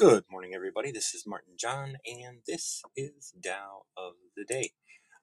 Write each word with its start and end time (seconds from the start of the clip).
Good 0.00 0.24
morning, 0.30 0.54
everybody. 0.54 0.90
This 0.92 1.12
is 1.12 1.26
Martin 1.26 1.52
John, 1.58 1.98
and 2.06 2.38
this 2.46 2.82
is 2.96 3.34
Tao 3.44 3.82
of 3.98 4.14
the 4.34 4.46
Day. 4.46 4.70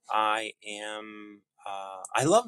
I 0.08 0.52
am, 0.64 1.42
uh, 1.66 2.04
I 2.16 2.26
love, 2.26 2.46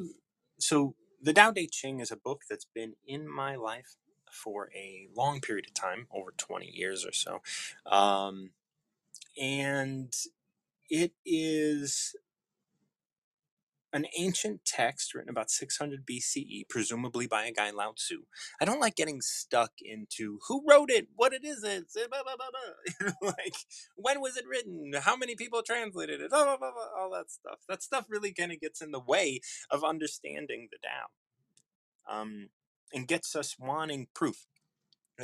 so 0.59 0.93
the 1.19 1.33
Tao 1.33 1.49
Te 1.49 1.65
Ching 1.65 1.99
is 1.99 2.11
a 2.11 2.15
book 2.15 2.43
that's 2.47 2.67
been 2.75 2.93
in 3.07 3.27
my 3.27 3.55
life 3.55 3.95
for 4.31 4.69
a 4.75 5.07
long 5.17 5.41
period 5.41 5.65
of 5.65 5.73
time, 5.73 6.05
over 6.13 6.31
20 6.37 6.67
years 6.67 7.03
or 7.03 7.13
so. 7.13 7.41
Um, 7.91 8.51
and 9.35 10.13
it 10.87 11.13
is 11.25 12.15
an 13.91 14.05
ancient 14.17 14.65
text 14.65 15.13
written 15.13 15.29
about 15.29 15.49
600 15.49 16.05
BCE, 16.05 16.69
presumably 16.69 17.27
by 17.27 17.45
a 17.45 17.51
guy 17.51 17.71
Lao 17.71 17.93
Tzu. 17.95 18.23
I 18.61 18.65
don't 18.65 18.79
like 18.79 18.95
getting 18.95 19.21
stuck 19.21 19.71
into 19.81 20.39
who 20.47 20.63
wrote 20.67 20.91
it, 20.91 21.07
what 21.15 21.33
it 21.33 21.43
is, 21.43 21.63
it, 21.63 21.85
blah, 22.09 22.23
blah, 22.23 22.35
blah, 22.35 23.11
blah. 23.11 23.11
like 23.37 23.55
when 23.95 24.21
was 24.21 24.37
it 24.37 24.45
written, 24.47 24.91
how 25.01 25.15
many 25.15 25.35
people 25.35 25.63
translated 25.63 26.21
it, 26.21 26.29
blah, 26.29 26.43
blah, 26.43 26.57
blah, 26.57 26.71
blah, 26.71 27.01
all 27.01 27.11
that 27.11 27.31
stuff. 27.31 27.59
That 27.67 27.81
stuff 27.81 28.05
really 28.09 28.33
kind 28.33 28.51
of 28.51 28.59
gets 28.59 28.81
in 28.81 28.91
the 28.91 28.99
way 28.99 29.41
of 29.69 29.83
understanding 29.83 30.69
the 30.71 30.77
Tao, 30.77 32.21
um, 32.21 32.49
and 32.93 33.07
gets 33.07 33.35
us 33.35 33.55
wanting 33.59 34.07
proof. 34.13 34.45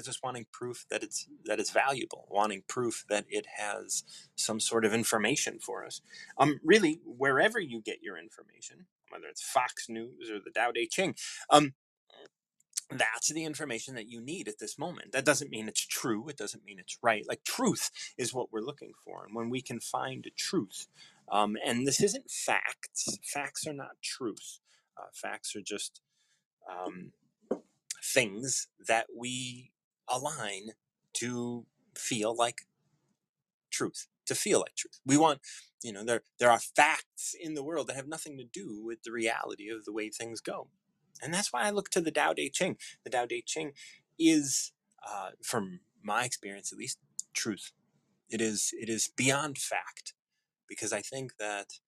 Just 0.03 0.23
wanting 0.23 0.45
proof 0.51 0.85
that 0.89 1.03
it's 1.03 1.27
that 1.45 1.59
it's 1.59 1.71
valuable, 1.71 2.27
wanting 2.29 2.63
proof 2.67 3.05
that 3.09 3.25
it 3.29 3.45
has 3.57 4.03
some 4.35 4.59
sort 4.59 4.85
of 4.85 4.93
information 4.93 5.59
for 5.59 5.85
us. 5.85 6.01
Um, 6.37 6.59
really, 6.63 6.99
wherever 7.05 7.59
you 7.59 7.81
get 7.81 8.03
your 8.03 8.17
information, 8.17 8.85
whether 9.09 9.27
it's 9.27 9.41
Fox 9.41 9.87
News 9.89 10.29
or 10.29 10.39
the 10.39 10.51
Tao 10.51 10.71
Te 10.71 10.87
Ching, 10.87 11.15
um, 11.49 11.73
that's 12.91 13.31
the 13.31 13.45
information 13.45 13.95
that 13.95 14.09
you 14.09 14.21
need 14.21 14.47
at 14.47 14.59
this 14.59 14.77
moment. 14.77 15.11
That 15.11 15.25
doesn't 15.25 15.49
mean 15.49 15.67
it's 15.67 15.85
true. 15.85 16.27
It 16.29 16.37
doesn't 16.37 16.65
mean 16.65 16.79
it's 16.79 16.97
right. 17.01 17.25
Like 17.27 17.43
truth 17.43 17.89
is 18.17 18.33
what 18.33 18.51
we're 18.51 18.61
looking 18.61 18.91
for, 19.03 19.25
and 19.25 19.35
when 19.35 19.49
we 19.49 19.61
can 19.61 19.79
find 19.79 20.29
truth, 20.37 20.87
um, 21.31 21.57
and 21.65 21.87
this 21.87 22.01
isn't 22.01 22.29
facts. 22.29 23.17
Facts 23.23 23.65
are 23.65 23.73
not 23.73 24.01
truth. 24.03 24.59
Uh, 24.97 25.07
facts 25.13 25.55
are 25.55 25.61
just 25.61 26.01
um, 26.69 27.11
things 28.03 28.67
that 28.87 29.07
we 29.15 29.71
align 30.09 30.71
to 31.13 31.65
feel 31.95 32.35
like 32.35 32.67
truth 33.71 34.07
to 34.25 34.35
feel 34.35 34.59
like 34.59 34.75
truth. 34.75 34.99
We 35.05 35.17
want 35.17 35.39
you 35.83 35.93
know 35.93 36.03
there 36.03 36.21
there 36.39 36.51
are 36.51 36.59
facts 36.59 37.35
in 37.39 37.53
the 37.53 37.63
world 37.63 37.87
that 37.87 37.95
have 37.95 38.07
nothing 38.07 38.37
to 38.37 38.43
do 38.43 38.81
with 38.83 39.03
the 39.03 39.11
reality 39.11 39.69
of 39.69 39.85
the 39.85 39.93
way 39.93 40.09
things 40.09 40.41
go. 40.41 40.67
And 41.21 41.33
that's 41.33 41.53
why 41.53 41.63
i 41.63 41.69
look 41.69 41.89
to 41.91 42.01
the 42.01 42.11
Tao 42.11 42.33
Te 42.33 42.49
Ching. 42.49 42.77
The 43.03 43.09
Tao 43.09 43.25
Te 43.25 43.41
Ching 43.45 43.71
is 44.19 44.71
uh, 45.07 45.31
from 45.43 45.79
my 46.03 46.25
experience 46.25 46.71
at 46.71 46.79
least 46.79 46.99
truth. 47.33 47.71
It 48.29 48.41
is 48.41 48.71
it 48.73 48.89
is 48.89 49.09
beyond 49.15 49.57
fact 49.57 50.13
because 50.67 50.91
i 50.91 51.01
think 51.01 51.37
that 51.37 51.79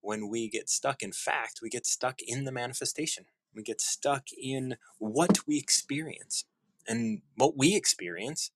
when 0.00 0.28
we 0.28 0.48
get 0.48 0.68
stuck 0.70 1.02
in 1.02 1.12
fact 1.12 1.60
we 1.62 1.68
get 1.68 1.86
stuck 1.86 2.20
in 2.22 2.44
the 2.44 2.52
manifestation. 2.52 3.26
We 3.54 3.62
get 3.62 3.82
stuck 3.82 4.28
in 4.32 4.76
what 4.98 5.46
we 5.46 5.58
experience 5.58 6.46
and 6.86 7.22
what 7.36 7.56
we 7.56 7.74
experience 7.74 8.50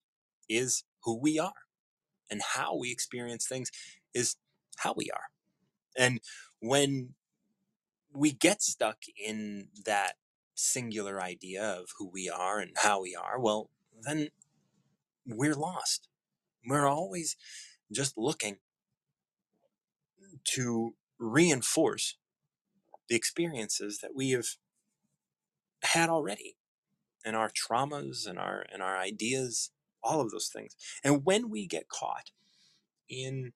is 0.49 0.85
who 1.05 1.19
we 1.19 1.39
are. 1.39 1.53
And 2.29 2.43
how 2.55 2.77
we 2.77 2.91
experience 2.91 3.47
things 3.47 3.71
is 4.13 4.37
how 4.79 4.95
we 4.97 5.11
are. 5.11 5.27
And 5.97 6.21
when 6.61 7.15
we 8.13 8.33
get 8.33 8.63
stuck 8.63 8.99
in 9.17 9.69
that 9.85 10.15
singular 10.55 11.23
idea 11.23 11.63
of 11.63 11.91
who 11.99 12.11
we 12.13 12.29
are 12.29 12.59
and 12.59 12.73
how 12.79 13.03
we 13.03 13.15
are, 13.15 13.39
well, 13.39 13.71
then 14.03 14.31
we're 15.25 15.55
lost. 15.55 16.09
We're 16.67 16.89
always 16.89 17.37
just 17.93 18.19
looking 18.19 18.57
to 20.55 20.95
reinforce 21.19 22.17
the 23.09 23.15
experiences 23.15 24.01
that 24.03 24.15
we 24.15 24.31
have 24.31 24.47
had 25.83 26.09
already 26.09 26.57
and 27.27 27.37
our 27.37 27.51
traumas 27.51 28.27
and 28.27 28.39
our 28.39 28.65
and 28.73 28.83
our 28.83 28.97
ideas 28.97 29.71
all 30.03 30.21
of 30.21 30.31
those 30.31 30.49
things. 30.49 30.77
And 31.03 31.25
when 31.25 31.51
we 31.51 31.67
get 31.67 31.89
caught 31.89 32.31
in 33.09 33.53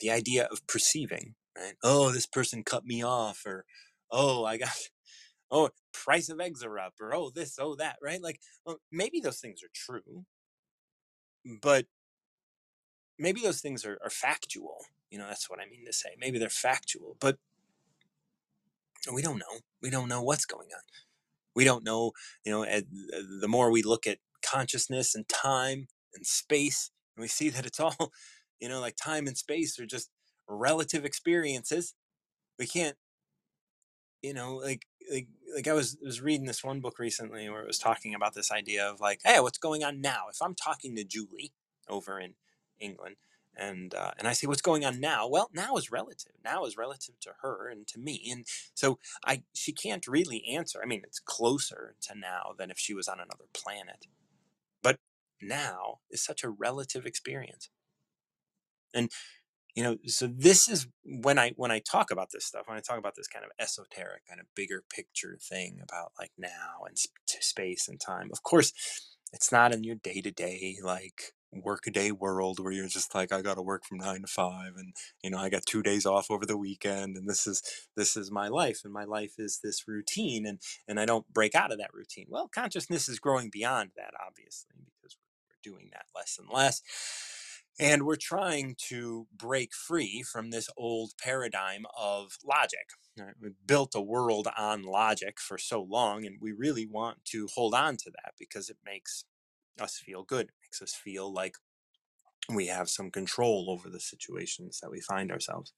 the 0.00 0.10
idea 0.10 0.48
of 0.50 0.66
perceiving 0.66 1.34
right 1.56 1.74
oh 1.82 2.10
this 2.10 2.26
person 2.26 2.62
cut 2.62 2.84
me 2.86 3.02
off 3.04 3.42
or 3.44 3.64
oh 4.10 4.44
i 4.44 4.56
got 4.56 4.70
oh 5.50 5.68
price 5.92 6.28
of 6.28 6.40
eggs 6.40 6.62
are 6.64 6.78
up 6.78 6.94
or 7.00 7.14
oh 7.14 7.30
this 7.30 7.58
oh 7.58 7.74
that 7.76 7.96
right? 8.02 8.22
Like 8.22 8.40
well, 8.64 8.78
maybe 8.90 9.20
those 9.20 9.40
things 9.40 9.60
are 9.62 9.70
true 9.74 10.24
but 11.62 11.86
maybe 13.18 13.40
those 13.40 13.60
things 13.60 13.84
are, 13.84 13.98
are 14.02 14.10
factual 14.10 14.78
you 15.10 15.18
know 15.18 15.26
that's 15.26 15.50
what 15.50 15.60
i 15.60 15.68
mean 15.68 15.84
to 15.86 15.92
say. 15.92 16.10
Maybe 16.18 16.38
they're 16.38 16.48
factual 16.48 17.16
but 17.20 17.38
we 19.12 19.22
don't 19.22 19.38
know. 19.38 19.60
We 19.80 19.88
don't 19.88 20.08
know 20.08 20.22
what's 20.22 20.44
going 20.44 20.68
on 20.74 20.82
we 21.54 21.64
don't 21.64 21.84
know, 21.84 22.12
you 22.44 22.52
know, 22.52 22.64
the 22.64 23.48
more 23.48 23.70
we 23.70 23.82
look 23.82 24.06
at 24.06 24.18
consciousness 24.44 25.14
and 25.14 25.28
time 25.28 25.88
and 26.14 26.26
space, 26.26 26.90
and 27.16 27.22
we 27.22 27.28
see 27.28 27.48
that 27.50 27.66
it's 27.66 27.80
all, 27.80 27.94
you 28.60 28.68
know, 28.68 28.80
like 28.80 28.96
time 28.96 29.26
and 29.26 29.36
space 29.36 29.78
are 29.78 29.86
just 29.86 30.10
relative 30.48 31.04
experiences. 31.04 31.94
We 32.58 32.66
can't, 32.66 32.96
you 34.22 34.34
know, 34.34 34.56
like 34.56 34.86
like 35.10 35.28
like 35.54 35.68
I 35.68 35.72
was 35.72 35.96
was 36.02 36.20
reading 36.20 36.46
this 36.46 36.62
one 36.62 36.80
book 36.80 36.98
recently 36.98 37.48
where 37.48 37.62
it 37.62 37.66
was 37.66 37.78
talking 37.78 38.14
about 38.14 38.34
this 38.34 38.52
idea 38.52 38.86
of 38.88 39.00
like, 39.00 39.20
hey, 39.24 39.40
what's 39.40 39.58
going 39.58 39.82
on 39.82 40.00
now? 40.00 40.24
If 40.30 40.38
I'm 40.42 40.54
talking 40.54 40.94
to 40.96 41.04
Julie 41.04 41.52
over 41.88 42.20
in 42.20 42.34
England, 42.78 43.16
and 43.60 43.94
uh, 43.94 44.12
and 44.18 44.26
I 44.26 44.32
say 44.32 44.46
what's 44.48 44.62
going 44.62 44.84
on 44.84 45.00
now. 45.00 45.28
Well, 45.28 45.50
now 45.54 45.76
is 45.76 45.92
relative. 45.92 46.32
Now 46.44 46.64
is 46.64 46.76
relative 46.76 47.20
to 47.20 47.30
her 47.42 47.68
and 47.70 47.86
to 47.88 48.00
me, 48.00 48.28
and 48.32 48.46
so 48.74 48.98
I 49.26 49.42
she 49.54 49.72
can't 49.72 50.06
really 50.08 50.44
answer. 50.50 50.80
I 50.82 50.86
mean, 50.86 51.02
it's 51.04 51.20
closer 51.20 51.96
to 52.02 52.18
now 52.18 52.54
than 52.58 52.70
if 52.70 52.78
she 52.78 52.94
was 52.94 53.08
on 53.08 53.20
another 53.20 53.46
planet, 53.54 54.06
but 54.82 54.98
now 55.42 56.00
is 56.10 56.22
such 56.24 56.44
a 56.44 56.50
relative 56.50 57.06
experience, 57.06 57.70
and 58.94 59.10
you 59.74 59.84
know 59.84 59.96
so 60.06 60.26
this 60.26 60.68
is 60.68 60.88
when 61.04 61.38
i 61.38 61.52
when 61.56 61.70
i 61.70 61.78
talk 61.80 62.10
about 62.10 62.30
this 62.32 62.44
stuff 62.44 62.64
when 62.66 62.76
i 62.76 62.80
talk 62.80 62.98
about 62.98 63.14
this 63.16 63.28
kind 63.28 63.44
of 63.44 63.50
esoteric 63.60 64.26
kind 64.28 64.40
of 64.40 64.46
bigger 64.54 64.82
picture 64.94 65.38
thing 65.40 65.80
about 65.82 66.12
like 66.18 66.32
now 66.38 66.84
and 66.88 66.98
space 67.26 67.88
and 67.88 68.00
time 68.00 68.30
of 68.32 68.42
course 68.42 68.72
it's 69.32 69.52
not 69.52 69.72
in 69.72 69.84
your 69.84 69.96
day 69.96 70.20
to 70.20 70.30
day 70.30 70.76
like 70.82 71.34
workaday 71.52 72.10
world 72.10 72.60
where 72.60 72.72
you're 72.72 72.86
just 72.86 73.14
like 73.14 73.32
I 73.32 73.42
got 73.42 73.54
to 73.54 73.62
work 73.62 73.84
from 73.84 73.98
9 73.98 74.22
to 74.22 74.26
5 74.26 74.76
and 74.76 74.94
you 75.22 75.30
know 75.30 75.38
I 75.38 75.48
got 75.48 75.66
2 75.66 75.82
days 75.82 76.06
off 76.06 76.30
over 76.30 76.46
the 76.46 76.56
weekend 76.56 77.16
and 77.16 77.28
this 77.28 77.46
is 77.46 77.62
this 77.96 78.16
is 78.16 78.30
my 78.30 78.48
life 78.48 78.80
and 78.84 78.92
my 78.92 79.04
life 79.04 79.34
is 79.38 79.60
this 79.62 79.86
routine 79.88 80.46
and 80.46 80.60
and 80.86 81.00
I 81.00 81.06
don't 81.06 81.32
break 81.32 81.54
out 81.54 81.72
of 81.72 81.78
that 81.78 81.94
routine. 81.94 82.26
Well, 82.28 82.48
consciousness 82.48 83.08
is 83.08 83.18
growing 83.18 83.50
beyond 83.50 83.90
that 83.96 84.12
obviously 84.24 84.76
because 85.00 85.16
we're 85.48 85.72
doing 85.72 85.90
that 85.92 86.06
less 86.14 86.38
and 86.38 86.48
less. 86.52 86.82
And 87.78 88.02
we're 88.02 88.16
trying 88.16 88.76
to 88.88 89.26
break 89.34 89.72
free 89.72 90.22
from 90.22 90.50
this 90.50 90.68
old 90.76 91.12
paradigm 91.18 91.86
of 91.98 92.36
logic. 92.44 92.90
Right? 93.18 93.34
We've 93.40 93.54
built 93.66 93.94
a 93.94 94.02
world 94.02 94.48
on 94.56 94.82
logic 94.82 95.40
for 95.40 95.56
so 95.56 95.80
long, 95.82 96.26
and 96.26 96.36
we 96.42 96.52
really 96.52 96.84
want 96.84 97.24
to 97.26 97.48
hold 97.54 97.74
on 97.74 97.96
to 97.98 98.10
that 98.10 98.34
because 98.38 98.68
it 98.68 98.76
makes 98.84 99.24
us 99.80 99.96
feel 99.96 100.24
good. 100.24 100.50
Makes 100.70 100.82
us 100.82 100.94
feel 100.94 101.32
like 101.32 101.56
we 102.48 102.68
have 102.68 102.88
some 102.88 103.10
control 103.10 103.66
over 103.68 103.90
the 103.90 103.98
situations 103.98 104.78
that 104.80 104.90
we 104.90 105.00
find 105.00 105.32
ourselves. 105.32 105.72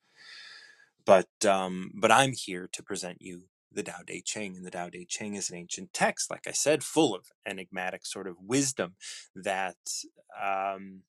But 1.06 1.30
um, 1.46 1.92
but 1.94 2.12
I'm 2.12 2.32
here 2.32 2.68
to 2.70 2.82
present 2.82 3.22
you 3.22 3.44
the 3.72 3.82
Tao 3.82 4.02
Te 4.06 4.20
Ching, 4.20 4.54
and 4.54 4.66
the 4.66 4.70
Tao 4.70 4.90
Te 4.90 5.06
Ching 5.06 5.34
is 5.34 5.48
an 5.48 5.56
ancient 5.56 5.94
text, 5.94 6.30
like 6.30 6.46
I 6.46 6.52
said, 6.52 6.84
full 6.84 7.14
of 7.14 7.28
enigmatic 7.46 8.04
sort 8.04 8.26
of 8.26 8.36
wisdom 8.38 8.96
that 9.34 9.78
um, 10.38 11.04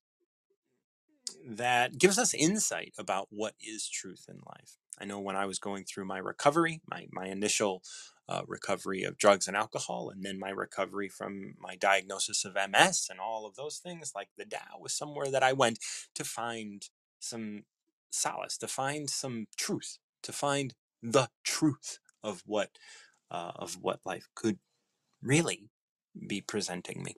that 1.45 1.97
gives 1.97 2.17
us 2.17 2.33
insight 2.33 2.93
about 2.97 3.27
what 3.31 3.55
is 3.59 3.89
truth 3.89 4.27
in 4.29 4.37
life. 4.45 4.77
I 4.99 5.05
know 5.05 5.19
when 5.19 5.35
I 5.35 5.45
was 5.45 5.59
going 5.59 5.85
through 5.85 6.05
my 6.05 6.17
recovery, 6.19 6.81
my 6.89 7.07
my 7.11 7.27
initial 7.27 7.83
uh, 8.29 8.43
recovery 8.47 9.03
of 9.03 9.17
drugs 9.17 9.47
and 9.47 9.57
alcohol, 9.57 10.09
and 10.09 10.23
then 10.25 10.39
my 10.39 10.49
recovery 10.49 11.09
from 11.09 11.55
my 11.59 11.75
diagnosis 11.75 12.45
of 12.45 12.55
MS 12.55 13.07
and 13.09 13.19
all 13.19 13.45
of 13.45 13.55
those 13.55 13.77
things. 13.77 14.13
Like 14.15 14.29
the 14.37 14.45
Tao 14.45 14.79
was 14.79 14.93
somewhere 14.93 15.31
that 15.31 15.43
I 15.43 15.53
went 15.53 15.79
to 16.15 16.23
find 16.23 16.87
some 17.19 17.63
solace, 18.11 18.57
to 18.59 18.67
find 18.67 19.09
some 19.09 19.47
truth, 19.57 19.97
to 20.23 20.31
find 20.33 20.73
the 21.01 21.29
truth 21.43 21.99
of 22.23 22.43
what 22.45 22.71
uh, 23.31 23.51
of 23.55 23.77
what 23.81 23.99
life 24.05 24.27
could 24.35 24.59
really 25.21 25.69
be 26.27 26.41
presenting 26.41 27.03
me. 27.03 27.15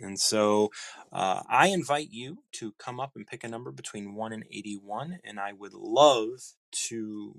And 0.00 0.20
so 0.20 0.70
uh, 1.12 1.42
I 1.48 1.68
invite 1.68 2.10
you 2.10 2.38
to 2.54 2.74
come 2.78 3.00
up 3.00 3.12
and 3.16 3.26
pick 3.26 3.44
a 3.44 3.48
number 3.48 3.72
between 3.72 4.14
1 4.14 4.32
and 4.32 4.44
81, 4.50 5.20
and 5.24 5.40
I 5.40 5.52
would 5.52 5.74
love 5.74 6.54
to 6.72 7.34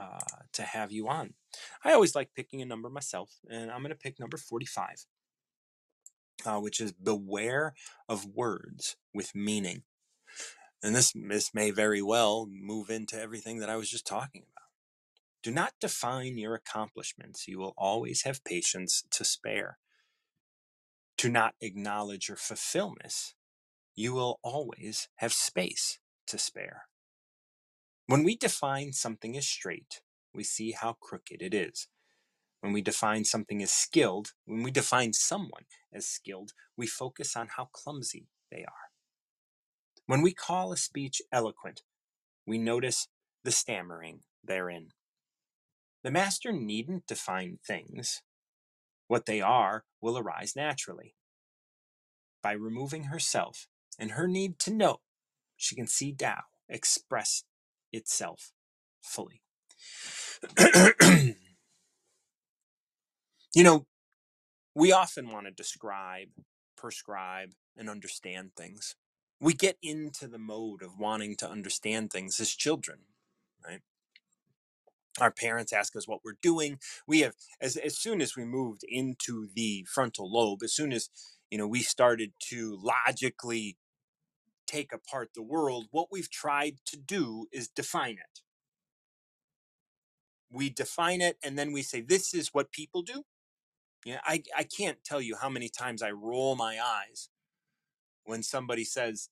uh, 0.00 0.20
to 0.54 0.62
have 0.62 0.92
you 0.92 1.08
on. 1.08 1.34
I 1.84 1.92
always 1.92 2.14
like 2.14 2.30
picking 2.34 2.62
a 2.62 2.66
number 2.66 2.90
myself, 2.90 3.32
and 3.50 3.70
I'm 3.70 3.80
going 3.82 3.90
to 3.90 3.96
pick 3.96 4.20
number 4.20 4.36
45. 4.38 4.96
uh, 6.46 6.58
which 6.60 6.80
is 6.80 6.92
beware 6.92 7.74
of 8.08 8.26
words 8.26 8.96
with 9.14 9.34
meaning. 9.34 9.82
And 10.82 10.94
this, 10.96 11.12
this 11.14 11.52
may 11.54 11.70
very 11.70 12.02
well 12.02 12.48
move 12.50 12.90
into 12.90 13.20
everything 13.20 13.60
that 13.60 13.70
I 13.70 13.76
was 13.76 13.90
just 13.90 14.06
talking 14.06 14.42
about. 14.42 14.64
Do 15.42 15.50
not 15.52 15.74
define 15.80 16.38
your 16.38 16.54
accomplishments. 16.54 17.48
You 17.48 17.58
will 17.60 17.74
always 17.78 18.22
have 18.24 18.44
patience 18.44 19.04
to 19.12 19.24
spare. 19.24 19.78
Do 21.18 21.30
not 21.30 21.54
acknowledge 21.60 22.28
your 22.28 22.38
fulfillment. 22.38 23.34
You 23.96 24.14
will 24.14 24.40
always 24.44 25.08
have 25.16 25.32
space 25.32 26.00
to 26.28 26.38
spare. 26.38 26.84
When 28.10 28.24
we 28.24 28.34
define 28.34 28.92
something 28.92 29.36
as 29.36 29.46
straight, 29.46 30.00
we 30.34 30.42
see 30.42 30.72
how 30.72 30.96
crooked 31.00 31.40
it 31.40 31.54
is. 31.54 31.86
When 32.60 32.72
we 32.72 32.82
define 32.82 33.24
something 33.24 33.62
as 33.62 33.70
skilled, 33.70 34.32
when 34.46 34.64
we 34.64 34.72
define 34.72 35.12
someone 35.12 35.62
as 35.94 36.08
skilled, 36.08 36.50
we 36.76 36.88
focus 36.88 37.36
on 37.36 37.50
how 37.56 37.68
clumsy 37.72 38.26
they 38.50 38.64
are. 38.64 38.90
When 40.06 40.22
we 40.22 40.34
call 40.34 40.72
a 40.72 40.76
speech 40.76 41.22
eloquent, 41.30 41.82
we 42.44 42.58
notice 42.58 43.06
the 43.44 43.52
stammering 43.52 44.22
therein. 44.42 44.88
The 46.02 46.10
master 46.10 46.50
needn't 46.50 47.06
define 47.06 47.60
things. 47.64 48.22
What 49.06 49.26
they 49.26 49.40
are 49.40 49.84
will 50.00 50.18
arise 50.18 50.56
naturally. 50.56 51.14
By 52.42 52.54
removing 52.54 53.04
herself 53.04 53.68
and 54.00 54.10
her 54.12 54.26
need 54.26 54.58
to 54.58 54.74
know, 54.74 54.96
she 55.56 55.76
can 55.76 55.86
see 55.86 56.12
Tao 56.12 56.40
express 56.68 57.44
itself 57.92 58.52
fully. 59.02 59.42
you 63.54 63.64
know, 63.64 63.86
we 64.74 64.92
often 64.92 65.30
want 65.30 65.46
to 65.46 65.52
describe, 65.52 66.28
prescribe, 66.76 67.50
and 67.76 67.90
understand 67.90 68.52
things. 68.56 68.96
We 69.40 69.54
get 69.54 69.76
into 69.82 70.28
the 70.28 70.38
mode 70.38 70.82
of 70.82 70.98
wanting 70.98 71.36
to 71.36 71.50
understand 71.50 72.10
things 72.10 72.40
as 72.40 72.50
children, 72.50 73.00
right? 73.66 73.80
our 75.20 75.30
parents 75.30 75.72
ask 75.72 75.96
us 75.96 76.08
what 76.08 76.20
we're 76.24 76.38
doing 76.42 76.78
we 77.06 77.20
have 77.20 77.34
as, 77.60 77.76
as 77.76 77.98
soon 77.98 78.20
as 78.20 78.36
we 78.36 78.44
moved 78.44 78.82
into 78.88 79.48
the 79.54 79.86
frontal 79.92 80.30
lobe 80.32 80.62
as 80.62 80.74
soon 80.74 80.92
as 80.92 81.10
you 81.50 81.58
know 81.58 81.66
we 81.66 81.82
started 81.82 82.32
to 82.40 82.78
logically 82.82 83.76
take 84.70 84.92
apart 84.92 85.30
the 85.34 85.42
world 85.42 85.86
what 85.90 86.08
we've 86.12 86.30
tried 86.30 86.76
to 86.86 86.96
do 86.96 87.46
is 87.52 87.68
define 87.68 88.12
it. 88.18 88.40
We 90.52 90.70
define 90.70 91.20
it 91.22 91.38
and 91.44 91.58
then 91.58 91.72
we 91.72 91.82
say 91.82 92.00
this 92.02 92.34
is 92.34 92.50
what 92.54 92.72
people 92.72 93.02
do. 93.02 93.24
Yeah 94.04 94.20
i, 94.24 94.42
I 94.56 94.64
can't 94.64 95.04
tell 95.04 95.20
you 95.22 95.36
how 95.42 95.50
many 95.50 95.68
times 95.68 96.02
i 96.02 96.10
roll 96.10 96.56
my 96.56 96.78
eyes 96.80 97.30
when 98.24 98.42
somebody 98.42 98.84
says 98.84 99.30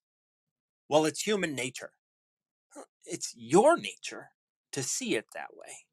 well 0.88 1.06
it's 1.06 1.22
human 1.22 1.54
nature. 1.54 1.92
It's 3.06 3.34
your 3.36 3.76
nature 3.78 4.30
to 4.72 4.82
see 4.82 5.16
it 5.16 5.26
that 5.34 5.50
way. 5.56 5.86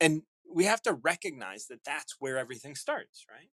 And 0.00 0.22
we 0.52 0.64
have 0.64 0.82
to 0.82 0.92
recognize 0.94 1.66
that 1.68 1.84
that's 1.84 2.16
where 2.20 2.38
everything 2.38 2.74
starts, 2.76 3.26
right? 3.30 3.50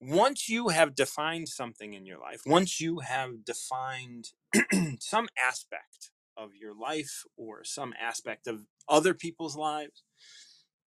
Once 0.00 0.48
you 0.48 0.68
have 0.68 0.94
defined 0.94 1.48
something 1.48 1.94
in 1.94 2.04
your 2.04 2.18
life, 2.18 2.42
once 2.46 2.80
you 2.80 3.00
have 3.00 3.44
defined 3.44 4.28
some 5.00 5.28
aspect 5.42 6.10
of 6.36 6.50
your 6.54 6.74
life 6.74 7.24
or 7.36 7.64
some 7.64 7.94
aspect 8.00 8.46
of 8.46 8.66
other 8.88 9.14
people's 9.14 9.56
lives, 9.56 10.02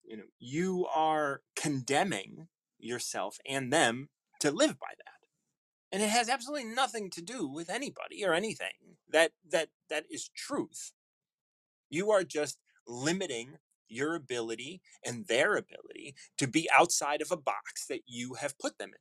you 0.04 0.16
know, 0.16 0.24
you 0.38 0.86
are 0.94 1.42
condemning 1.56 2.48
yourself 2.78 3.38
and 3.46 3.72
them 3.72 4.08
to 4.40 4.50
live 4.50 4.78
by 4.78 4.92
that. 4.96 5.10
And 5.92 6.02
it 6.02 6.10
has 6.10 6.28
absolutely 6.28 6.72
nothing 6.72 7.10
to 7.10 7.22
do 7.22 7.48
with 7.48 7.68
anybody 7.68 8.24
or 8.24 8.32
anything 8.32 8.96
that 9.08 9.32
that 9.50 9.68
that 9.88 10.04
is 10.10 10.28
truth. 10.28 10.92
You 11.88 12.10
are 12.10 12.22
just 12.22 12.58
limiting 12.86 13.58
your 13.90 14.14
ability 14.14 14.80
and 15.04 15.26
their 15.26 15.56
ability 15.56 16.14
to 16.38 16.46
be 16.46 16.68
outside 16.76 17.20
of 17.22 17.30
a 17.30 17.36
box 17.36 17.86
that 17.88 18.02
you 18.06 18.34
have 18.34 18.58
put 18.58 18.78
them 18.78 18.90
in. 18.90 19.00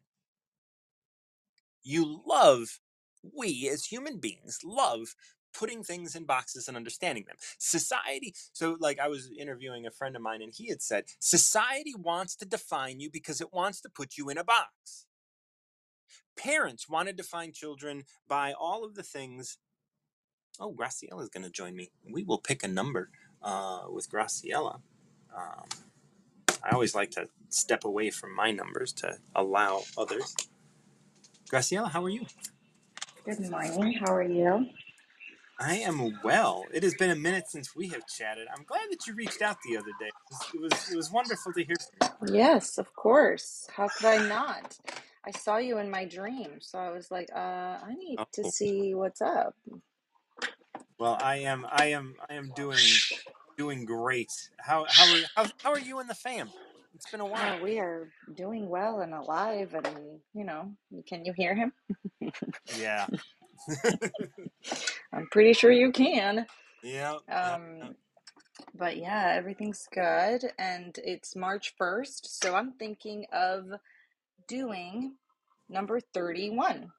You 1.84 2.22
love, 2.26 2.80
we 3.24 3.70
as 3.72 3.86
human 3.86 4.18
beings 4.20 4.60
love 4.64 5.16
putting 5.54 5.84
things 5.84 6.16
in 6.16 6.26
boxes 6.26 6.68
and 6.68 6.78
understanding 6.78 7.26
them. 7.28 7.38
Society, 7.58 8.34
so 8.54 8.78
like 8.80 9.00
I 9.00 9.08
was 9.08 9.30
interviewing 9.38 9.86
a 9.86 9.92
friend 9.92 10.16
of 10.16 10.22
mine 10.22 10.42
and 10.42 10.54
he 10.56 10.70
had 10.70 10.82
said, 10.82 11.06
society 11.20 11.94
wants 11.98 12.36
to 12.38 12.46
define 12.46 13.00
you 13.00 13.10
because 13.10 13.42
it 13.42 13.54
wants 13.54 13.82
to 13.82 13.90
put 13.90 14.18
you 14.18 14.30
in 14.30 14.38
a 14.38 14.44
box. 14.44 15.06
Parents 16.38 16.88
want 16.88 17.08
to 17.08 17.14
define 17.14 17.52
children 17.52 18.04
by 18.28 18.54
all 18.54 18.86
of 18.86 18.96
the 18.96 19.04
things. 19.04 19.58
Oh, 20.60 20.74
Graciela 20.74 21.22
is 21.22 21.30
going 21.30 21.44
to 21.44 21.50
join 21.50 21.76
me. 21.76 21.92
We 22.10 22.24
will 22.24 22.38
pick 22.38 22.64
a 22.64 22.68
number 22.68 23.10
uh, 23.44 23.84
with 23.90 24.10
Graciela. 24.12 24.82
Um, 25.36 25.68
I 26.64 26.72
always 26.72 26.96
like 26.96 27.12
to 27.12 27.30
step 27.50 27.86
away 27.86 28.12
from 28.12 28.36
my 28.36 28.52
numbers 28.52 28.94
to 28.94 29.18
allow 29.36 29.84
others. 29.98 30.36
Graciela, 31.52 31.92
how 31.92 32.04
are 32.06 32.10
you? 32.10 32.28
Good 33.26 33.40
morning. 33.52 33.94
How 34.04 34.14
are 34.16 34.24
you? 34.24 34.68
I 35.60 35.76
am 35.78 36.20
well. 36.24 36.70
It 36.74 36.84
has 36.84 36.96
been 36.96 37.12
a 37.12 37.16
minute 37.16 37.50
since 37.50 37.76
we 37.76 37.90
have 37.90 38.08
chatted. 38.08 38.48
I'm 38.56 38.64
glad 38.66 38.88
that 38.92 39.08
you 39.08 39.16
reached 39.16 39.42
out 39.42 39.58
the 39.64 39.78
other 39.78 39.94
day. 39.94 40.08
It 40.10 40.14
was 40.30 40.50
it 40.54 40.62
was, 40.62 40.92
it 40.92 40.96
was 40.96 41.12
wonderful 41.12 41.54
to 41.54 41.64
hear 41.64 41.78
from 41.80 42.30
you. 42.32 42.34
Yes, 42.34 42.78
of 42.80 42.96
course. 42.96 43.68
How 43.76 43.90
could 43.90 44.08
I 44.08 44.20
not? 44.20 44.78
I 45.26 45.32
saw 45.32 45.58
you 45.58 45.80
in 45.80 45.92
my 45.92 46.06
dream, 46.06 46.60
so 46.62 46.80
I 46.80 46.92
was 46.92 47.12
like, 47.12 47.30
uh, 47.36 47.40
I 47.40 47.96
need 47.98 48.22
to 48.34 48.46
Oh, 48.46 48.52
see 48.52 48.96
what's 48.96 49.22
up. 49.22 49.56
Well, 51.00 51.18
I 51.22 51.38
am 51.38 51.66
I 51.72 51.88
am 51.88 52.16
I 52.30 52.34
am 52.34 52.52
doing 52.56 52.78
doing 53.58 53.86
great. 53.86 54.32
How 54.58 54.86
how 54.90 55.14
are 55.14 55.22
how, 55.36 55.46
how 55.64 55.72
are 55.72 55.80
you 55.80 56.00
and 56.00 56.10
the 56.10 56.16
fam? 56.16 56.50
It's 56.94 57.10
been 57.10 57.22
a 57.22 57.26
while. 57.26 57.58
Oh, 57.60 57.64
we 57.64 57.80
are 57.80 58.10
doing 58.36 58.68
well 58.68 59.00
and 59.00 59.14
alive, 59.14 59.74
and 59.74 60.20
you 60.34 60.44
know, 60.44 60.74
can 61.08 61.24
you 61.24 61.34
hear 61.34 61.56
him? 61.56 61.72
Yeah. 62.78 63.08
I'm 65.14 65.28
pretty 65.32 65.54
sure 65.54 65.72
you 65.72 65.92
can. 65.92 66.46
yeah. 66.84 67.18
Yeah. 67.28 67.54
Um, 67.54 67.96
but 68.76 68.98
yeah, 68.98 69.34
everything's 69.36 69.88
good, 69.94 70.52
and 70.58 70.98
it's 71.04 71.36
March 71.36 71.74
1st, 71.80 72.26
so 72.26 72.56
I'm 72.56 72.74
thinking 72.74 73.26
of 73.32 73.66
doing 74.48 75.16
number 75.70 76.00
31. 76.00 76.92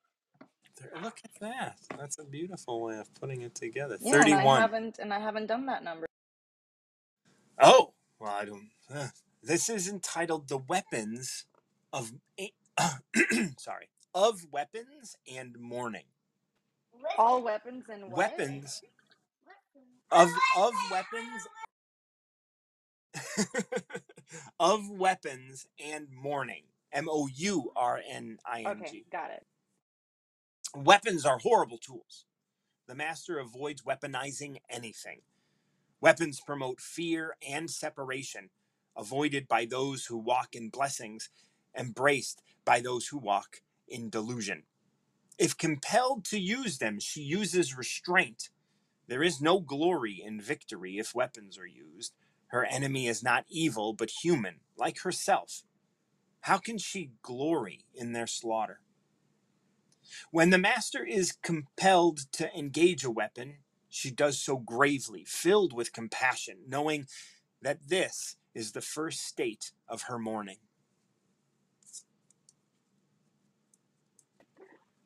There- 0.80 1.02
Look 1.02 1.20
at 1.24 1.32
that. 1.40 1.78
That's 1.98 2.18
a 2.18 2.24
beautiful 2.24 2.80
way 2.82 2.98
of 2.98 3.12
putting 3.14 3.42
it 3.42 3.54
together. 3.54 3.98
Yeah, 4.00 4.14
and 4.16 4.24
I 4.34 4.36
31. 4.36 4.60
haven't 4.60 4.98
and 4.98 5.14
I 5.14 5.20
haven't 5.20 5.46
done 5.46 5.66
that 5.66 5.84
number. 5.84 6.06
Oh, 7.62 7.92
well, 8.18 8.32
I 8.32 8.44
don't. 8.46 8.70
Uh, 8.92 9.08
this 9.42 9.68
is 9.68 9.88
entitled 9.88 10.48
"The 10.48 10.58
Weapons 10.58 11.46
of." 11.92 12.12
sorry, 13.58 13.88
of 14.14 14.46
weapons 14.50 15.16
and 15.32 15.58
mourning. 15.58 16.04
All 17.18 17.42
weapons 17.42 17.84
and 17.92 18.04
what? 18.10 18.16
Weapons 18.38 18.82
of 20.10 20.30
of 20.56 20.72
weapons 20.90 21.48
of 24.60 24.90
weapons 24.90 25.66
and 25.84 26.08
mourning. 26.12 26.64
M 26.92 27.08
O 27.10 27.28
U 27.34 27.70
R 27.76 28.00
N 28.08 28.38
I 28.44 28.62
N 28.62 28.82
Okay, 28.82 29.04
got 29.12 29.30
it. 29.30 29.46
Weapons 30.74 31.26
are 31.26 31.38
horrible 31.38 31.78
tools. 31.78 32.26
The 32.88 32.94
master 32.96 33.38
avoids 33.38 33.82
weaponizing 33.82 34.58
anything. 34.70 35.22
Weapons 36.00 36.40
promote 36.40 36.80
fear 36.80 37.36
and 37.48 37.70
separation, 37.70 38.50
avoided 38.96 39.48
by 39.48 39.66
those 39.66 40.06
who 40.06 40.18
walk 40.18 40.54
in 40.54 40.70
blessings, 40.70 41.30
embraced 41.78 42.42
by 42.64 42.80
those 42.80 43.08
who 43.08 43.18
walk 43.18 43.62
in 43.88 44.10
delusion. 44.10 44.64
If 45.38 45.58
compelled 45.58 46.24
to 46.26 46.40
use 46.40 46.78
them, 46.78 47.00
she 47.00 47.22
uses 47.22 47.76
restraint. 47.76 48.50
There 49.08 49.22
is 49.22 49.40
no 49.40 49.60
glory 49.60 50.22
in 50.24 50.40
victory 50.40 50.98
if 50.98 51.14
weapons 51.14 51.58
are 51.58 51.66
used. 51.66 52.14
Her 52.48 52.64
enemy 52.64 53.08
is 53.08 53.22
not 53.22 53.46
evil, 53.48 53.94
but 53.94 54.10
human, 54.22 54.56
like 54.76 55.00
herself. 55.00 55.62
How 56.42 56.58
can 56.58 56.78
she 56.78 57.12
glory 57.22 57.86
in 57.94 58.12
their 58.12 58.26
slaughter? 58.28 58.80
When 60.30 60.50
the 60.50 60.58
master 60.58 61.04
is 61.04 61.32
compelled 61.32 62.20
to 62.32 62.54
engage 62.56 63.04
a 63.04 63.10
weapon, 63.10 63.58
she 63.88 64.10
does 64.10 64.40
so 64.40 64.56
gravely, 64.58 65.24
filled 65.26 65.72
with 65.72 65.92
compassion, 65.92 66.58
knowing 66.68 67.06
that 67.62 67.88
this 67.88 68.36
is 68.54 68.72
the 68.72 68.80
first 68.80 69.20
state 69.26 69.72
of 69.88 70.02
her 70.02 70.18
mourning. 70.18 70.58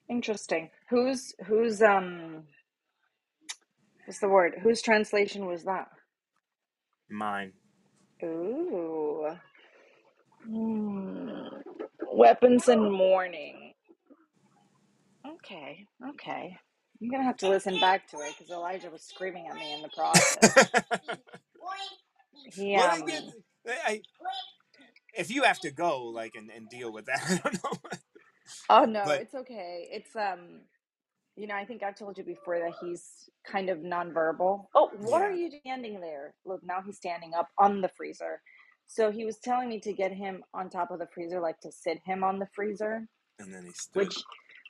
Interesting. 0.09 0.71
Who's 0.91 1.35
who's 1.47 1.83
um 1.83 2.45
what's 4.07 4.21
the 4.21 4.29
word? 4.29 4.57
Whose 4.63 4.83
translation 4.83 5.47
was 5.47 5.65
that? 5.65 5.89
Mine. 7.11 7.53
Ooh. 8.25 9.29
Hmm. 10.47 11.31
Weapons 12.13 12.69
and 12.69 12.93
mourning. 12.93 13.64
Okay, 15.45 15.87
okay. 16.11 16.57
I'm 17.03 17.11
gonna 17.11 17.25
have 17.25 17.39
to 17.39 17.49
listen 17.49 17.81
back 17.81 18.09
to 18.11 18.19
it 18.21 18.35
because 18.39 18.53
Elijah 18.53 18.91
was 18.91 19.03
screaming 19.05 19.49
at 19.49 19.57
me 19.59 19.75
in 19.75 19.83
the 19.83 19.91
process. 19.91 20.67
He 22.45 22.77
well, 22.77 22.91
I 22.91 23.03
um. 23.03 23.33
I, 23.87 24.03
if 25.17 25.31
you 25.31 25.45
have 25.45 25.61
to 25.61 25.71
go, 25.71 26.05
like, 26.05 26.35
and, 26.37 26.51
and 26.51 26.69
deal 26.69 26.93
with 26.93 27.07
that, 27.07 27.23
I 27.29 27.39
don't 27.51 27.65
know. 27.65 27.91
Oh 28.71 28.85
no, 28.87 29.05
But 29.05 29.21
it's 29.21 29.35
okay. 29.35 29.89
It's 29.93 30.17
um. 30.17 30.63
You 31.37 31.47
know, 31.49 31.55
I 31.57 31.65
think 31.65 31.83
I've 31.83 31.97
told 31.99 32.19
you 32.19 32.25
before 32.25 32.59
that 32.61 32.75
he's 32.81 33.31
kind 33.47 33.71
of 33.71 33.79
nonverbal. 33.79 34.67
Oh, 34.75 34.91
what 34.99 35.23
are 35.23 35.33
you 35.33 35.51
standing 35.61 36.01
there? 36.01 36.35
Look, 36.47 36.61
now 36.65 36.83
he's 36.85 36.97
standing 36.99 37.33
up 37.35 37.49
on 37.59 37.81
the 37.81 37.91
freezer. 37.97 38.41
So 38.89 39.11
he 39.11 39.25
was 39.25 39.39
telling 39.39 39.69
me 39.69 39.81
to 39.81 39.93
get 39.95 40.13
him 40.13 40.45
on 40.55 40.71
top 40.71 40.91
of 40.91 40.99
the 41.01 41.09
freezer, 41.15 41.41
like 41.41 41.61
to 41.61 41.73
sit 41.73 42.01
him 42.05 42.25
on 42.25 42.39
the 42.39 42.49
freezer, 42.55 43.09
and 43.39 43.53
then 43.55 43.65
he 43.67 43.73
stood. 43.73 44.09
which 44.09 44.17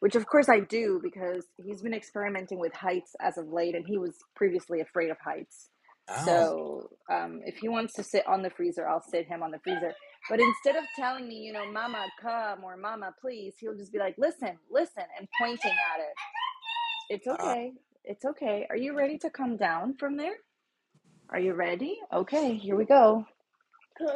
which 0.00 0.16
of 0.16 0.26
course 0.26 0.48
I 0.48 0.60
do 0.60 1.00
because 1.02 1.46
he's 1.64 1.82
been 1.82 1.94
experimenting 1.94 2.58
with 2.60 2.74
heights 2.74 3.16
as 3.20 3.38
of 3.38 3.48
late 3.48 3.74
and 3.74 3.86
he 3.86 3.98
was 3.98 4.16
previously 4.36 4.80
afraid 4.80 5.10
of 5.10 5.18
heights. 5.24 5.70
Oh, 6.08 6.16
So, 6.24 6.90
um, 7.12 7.40
if 7.46 7.56
he 7.58 7.68
wants 7.68 7.94
to 7.94 8.04
sit 8.04 8.26
on 8.26 8.42
the 8.42 8.50
freezer, 8.50 8.88
I'll 8.88 9.02
sit 9.02 9.26
him 9.26 9.42
on 9.42 9.50
the 9.52 9.60
freezer. 9.60 9.94
But 10.30 10.40
instead 10.40 10.76
of 10.76 10.84
telling 10.96 11.28
me, 11.28 11.36
you 11.36 11.52
know, 11.52 11.70
mama, 11.70 12.06
come 12.22 12.64
or 12.64 12.76
mama, 12.76 13.14
please, 13.20 13.54
he'll 13.60 13.76
just 13.76 13.92
be 13.92 13.98
like, 13.98 14.16
listen, 14.18 14.58
listen, 14.70 15.04
and 15.18 15.28
pointing 15.40 15.72
at 15.72 16.00
it. 16.00 16.14
It's 17.10 17.26
uh, 17.38 17.54
okay. 17.54 17.72
It's 18.04 18.24
okay. 18.24 18.66
Are 18.70 18.76
you 18.76 18.96
ready 18.96 19.18
to 19.18 19.30
come 19.30 19.56
down 19.56 19.94
from 19.96 20.16
there? 20.16 20.34
Are 21.30 21.40
you 21.40 21.54
ready? 21.54 21.98
Okay, 22.12 22.56
here 22.56 22.76
we 22.76 22.84
go. 22.86 23.26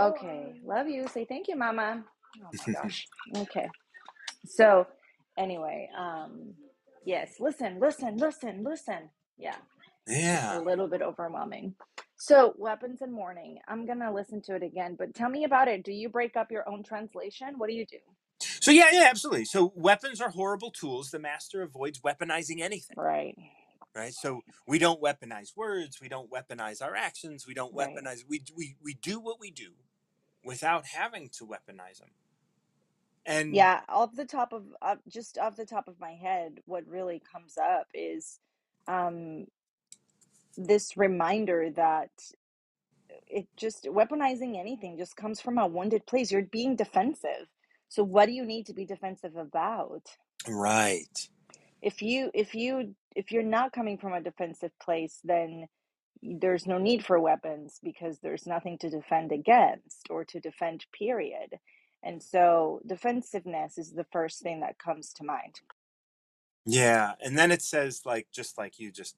Okay, 0.00 0.54
love 0.66 0.88
you. 0.88 1.06
Say 1.08 1.26
thank 1.26 1.48
you, 1.48 1.56
mama. 1.56 2.04
Oh 2.44 2.52
my 2.58 2.66
gosh. 2.72 3.08
Okay. 3.36 3.68
So, 4.46 4.86
anyway, 5.38 5.90
um, 5.98 6.54
yes, 7.04 7.34
listen, 7.40 7.80
listen, 7.80 8.18
listen, 8.18 8.64
listen. 8.64 9.10
Yeah, 9.38 9.56
Yeah. 10.08 10.58
a 10.58 10.62
little 10.62 10.88
bit 10.88 11.02
overwhelming. 11.02 11.76
So, 12.18 12.54
weapons 12.58 13.02
and 13.02 13.12
mourning. 13.12 13.58
I'm 13.68 13.86
gonna 13.86 14.12
listen 14.14 14.42
to 14.44 14.56
it 14.56 14.64
again, 14.64 14.96
but 14.98 15.14
tell 15.14 15.30
me 15.30 15.44
about 15.44 15.68
it. 15.68 15.84
Do 15.84 15.92
you 15.92 16.08
break 16.10 16.36
up 16.36 16.50
your 16.52 16.68
own 16.68 16.84
translation? 16.84 17.58
What 17.58 17.68
do 17.68 17.74
you 17.74 17.86
do? 17.86 17.98
So 18.60 18.72
yeah, 18.72 18.90
yeah, 18.92 19.08
absolutely. 19.10 19.46
So 19.46 19.72
weapons 19.76 20.20
are 20.20 20.30
horrible 20.30 20.70
tools. 20.72 21.10
The 21.10 21.18
master 21.20 21.62
avoids 21.62 22.00
weaponizing 22.00 22.60
anything, 22.60 22.96
Right, 22.96 23.36
right? 23.96 24.14
So 24.14 24.42
we 24.66 24.78
don't 24.78 25.02
weaponize 25.02 25.56
words. 25.56 26.00
We 26.00 26.08
don't 26.08 26.30
weaponize 26.30 26.82
our 26.82 26.96
actions. 26.96 27.46
We 27.46 27.54
don't 27.54 27.74
right. 27.74 27.88
weaponize. 27.96 28.20
We 28.28 28.42
we 28.56 28.76
we 28.82 28.94
do 28.94 29.20
what 29.20 29.40
we 29.40 29.50
do 29.50 29.72
without 30.44 30.86
having 30.86 31.30
to 31.38 31.46
weaponize 31.46 32.00
them. 32.00 32.10
And 33.26 33.50
Yeah, 33.50 33.80
off 33.88 34.16
the 34.16 34.26
top 34.26 34.52
of 34.52 34.64
uh, 34.82 34.96
just 35.08 35.38
off 35.38 35.56
the 35.56 35.66
top 35.66 35.88
of 35.88 36.00
my 36.00 36.12
head, 36.12 36.60
what 36.66 36.86
really 36.88 37.22
comes 37.32 37.56
up 37.58 37.88
is 37.94 38.40
um, 38.88 39.46
this 40.56 40.96
reminder 40.96 41.70
that 41.76 42.10
it 43.28 43.48
just 43.56 43.84
weaponizing 43.86 44.58
anything 44.58 44.98
just 44.98 45.16
comes 45.16 45.40
from 45.40 45.58
a 45.58 45.66
wounded 45.66 46.06
place. 46.06 46.32
You're 46.32 46.42
being 46.42 46.76
defensive. 46.76 47.48
So 47.88 48.04
what 48.04 48.26
do 48.26 48.32
you 48.32 48.44
need 48.46 48.66
to 48.66 48.74
be 48.74 48.86
defensive 48.86 49.36
about? 49.36 50.04
right, 50.48 51.28
If 51.82 52.02
you 52.02 52.30
if 52.34 52.54
you 52.54 52.94
if 53.16 53.32
you're 53.32 53.42
not 53.42 53.72
coming 53.72 53.98
from 53.98 54.12
a 54.14 54.22
defensive 54.22 54.72
place, 54.82 55.20
then 55.24 55.66
there's 56.22 56.66
no 56.66 56.78
need 56.78 57.04
for 57.04 57.20
weapons 57.20 57.80
because 57.82 58.18
there's 58.20 58.46
nothing 58.46 58.78
to 58.78 58.90
defend 58.90 59.32
against 59.32 60.08
or 60.10 60.24
to 60.26 60.40
defend 60.40 60.86
period. 60.98 61.56
And 62.06 62.22
so 62.22 62.80
defensiveness 62.86 63.78
is 63.78 63.92
the 63.92 64.04
first 64.12 64.40
thing 64.42 64.60
that 64.60 64.78
comes 64.78 65.12
to 65.14 65.24
mind. 65.24 65.60
yeah. 66.64 67.14
And 67.20 67.36
then 67.38 67.50
it 67.52 67.62
says 67.62 68.02
like 68.06 68.28
just 68.32 68.56
like 68.58 68.78
you 68.78 68.92
just 68.92 69.16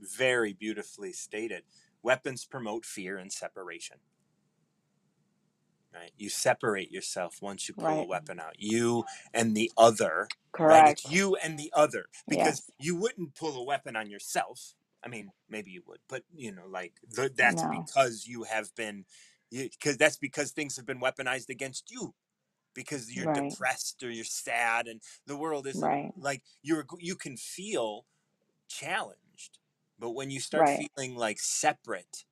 very 0.00 0.52
beautifully 0.52 1.12
stated, 1.12 1.64
weapons 2.02 2.44
promote 2.44 2.84
fear 2.84 3.16
and 3.18 3.32
separation. 3.32 3.98
Right, 5.92 6.12
you 6.16 6.28
separate 6.28 6.92
yourself 6.92 7.38
once 7.42 7.68
you 7.68 7.74
pull 7.74 8.00
a 8.00 8.06
weapon 8.06 8.38
out. 8.38 8.54
You 8.58 9.04
and 9.34 9.56
the 9.56 9.72
other 9.76 10.28
right? 10.64 10.86
It's 10.86 11.02
Correct. 11.02 11.10
you 11.10 11.36
and 11.36 11.58
the 11.58 11.72
other 11.74 12.06
because 12.28 12.62
Yes. 12.68 12.70
you 12.78 12.96
wouldn't 12.96 13.34
pull 13.34 13.56
a 13.56 13.64
weapon 13.64 13.96
on 13.96 14.08
yourself. 14.10 14.74
I 15.02 15.08
mean, 15.08 15.32
maybe 15.48 15.70
you 15.72 15.82
would, 15.88 16.00
but 16.08 16.24
you 16.34 16.52
know, 16.52 16.66
like 16.68 16.94
the, 17.10 17.30
that's 17.34 17.64
No. 17.64 17.70
because 17.86 18.26
you 18.26 18.44
have 18.44 18.74
been, 18.76 19.04
because 19.50 19.96
that's 19.98 20.18
because 20.18 20.52
things 20.52 20.76
have 20.76 20.86
been 20.86 21.00
weaponized 21.00 21.48
against 21.50 21.90
you 21.90 22.14
because 22.74 23.14
you're 23.14 23.26
Right. 23.26 23.28
depressed 23.28 24.02
or 24.02 24.10
you're 24.10 24.24
sad 24.24 24.88
and 24.88 25.02
the 25.26 25.36
world 25.36 25.66
isn't 25.66 25.92
Right. 25.92 26.14
like 26.16 26.42
you're 26.62 26.86
you 26.98 27.16
can 27.16 27.36
feel 27.36 28.06
challenged 28.68 29.58
but 29.98 30.10
when 30.12 30.30
you 30.30 30.40
start 30.40 30.68
Right. 30.68 30.88
feeling 30.96 31.16
like 31.16 31.38
separate 31.40 32.24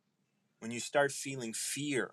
when 0.61 0.71
you 0.71 0.81
start 0.81 1.13
feeling 1.13 1.53
fear 1.55 2.13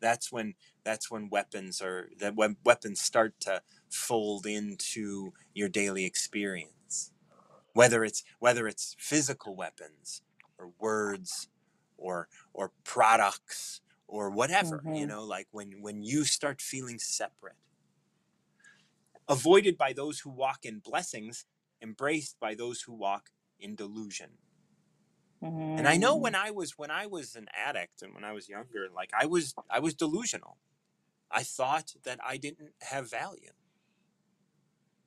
that's 0.00 0.32
when 0.32 0.54
that's 0.84 1.10
when 1.10 1.30
weapons 1.30 1.80
are 1.82 2.10
that 2.18 2.36
when 2.36 2.56
weapons 2.64 3.00
start 3.00 3.38
to 3.40 3.62
fold 3.90 4.46
into 4.46 5.32
your 5.54 5.68
daily 5.68 6.04
experience 6.04 7.12
whether 7.74 8.04
it's 8.04 8.22
whether 8.38 8.66
it's 8.66 8.96
physical 8.98 9.56
weapons 9.56 10.22
or 10.58 10.72
words 10.78 11.48
or 11.96 12.28
or 12.52 12.72
products 12.84 13.80
or 14.08 14.30
whatever 14.30 14.84
you 14.92 15.06
Mhm. 15.06 15.08
know 15.08 15.24
like 15.24 15.48
when 15.52 15.82
when 15.82 16.02
you 16.02 16.24
start 16.24 16.60
feeling 16.60 16.98
separate 16.98 17.56
avoided 19.28 19.78
by 19.78 19.92
those 19.92 20.20
who 20.20 20.30
walk 20.30 20.60
in 20.64 20.80
blessings 20.80 21.46
embraced 21.82 22.36
by 22.40 22.54
those 22.54 22.82
who 22.82 22.94
walk 22.94 23.30
in 23.60 23.74
delusion 23.76 24.38
and 25.76 25.88
i 25.88 25.96
know 25.96 26.16
when 26.16 26.34
Mm. 26.34 26.36
i 26.36 26.50
was 26.50 26.78
when 26.78 26.90
i 26.90 27.06
was 27.06 27.36
an 27.36 27.48
addict 27.54 28.02
and 28.02 28.14
when 28.14 28.24
i 28.24 28.32
was 28.32 28.48
younger 28.48 28.88
like 28.94 29.10
i 29.18 29.26
was 29.26 29.54
i 29.70 29.80
was 29.80 29.94
delusional 29.94 30.58
i 31.30 31.42
thought 31.42 31.92
that 32.04 32.20
i 32.24 32.36
didn't 32.36 32.72
have 32.82 33.10
value 33.10 33.52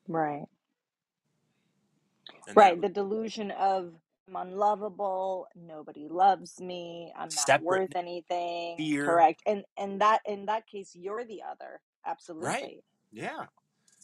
Right. 0.07 0.47
and 2.47 2.59
that 2.61 2.65
Right. 2.65 2.81
The 2.81 2.89
delusion 2.89 3.51
of 3.51 3.93
I'm 4.29 4.35
unlovable, 4.35 5.47
nobody 5.55 6.07
loves 6.09 6.59
me, 6.61 7.11
I'm 7.17 7.29
not 7.29 7.37
separateness 7.37 7.65
worth 7.65 7.95
anything. 7.95 8.77
fear 8.77 9.05
Correct. 9.05 9.41
And 9.45 9.63
and 9.77 10.01
that 10.01 10.21
in 10.25 10.45
that 10.47 10.67
case 10.67 10.91
you're 10.95 11.25
the 11.25 11.41
other. 11.43 11.81
Absolutely. 12.05 12.47
right 12.47 12.83
yeah 13.11 13.45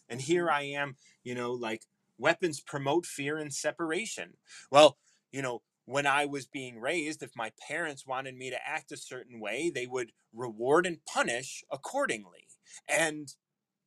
and 0.09 0.21
here 0.21 0.45
Mhm. 0.45 0.51
i 0.51 0.61
am 0.63 0.95
you 1.23 1.35
know 1.35 1.53
like 1.53 1.83
weapons 2.17 2.61
promote 2.61 3.05
fear 3.05 3.37
and 3.37 3.53
separation 3.53 4.37
well 4.71 4.97
you 5.31 5.41
know 5.41 5.61
when 5.85 6.05
i 6.07 6.25
was 6.25 6.47
being 6.47 6.79
raised 6.79 7.23
if 7.23 7.31
my 7.35 7.51
parents 7.67 8.05
wanted 8.05 8.35
me 8.35 8.49
to 8.49 8.67
act 8.67 8.91
a 8.91 8.97
certain 8.97 9.39
way 9.39 9.69
they 9.73 9.87
would 9.87 10.11
reward 10.33 10.85
and 10.85 11.05
punish 11.05 11.63
accordingly 11.71 12.47
and 12.89 13.35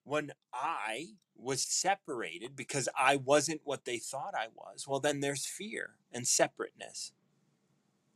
when 0.09 0.33
i 0.55 1.07
was 1.37 1.63
separated 1.63 2.57
because 2.57 2.89
i 2.99 3.17
wasn't 3.17 3.61
what 3.65 3.85
they 3.87 3.99
thought 3.99 4.35
i 4.37 4.49
was 4.55 4.87
well 4.89 5.01
then 5.01 5.21
there's 5.21 5.47
fear 5.47 5.93
and 6.13 6.27
separateness 6.29 7.13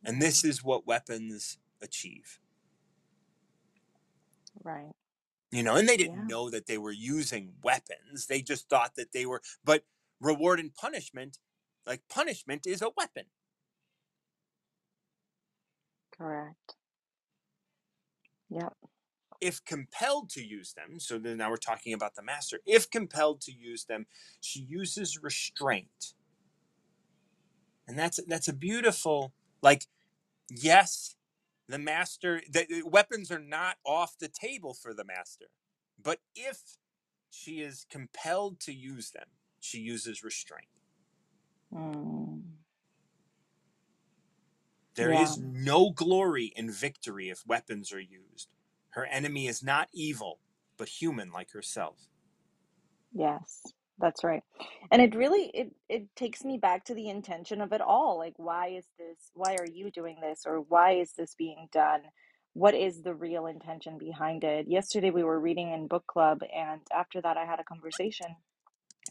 and 0.05 0.17
mm-hmm. 0.17 0.21
this 0.21 0.45
is 0.45 0.65
what 0.65 0.87
weapons 0.87 1.59
achieve 1.83 2.41
Right. 4.65 4.93
you 5.53 5.63
know 5.63 5.77
and 5.77 5.89
they 5.89 5.97
didn't 5.97 6.21
Yeah. 6.21 6.27
know 6.29 6.51
that 6.51 6.67
they 6.67 6.79
were 6.79 6.93
using 6.93 7.55
weapons 7.65 8.27
they 8.29 8.43
just 8.43 8.69
thought 8.69 8.97
that 8.97 9.13
they 9.13 9.27
were 9.27 9.43
but 9.65 9.85
reward 10.21 10.61
and 10.61 10.75
punishment 10.75 11.39
like 11.87 12.03
punishment 12.09 12.67
is 12.67 12.83
a 12.83 12.91
weapon 12.97 13.25
Correct. 16.17 16.77
Yep. 18.51 18.75
If 19.43 19.65
compelled 19.67 20.31
to 20.31 20.45
use 20.47 20.75
them 20.75 21.01
so 21.01 21.19
then 21.19 21.39
now 21.39 21.51
we're 21.51 21.59
talking 21.59 21.95
about 21.95 22.17
the 22.17 22.23
master 22.23 22.61
if 22.67 22.91
compelled 22.91 23.43
to 23.43 23.53
use 23.53 23.87
them 23.87 24.07
she 24.41 24.61
uses 24.61 25.23
restraint 25.23 26.15
and 27.89 27.99
that's 27.99 28.21
that's 28.29 28.49
a 28.49 28.55
beautiful 28.55 29.33
like 29.63 29.87
yes 30.51 31.17
the 31.69 31.79
master 31.79 32.43
the 32.51 32.83
weapons 32.87 33.31
are 33.31 33.41
not 33.41 33.77
off 33.87 34.19
the 34.21 34.29
table 34.29 34.75
for 34.75 34.95
the 34.95 35.05
master 35.05 35.47
but 36.03 36.21
if 36.37 36.79
she 37.31 37.61
is 37.63 37.87
compelled 37.91 38.61
to 38.61 38.73
use 38.75 39.13
them 39.13 39.29
she 39.61 39.79
uses 39.79 40.25
restraint 40.25 40.67
Mm. 41.75 42.43
There 44.97 45.13
Yeah. 45.13 45.23
is 45.23 45.39
no 45.39 45.91
glory 45.91 46.53
in 46.57 46.71
victory 46.73 47.31
if 47.31 47.47
weapons 47.47 47.93
are 47.95 48.01
used. 48.01 48.49
Her 48.93 49.07
enemy 49.07 49.49
is 49.49 49.63
not 49.63 49.89
evil, 49.95 50.41
but 50.79 50.89
human 50.89 51.33
like 51.33 51.53
herself. 51.53 52.09
Yes. 53.13 53.63
That's 53.99 54.25
right. 54.25 54.43
And 54.91 55.03
it 55.03 55.15
really 55.15 55.51
it 55.55 55.75
it 55.89 56.17
takes 56.17 56.45
me 56.45 56.59
back 56.59 56.85
to 56.87 56.95
the 56.95 57.09
intention 57.11 57.61
of 57.61 57.73
it 57.73 57.81
all. 57.83 58.19
Like 58.19 58.35
why 58.39 58.69
is 58.69 58.87
this 58.99 59.31
why 59.35 59.57
are 59.57 59.67
you 59.67 59.91
doing 59.93 60.19
this 60.21 60.43
or 60.47 60.61
why 60.61 60.93
is 60.93 61.13
this 61.13 61.35
being 61.37 61.69
done? 61.73 62.03
what 62.55 62.75
is 62.75 63.03
the 63.03 63.15
real 63.15 63.47
intention 63.47 63.99
behind 63.99 64.45
it. 64.45 64.69
Yesterday 64.69 65.11
we 65.11 65.25
were 65.25 65.41
reading 65.41 65.73
in 65.73 65.87
book 65.87 66.07
club 66.07 66.41
and 66.55 66.81
after 66.95 67.21
that 67.21 67.37
I 67.37 67.45
had 67.45 67.61
a 67.61 67.65
conversation 67.65 68.37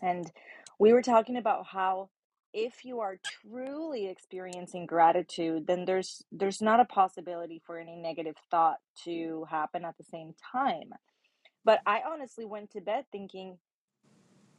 and 0.01 0.31
we 0.79 0.93
were 0.93 1.01
talking 1.01 1.37
about 1.37 1.65
how 1.67 2.09
if 2.53 2.83
you 2.83 2.99
are 2.99 3.17
truly 3.41 4.07
experiencing 4.07 4.85
gratitude, 4.85 5.67
then 5.67 5.85
there's 5.85 6.23
there's 6.31 6.61
not 6.61 6.79
a 6.79 6.85
possibility 6.85 7.61
for 7.65 7.77
any 7.77 7.95
negative 7.95 8.35
thought 8.49 8.77
mm. 8.77 9.03
to 9.05 9.45
happen 9.49 9.85
at 9.85 9.97
the 9.97 10.03
same 10.03 10.33
time. 10.51 10.91
But 11.63 11.79
I 11.85 12.01
honestly 12.07 12.45
went 12.45 12.71
to 12.71 12.81
bed 12.81 13.05
thinking 13.11 13.57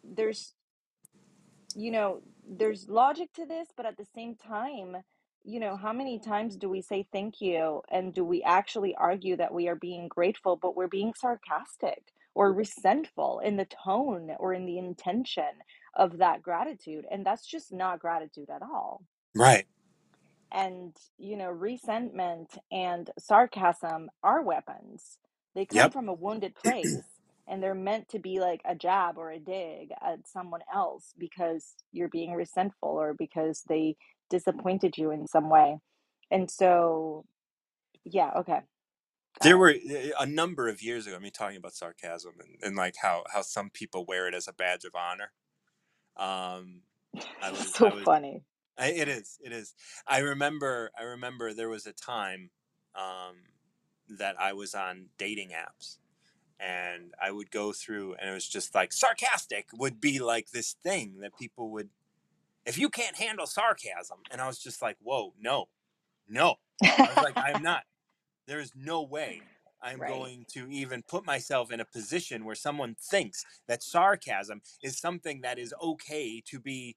there's 0.04 0.54
you 1.74 1.90
know, 1.90 2.20
there's 2.46 2.88
logic 2.88 3.32
to 3.34 3.46
this, 3.46 3.68
but 3.76 3.86
at 3.86 3.96
the 3.96 4.06
same 4.14 4.34
time, 4.34 4.96
you 5.44 5.58
know, 5.58 5.76
how 5.76 5.92
many 5.92 6.18
times 6.18 6.56
do 6.56 6.68
we 6.68 6.82
say 6.82 7.06
thank 7.12 7.40
you 7.40 7.82
and 7.90 8.14
do 8.14 8.24
we 8.24 8.42
actually 8.42 8.94
argue 8.94 9.36
that 9.36 9.52
we 9.52 9.68
are 9.68 9.74
being 9.74 10.06
grateful, 10.08 10.56
but 10.56 10.76
we're 10.76 10.88
being 10.88 11.12
sarcastic 11.16 12.12
or 12.34 12.52
resentful 12.52 13.40
in 13.40 13.56
the 13.56 13.66
tone 13.84 14.30
or 14.38 14.54
in 14.54 14.66
the 14.66 14.78
intention 14.78 15.44
of 15.96 16.18
that 16.18 16.42
gratitude? 16.42 17.06
And 17.10 17.26
that's 17.26 17.46
just 17.46 17.72
not 17.72 18.00
gratitude 18.00 18.50
at 18.54 18.62
all. 18.62 19.04
Right. 19.34 19.66
And, 20.52 20.96
you 21.18 21.36
know, 21.36 21.50
resentment 21.50 22.50
and 22.72 23.10
sarcasm 23.18 24.10
are 24.24 24.42
weapons. 24.42 25.18
They 25.54 25.66
come 25.66 25.90
Yep. 25.90 25.92
from 25.92 26.08
a 26.08 26.14
wounded 26.14 26.54
place 26.64 27.04
and 27.48 27.62
they're 27.62 27.74
meant 27.74 28.08
to 28.10 28.20
be 28.20 28.40
like 28.40 28.62
a 28.66 28.74
jab 28.76 29.18
or 29.18 29.30
a 29.32 29.40
dig 29.40 29.90
at 30.02 30.28
someone 30.28 30.62
else 30.74 31.14
because 31.18 31.74
you're 31.92 32.08
being 32.10 32.34
resentful 32.34 32.90
or 32.90 33.14
because 33.14 33.62
they 33.68 33.96
disappointed 34.30 34.98
you 34.98 35.12
in 35.12 35.26
some 35.28 35.50
way. 35.50 35.78
And 36.30 36.50
so, 36.50 37.26
yeah, 38.04 38.32
okay. 38.38 38.60
There 39.42 39.58
were 39.58 39.70
uh, 39.70 40.10
a 40.20 40.26
number 40.26 40.68
of 40.68 40.82
years 40.82 41.06
ago. 41.06 41.16
I 41.16 41.20
mean, 41.20 41.32
talking 41.32 41.58
about 41.58 41.74
sarcasm 41.74 42.34
and, 42.40 42.56
and 42.62 42.76
like 42.76 42.96
how 43.02 43.24
how 43.32 43.42
some 43.42 43.70
people 43.70 44.04
wear 44.06 44.28
it 44.28 44.34
as 44.34 44.48
a 44.48 44.52
badge 44.54 44.84
of 44.84 44.94
honor. 44.96 45.32
Um, 46.16 46.82
I 47.42 47.50
was 47.50 47.74
so 47.74 47.88
I 47.88 47.94
was 47.94 48.04
funny. 48.04 48.42
I, 48.78 48.88
it 48.88 49.08
is 49.08 49.38
it 49.42 49.52
is. 49.52 49.74
I 50.06 50.18
remember 50.18 50.90
I 50.98 51.04
remember 51.04 51.52
there 51.52 51.68
was 51.68 51.86
a 51.86 51.92
time 51.92 52.50
um, 52.94 53.36
that 54.18 54.36
I 54.40 54.52
was 54.52 54.74
on 54.74 55.06
dating 55.18 55.50
apps 55.50 55.98
and 56.62 57.12
I 57.20 57.32
would 57.32 57.50
go 57.50 57.72
through 57.72 58.14
and 58.14 58.30
it 58.30 58.32
was 58.32 58.48
just 58.48 58.74
like 58.74 58.92
sarcastic 58.92 59.66
would 59.74 60.00
be 60.00 60.20
like 60.20 60.50
this 60.50 60.76
thing 60.82 61.18
that 61.20 61.36
people 61.38 61.70
would 61.70 61.88
if 62.64 62.78
you 62.78 62.88
can't 62.88 63.16
handle 63.16 63.46
sarcasm 63.46 64.18
and 64.30 64.40
I 64.40 64.46
was 64.46 64.58
just 64.58 64.80
like 64.80 64.96
whoa 65.02 65.34
no 65.40 65.68
no 66.28 66.56
I 66.82 67.12
was 67.14 67.24
like 67.24 67.36
I'm 67.36 67.62
not 67.62 67.82
there 68.46 68.60
is 68.60 68.72
no 68.76 69.02
way 69.02 69.42
I'm 69.82 70.02
Right. 70.02 70.04
going 70.04 70.46
to 70.52 70.70
even 70.70 71.02
put 71.02 71.26
myself 71.26 71.72
in 71.72 71.80
a 71.80 71.84
position 71.86 72.44
where 72.44 72.54
someone 72.56 72.96
thinks 72.96 73.44
that 73.68 73.82
sarcasm 73.82 74.62
is 74.82 74.98
something 74.98 75.42
that 75.42 75.58
is 75.58 75.74
okay 75.82 76.40
to 76.46 76.60
be 76.60 76.96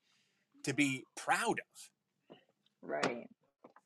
to 0.64 0.74
be 0.74 1.06
proud 1.16 1.60
of 1.62 1.92
Right. 2.84 3.30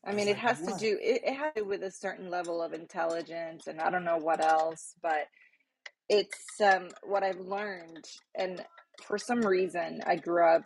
I 0.06 0.14
mean, 0.14 0.28
it 0.30 0.38
has 0.38 0.62
to 0.64 0.74
do 0.74 0.98
it, 1.02 1.24
it 1.26 1.36
has 1.36 1.54
to 1.56 1.62
do 1.64 1.68
with 1.68 1.84
a 1.84 1.92
certain 1.92 2.30
level 2.30 2.62
of 2.64 2.74
intelligence 2.74 3.68
and 3.68 3.82
I 3.82 3.90
don't 3.92 4.06
know 4.06 4.18
what 4.18 4.42
else, 4.42 4.96
but 5.02 5.28
it's 6.10 6.62
um 6.62 6.90
what 7.04 7.24
I've 7.24 7.40
learned 7.40 8.06
and 8.38 8.66
for 9.04 9.18
some 9.18 9.42
reason 9.42 10.02
I 10.06 10.18
grew 10.18 10.46
up 10.48 10.64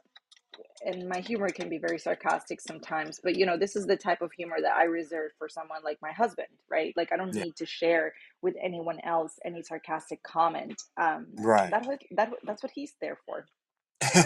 and 0.86 1.10
my 1.10 1.20
humor 1.20 1.50
can 1.52 1.70
be 1.70 1.78
very 1.80 2.00
sarcastic 2.00 2.62
sometimes, 2.62 3.20
but 3.24 3.36
you 3.38 3.46
know, 3.46 3.58
this 3.58 3.76
is 3.76 3.88
the 3.88 3.98
type 3.98 4.22
of 4.22 4.32
humor 4.34 4.58
that 4.62 4.76
I 4.76 4.86
reserve 4.86 5.32
for 5.40 5.50
someone 5.50 5.84
like 5.84 6.00
my 6.02 6.12
husband, 6.12 6.50
right? 6.70 6.94
Like 6.98 7.12
I 7.14 7.18
don't 7.18 7.34
yeah 7.34 7.44
need 7.44 7.56
to 7.58 7.66
share 7.66 8.14
with 8.42 8.56
anyone 8.64 9.00
else 9.06 9.34
any 9.46 9.64
sarcastic 9.64 10.24
comment. 10.24 10.82
Um 11.02 11.28
right 11.38 11.72
that 11.72 11.86
that 12.12 12.32
that's 12.46 12.64
what 12.64 12.72
he's 12.76 12.94
there 13.02 13.18
for. 13.26 13.48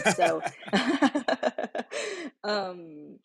So 0.06 0.44
um 2.44 3.20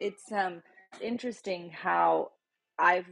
it's 0.00 0.30
um 0.32 0.62
interesting 1.00 1.70
how 1.70 2.30
I've 2.78 3.06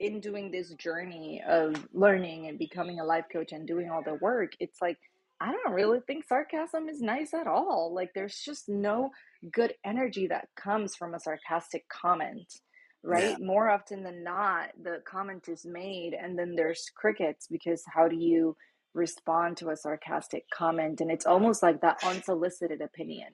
in 0.00 0.20
doing 0.20 0.50
this 0.50 0.74
journey 0.74 1.42
of 1.48 1.86
learning 1.92 2.48
and 2.48 2.58
becoming 2.58 3.00
a 3.00 3.04
life 3.04 3.26
coach 3.32 3.52
and 3.52 3.66
doing 3.68 3.90
all 3.90 4.02
the 4.02 4.14
work, 4.14 4.52
it's 4.60 4.82
like 4.82 4.98
I 5.42 5.52
don't 5.52 5.74
really 5.74 6.00
think 6.06 6.24
sarcasm 6.24 6.88
is 6.88 7.02
nice 7.02 7.34
at 7.34 7.46
all. 7.46 7.92
Like 7.94 8.10
there's 8.14 8.38
just 8.44 8.68
no 8.68 9.10
good 9.52 9.74
energy 9.84 10.28
that 10.28 10.48
comes 10.56 10.94
from 10.96 11.14
a 11.14 11.20
sarcastic 11.20 11.88
comment, 11.88 12.60
yeah 13.08 13.10
right? 13.10 13.40
More 13.40 13.70
often 13.70 14.04
than 14.04 14.22
not, 14.24 14.70
the 14.82 14.98
comment 15.10 15.48
is 15.48 15.66
made 15.66 16.12
and 16.14 16.38
then 16.38 16.54
there's 16.56 16.90
crickets 16.96 17.48
because 17.50 17.82
how 17.92 18.08
do 18.08 18.16
you 18.16 18.56
respond 18.94 19.56
to 19.58 19.70
a 19.70 19.76
sarcastic 19.76 20.44
comment? 20.54 21.00
And 21.00 21.10
it's 21.10 21.26
almost 21.26 21.62
like 21.62 21.80
that 21.80 22.04
unsolicited 22.04 22.80
opinion 22.80 23.32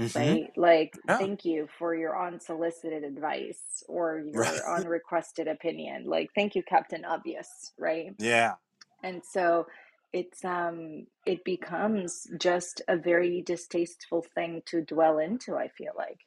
mm-hmm. 0.00 0.18
right? 0.18 0.50
Like, 0.56 0.94
yeah 1.08 1.18
thank 1.18 1.44
you 1.44 1.68
for 1.78 1.94
your 1.94 2.20
unsolicited 2.20 3.04
advice 3.04 3.84
or 3.88 4.22
your 4.32 4.46
unrequested 4.68 5.48
opinion. 5.48 6.06
Like, 6.06 6.30
thank 6.34 6.54
you, 6.54 6.62
Captain 6.62 7.04
Obvious, 7.04 7.72
right? 7.78 8.14
yeah 8.18 8.54
And 9.02 9.22
so 9.24 9.66
it's 10.16 10.44
um 10.44 11.06
it 11.26 11.44
becomes 11.44 12.28
just 12.40 12.82
a 12.88 12.96
very 12.98 13.42
distasteful 13.42 14.22
thing 14.34 14.62
to 14.66 14.82
dwell 14.82 15.18
into, 15.20 15.56
I 15.56 15.68
feel 15.68 15.92
like. 15.98 16.20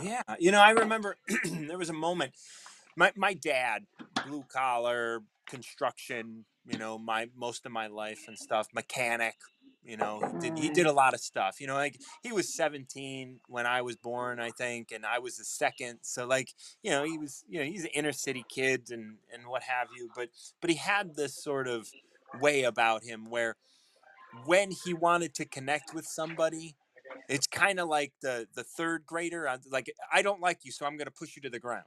yeah 0.00 0.22
you 0.38 0.52
know 0.52 0.60
I 0.62 0.70
remember 0.70 1.16
there 1.68 1.78
was 1.78 1.90
a 1.90 1.94
moment 1.94 2.32
my 2.96 3.12
my 3.16 3.34
dad 3.34 3.84
blue 4.24 4.44
collar 4.52 5.22
construction 5.46 6.44
you 6.66 6.78
know 6.78 6.98
my 6.98 7.28
most 7.36 7.66
of 7.66 7.72
my 7.72 7.86
life 7.88 8.24
and 8.28 8.38
stuff 8.38 8.68
mechanic 8.74 9.34
you 9.84 9.96
know 9.96 10.22
he 10.26 10.32
did 10.38 10.52
he 10.56 10.70
did 10.70 10.86
Mm, 10.86 10.88
a 10.88 10.92
lot 10.92 11.14
of 11.14 11.20
stuff 11.20 11.60
you 11.60 11.66
know 11.66 11.74
like 11.74 11.98
he 12.22 12.32
was 12.32 12.54
17 12.54 13.40
when 13.48 13.66
i 13.66 13.82
was 13.82 13.96
born 13.96 14.38
i 14.38 14.50
think 14.50 14.92
and 14.92 15.04
i 15.04 15.18
was 15.18 15.36
the 15.38 15.44
second 15.44 15.98
so 16.02 16.24
like 16.26 16.54
you 16.82 16.90
know 16.90 17.02
he 17.04 17.18
was 17.18 17.44
you 17.48 17.58
know 17.58 17.64
he's 17.64 17.82
an 17.84 17.90
inner 17.94 18.12
city 18.12 18.44
kid 18.48 18.88
and 18.90 19.16
and 19.32 19.46
what 19.46 19.62
have 19.64 19.88
you 19.96 20.08
but 20.14 20.28
but 20.60 20.70
he 20.70 20.76
had 20.76 21.16
this 21.16 21.34
sort 21.34 21.66
of 21.66 21.88
way 22.40 22.62
about 22.62 23.04
him 23.04 23.28
where 23.28 23.56
when 24.46 24.70
he 24.70 24.94
wanted 24.94 25.34
to 25.34 25.44
connect 25.44 25.94
with 25.94 26.06
somebody 26.06 26.74
it's 27.28 27.46
kind 27.46 27.78
of 27.78 27.88
like 27.88 28.12
the 28.22 28.46
the 28.54 28.64
third 28.64 29.04
grader 29.06 29.46
uh, 29.46 29.58
like 29.70 29.92
i 30.12 30.22
don't 30.22 30.40
like 30.40 30.60
you 30.64 30.72
so 30.72 30.86
i'm 30.86 30.96
going 30.96 31.06
to 31.06 31.12
push 31.12 31.36
you 31.36 31.42
to 31.42 31.50
the 31.50 31.60
ground 31.60 31.84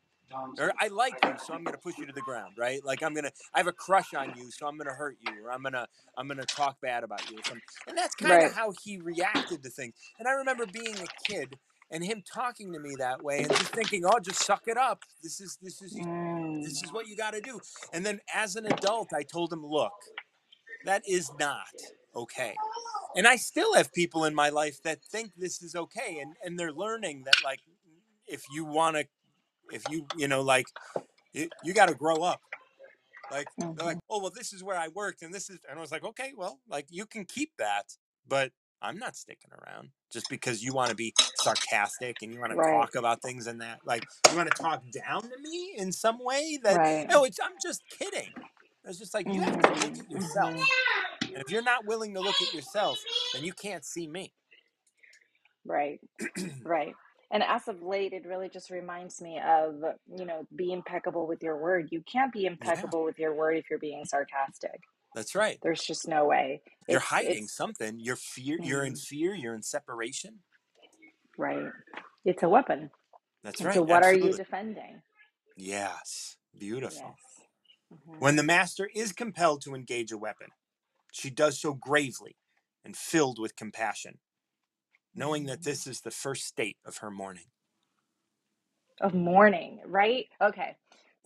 or 0.60 0.72
I 0.80 0.88
like 0.88 1.14
you, 1.24 1.34
so 1.38 1.54
I'm 1.54 1.64
gonna 1.64 1.78
push 1.78 1.98
you 1.98 2.06
to 2.06 2.14
the 2.14 2.22
ground, 2.22 2.54
right? 2.58 2.84
Like 2.84 3.04
I'm 3.04 3.14
gonna, 3.14 3.32
I 3.54 3.60
have 3.60 3.68
a 3.68 3.74
crush 3.74 4.14
on 4.14 4.34
you, 4.36 4.50
so 4.52 4.68
I'm 4.68 4.78
gonna 4.78 4.94
hurt 4.94 5.18
you, 5.22 5.46
or 5.46 5.52
I'm 5.52 5.62
gonna, 5.62 5.88
I'm 6.18 6.28
gonna 6.28 6.46
talk 6.46 6.80
bad 6.82 7.04
about 7.04 7.30
you, 7.30 7.38
or 7.40 7.44
something. 7.44 7.62
And 7.88 7.98
that's 7.98 8.16
kind 8.16 8.34
of 8.34 8.44
right. 8.44 8.54
how 8.54 8.74
he 8.84 8.98
reacted 8.98 9.64
to 9.64 9.70
things. 9.70 9.94
And 10.20 10.28
I 10.28 10.32
remember 10.32 10.66
being 10.66 10.96
a 10.96 11.32
kid 11.32 11.58
and 11.92 12.04
him 12.04 12.24
talking 12.32 12.74
to 12.74 12.80
me 12.80 12.96
that 12.98 13.24
way, 13.24 13.40
and 13.40 13.50
just 13.50 13.74
thinking, 13.74 14.04
oh, 14.06 14.20
just 14.20 14.44
suck 14.44 14.64
it 14.68 14.78
up. 14.78 15.04
This 15.22 15.40
is, 15.40 15.58
this 15.62 15.82
is, 15.82 15.94
Mm, 15.94 16.64
this 16.64 16.82
is 16.82 16.92
what 16.92 17.08
you 17.08 17.16
got 17.16 17.34
to 17.34 17.42
do. 17.42 17.60
And 17.94 18.06
then 18.06 18.20
as 18.34 18.56
an 18.56 18.66
adult, 18.66 19.14
I 19.14 19.24
told 19.24 19.54
him, 19.54 19.64
look, 19.64 19.94
that 20.86 21.04
is 21.08 21.32
not 21.40 21.68
okay. 22.16 22.56
And 23.16 23.28
I 23.28 23.38
still 23.38 23.76
have 23.76 23.94
people 23.94 24.26
in 24.26 24.36
my 24.36 24.50
life 24.50 24.82
that 24.84 25.04
think 25.04 25.34
this 25.38 25.62
is 25.62 25.76
okay, 25.76 26.20
and 26.22 26.36
and 26.44 26.60
they're 26.60 26.74
learning 26.74 27.24
that 27.26 27.36
like, 27.44 27.62
if 28.28 28.44
you 28.54 28.66
want 28.66 28.98
to 28.98 29.06
if 29.72 29.88
you 29.90 30.08
you 30.18 30.28
know 30.28 30.42
like 30.42 30.68
you, 31.34 31.50
you 31.64 31.74
got 31.74 31.88
to 31.88 31.96
grow 31.96 32.18
up 32.18 32.42
like 33.32 33.48
they're 33.76 33.86
like 33.86 33.98
mhm, 33.98 34.02
oh 34.10 34.20
well 34.22 34.32
this 34.36 34.54
is 34.54 34.64
where 34.64 34.78
i 34.78 34.88
worked 34.90 35.22
and 35.22 35.34
this 35.34 35.50
is 35.50 35.60
and 35.70 35.78
i 35.78 35.82
was 35.82 35.92
like 35.92 36.04
okay 36.04 36.34
well 36.38 36.60
like 36.70 36.86
you 36.90 37.06
can 37.06 37.26
keep 37.26 37.52
that 37.58 37.98
but 38.28 38.52
i'm 38.82 38.98
not 38.98 39.16
sticking 39.16 39.52
around 39.52 39.90
just 40.12 40.30
because 40.30 40.64
you 40.64 40.74
want 40.74 40.90
to 40.90 40.96
be 40.96 41.14
sarcastic 41.36 42.18
and 42.22 42.34
you 42.34 42.40
want 42.40 42.52
to 42.52 42.70
talk 42.70 42.96
about 42.96 43.22
things 43.22 43.48
and 43.48 43.62
that 43.62 43.80
like 43.86 44.06
you 44.32 44.38
want 44.38 44.50
to 44.54 44.62
talk 44.62 44.84
down 44.92 45.24
to 45.24 45.38
me 45.42 45.74
in 45.78 45.92
some 45.92 46.24
way 46.24 46.60
that 46.64 46.76
Right. 46.78 47.08
no 47.10 47.24
it's 47.24 47.40
i'm 47.44 47.54
just 47.62 47.84
kidding 47.90 48.34
it's 48.86 49.00
just 49.00 49.14
like 49.14 49.28
you 49.28 49.42
have 49.42 49.60
to 49.62 49.70
look 49.70 49.84
at 50.00 50.12
yourself 50.12 50.54
mhm. 50.56 50.64
and 51.24 51.38
if 51.38 51.52
you're 51.52 51.64
not 51.64 51.86
willing 51.86 52.14
to 52.14 52.20
look 52.22 52.42
at 52.42 52.54
yourself 52.54 53.00
then 53.34 53.44
you 53.44 53.54
can't 53.54 53.86
see 53.86 54.08
me 54.08 54.32
Right. 55.66 56.00
Right. 56.64 56.94
And 57.32 57.44
as 57.44 57.68
of 57.68 57.82
late, 57.82 58.14
it 58.14 58.26
really 58.26 58.50
just 58.50 58.70
reminds 58.70 59.22
me 59.22 59.40
of, 59.46 59.76
you 60.16 60.26
know, 60.26 60.48
be 60.56 60.72
impeccable 60.72 61.28
with 61.28 61.42
your 61.44 61.58
word. 61.58 61.90
You 61.92 62.04
can't 62.12 62.32
be 62.32 62.46
yeah 62.46 62.52
impeccable 62.52 63.04
with 63.04 63.20
your 63.20 63.34
word 63.34 63.58
if 63.58 63.66
you're 63.70 63.80
being 63.80 64.06
sarcastic. 64.06 64.80
that's 65.16 65.36
right 65.36 65.60
There's 65.64 65.82
just 65.84 66.08
no 66.08 66.26
way. 66.26 66.62
you're 66.88 67.00
It's 67.00 67.08
hiding 67.08 67.44
it's 67.46 67.56
something 67.56 68.00
you're 68.00 68.16
fear 68.18 68.60
you're 68.62 68.86
in 68.86 68.94
mm, 68.94 69.00
fear 69.00 69.34
you're 69.36 69.56
in 69.56 69.64
separation 69.64 70.40
right. 71.38 71.72
It's 72.26 72.44
a 72.44 72.50
weapon. 72.50 72.92
That's 73.44 73.62
right. 73.64 73.74
so 73.76 73.84
what 73.84 74.04
are 74.04 74.14
you 74.14 74.34
defending? 74.34 75.02
Yes. 75.58 76.38
Beautiful. 76.58 77.18
Yes. 77.18 77.45
Hmm 78.06 78.20
When 78.20 78.38
the 78.38 78.44
master 78.44 78.90
is 78.96 79.14
compelled 79.14 79.62
to 79.64 79.76
engage 79.76 80.12
a 80.12 80.18
weapon, 80.18 80.50
she 81.12 81.30
does 81.30 81.60
so 81.60 81.74
gravely 81.74 82.38
and 82.86 82.98
filled 82.98 83.40
with 83.40 83.56
compassion, 83.56 84.20
knowing 85.16 85.46
that 85.46 85.64
hmm 85.64 85.64
this 85.64 85.88
is 85.88 86.02
the 86.02 86.12
first 86.12 86.46
state 86.46 86.78
of 86.86 86.98
her 86.98 87.12
mourning. 87.12 87.48
Of 89.02 89.14
mourning, 89.14 89.82
right? 89.86 90.28
Okay. 90.42 90.78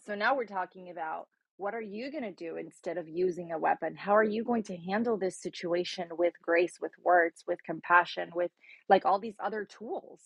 So 0.06 0.16
now 0.16 0.36
we're 0.36 0.46
talking 0.46 0.90
about 0.90 1.28
what 1.58 1.74
are 1.76 1.82
you 1.82 2.12
going 2.12 2.24
to 2.24 2.32
do 2.32 2.58
instead 2.58 2.98
of 2.98 3.08
using 3.08 3.52
a 3.52 3.60
weapon? 3.60 3.96
How 3.96 4.16
are 4.16 4.24
you 4.24 4.44
going 4.44 4.64
to 4.64 4.78
handle 4.78 5.18
this 5.18 5.38
situation 5.38 6.08
with 6.12 6.34
grace, 6.42 6.80
with 6.82 6.94
words, 7.04 7.44
with 7.48 7.64
compassion, 7.64 8.32
with 8.36 8.52
like 8.90 9.06
all 9.06 9.20
these 9.20 9.36
other 9.40 9.66
tools 9.66 10.22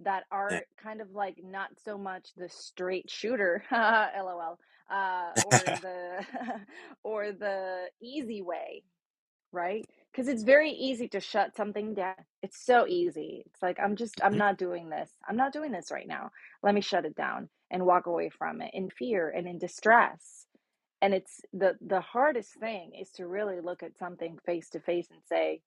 that 0.00 0.24
Yeah. 0.48 0.60
are 0.60 0.66
kind 0.82 1.00
of 1.02 1.12
like 1.12 1.36
not 1.44 1.70
so 1.84 1.98
much 1.98 2.30
the 2.36 2.48
straight 2.50 3.10
shooter, 3.10 3.64
lol, 3.72 4.58
uh, 4.90 5.32
or 5.42 5.76
the 5.80 6.24
or 7.04 7.32
the 7.32 7.86
easy 8.02 8.42
way, 8.42 8.84
right? 9.52 9.86
Because 10.12 10.28
it's 10.28 10.44
very 10.44 10.70
easy 10.72 11.08
to 11.08 11.20
shut 11.20 11.56
something 11.56 11.94
down. 11.94 12.14
It's 12.42 12.64
so 12.64 12.86
easy. 12.88 13.44
It's 13.46 13.62
like, 13.62 13.78
I'm 13.80 13.96
just, 13.96 14.20
I'm 14.24 14.36
not 14.38 14.58
doing 14.58 14.90
this. 14.90 15.10
I'm 15.28 15.36
not 15.36 15.52
doing 15.52 15.72
this 15.72 15.90
right 15.92 16.08
now. 16.08 16.30
Let 16.62 16.74
me 16.74 16.80
shut 16.82 17.04
it 17.06 17.16
down 17.16 17.48
and 17.70 17.86
walk 17.86 18.06
away 18.06 18.30
from 18.30 18.62
it 18.62 18.70
in 18.74 18.90
fear 18.90 19.30
and 19.30 19.46
in 19.48 19.58
distress. 19.58 20.46
And 21.02 21.14
it's 21.14 21.40
the 21.52 21.74
the 21.80 22.00
hardest 22.00 22.54
thing 22.54 22.92
is 23.00 23.10
to 23.12 23.26
really 23.26 23.60
look 23.60 23.82
at 23.82 23.98
something 23.98 24.38
face 24.46 24.70
to 24.70 24.80
face 24.80 25.08
and 25.10 25.20
say, 25.28 25.62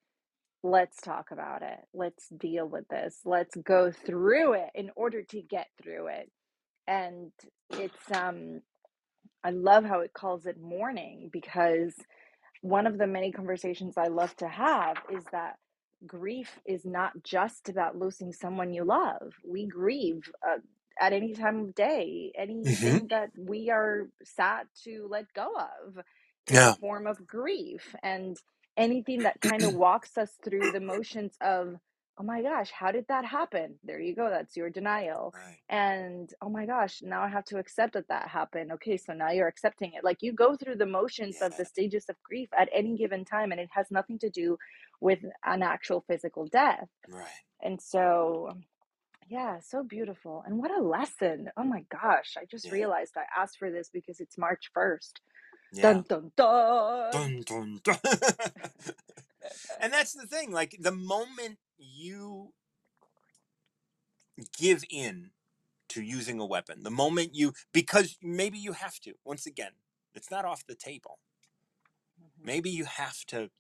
let's 0.64 1.02
talk 1.02 1.32
about 1.32 1.62
it. 1.62 1.80
Let's 1.94 2.30
deal 2.30 2.68
with 2.68 2.88
this. 2.90 3.20
Let's 3.26 3.56
go 3.58 3.92
through 3.92 4.54
it 4.56 4.70
in 4.76 4.92
order 4.96 5.24
to 5.24 5.42
get 5.42 5.68
through 5.82 6.08
it. 6.08 6.32
And 6.88 7.32
it's 7.72 8.12
um 8.12 8.62
I 9.44 9.52
love 9.52 9.86
how 9.86 10.02
it 10.02 10.14
calls 10.14 10.48
it 10.48 10.62
mourning 10.62 11.30
because 11.34 11.96
one 12.62 12.88
of 12.88 12.98
the 12.98 13.08
many 13.08 13.32
conversations 13.32 13.96
I 13.98 14.08
love 14.08 14.36
to 14.38 14.48
have 14.48 14.98
is 15.12 15.24
that 15.32 15.56
grief 16.08 16.60
is 16.66 16.86
not 16.86 17.12
just 17.24 17.70
about 17.70 17.98
losing 17.98 18.34
someone 18.34 18.74
you 18.74 18.84
love. 18.84 19.34
We 19.48 19.68
grieve 19.68 20.32
uh, 20.48 20.60
at 21.00 21.14
any 21.14 21.34
time 21.34 21.60
of 21.62 21.76
day. 21.76 22.32
hmm 22.66 22.98
Anything 22.98 23.08
that 23.10 23.32
we 23.38 23.70
are 23.70 24.10
sad 24.24 24.68
to 24.86 25.08
let 25.10 25.34
go 25.34 25.50
of 25.58 26.04
Yeah. 26.52 26.76
form 26.80 27.08
of 27.08 27.28
grief. 27.28 27.96
And 28.04 28.38
anything 28.78 29.24
that 29.24 29.42
kind 29.42 29.66
of 29.66 29.74
walks 29.74 30.18
us 30.18 30.32
through 30.44 30.72
the 30.72 30.80
motions 30.82 31.36
of, 31.42 31.76
oh 32.20 32.24
my 32.24 32.42
gosh, 32.42 32.72
how 32.72 32.92
did 32.92 33.06
that 33.10 33.26
happen? 33.26 33.76
There 33.84 34.00
you 34.00 34.16
go. 34.16 34.30
That's 34.30 34.58
your 34.58 34.70
denial 34.70 35.34
Right. 35.36 35.58
and 35.70 36.30
oh 36.42 36.50
my 36.50 36.66
gosh 36.66 37.02
now 37.02 37.22
i 37.24 37.28
have 37.28 37.46
to 37.46 37.58
accept 37.58 37.94
that 37.94 38.08
that 38.10 38.28
happened 38.28 38.72
okay 38.72 38.98
so 38.98 39.14
now 39.14 39.32
you're 39.32 39.48
accepting 39.48 39.94
it 39.94 40.04
like 40.04 40.18
you 40.22 40.34
go 40.34 40.56
through 40.56 40.76
the 40.76 40.86
motions 40.86 41.38
of 41.42 41.56
the 41.58 41.66
stages 41.66 42.06
of 42.10 42.16
grief 42.24 42.50
at 42.58 42.70
any 42.74 42.96
given 42.98 43.26
time 43.26 43.52
and 43.52 43.60
it 43.62 43.70
has 43.74 43.88
nothing 43.90 44.20
to 44.20 44.30
do 44.30 44.58
with 45.02 45.20
an 45.46 45.64
actual 45.64 46.04
physical 46.08 46.46
death 46.48 46.88
Right. 47.08 47.26
and 47.64 47.82
so 47.82 48.50
um, 48.52 48.64
yeah 49.30 49.60
so 49.62 49.84
beautiful 49.84 50.44
and 50.46 50.58
what 50.58 50.72
a 50.72 50.84
lesson 50.84 51.50
oh 51.58 51.64
my 51.64 51.86
gosh 51.92 52.36
i 52.38 52.46
just 52.46 52.66
Yeah. 52.66 52.74
realized 52.74 53.14
i 53.18 53.42
asked 53.42 53.58
for 53.58 53.72
this 53.72 53.90
because 53.94 54.20
it's 54.20 54.38
march 54.38 54.72
1st 54.78 55.14
Yeah. 55.74 55.84
dun 55.84 56.04
dun 56.10 56.32
dun 56.38 57.12
Dun, 57.12 57.42
dun, 57.46 57.80
dun. 57.84 57.98
and 59.82 59.94
that's 59.94 60.14
the 60.14 60.28
thing. 60.28 60.52
Like 60.52 60.76
the 60.80 60.92
moment 60.92 61.60
you 61.78 62.54
give 64.58 64.84
in 64.90 65.32
to 65.90 66.02
using 66.02 66.40
a 66.40 66.46
weapon, 66.46 66.84
the 66.84 66.92
moment 66.92 67.36
you, 67.36 67.54
because 67.74 68.18
maybe 68.22 68.58
you 68.58 68.74
have 68.74 69.00
to, 69.02 69.14
once 69.26 69.46
again, 69.46 69.74
it's 70.16 70.32
not 70.32 70.46
off 70.46 70.66
the 70.68 70.76
table. 70.76 71.20
Mhm. 72.22 72.46
Maybe 72.46 72.70
you 72.70 72.86
have 72.86 73.26
to, 73.28 73.52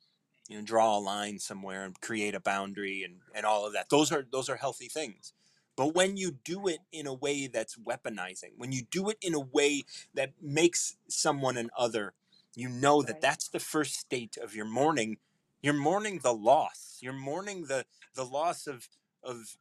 you 0.49 0.57
know, 0.59 0.63
draw 0.65 0.97
a 0.97 0.99
line 0.99 1.39
somewhere 1.39 1.85
and 1.85 1.99
create 2.01 2.35
a 2.35 2.39
boundary 2.39 3.03
and, 3.03 3.21
and 3.33 3.45
all 3.45 3.65
of 3.65 3.73
that. 3.73 3.89
Those 3.89 4.11
are, 4.11 4.25
those 4.31 4.49
are 4.49 4.57
healthy 4.57 4.87
things. 4.89 5.33
But 5.75 5.95
when 5.95 6.17
you 6.17 6.31
do 6.43 6.67
it 6.67 6.79
in 6.91 7.07
a 7.07 7.13
way 7.13 7.47
that's 7.47 7.77
weaponizing, 7.77 8.51
when 8.57 8.71
you 8.71 8.83
do 8.91 9.09
it 9.09 9.17
in 9.21 9.33
a 9.33 9.39
way 9.39 9.83
that 10.13 10.31
makes 10.41 10.97
someone 11.07 11.57
an 11.57 11.69
other, 11.77 12.13
you 12.55 12.69
know 12.69 13.01
that 13.01 13.13
right 13.13 13.21
that's 13.21 13.49
the 13.49 13.59
first 13.59 13.95
state 13.95 14.37
of 14.41 14.55
your 14.55 14.65
mourning. 14.65 15.17
You're 15.61 15.73
mourning 15.73 16.19
the 16.19 16.33
loss. 16.33 16.99
You're 17.01 17.13
mourning 17.13 17.65
the 17.65 17.85
the 18.15 18.25
loss 18.25 18.67
of 18.67 18.87
of 19.23 19.57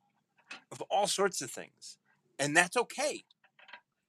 of 0.71 0.83
all 0.91 1.07
sorts 1.07 1.41
of 1.41 1.51
things, 1.51 1.99
and 2.39 2.57
that's 2.57 2.77
okay. 2.77 3.25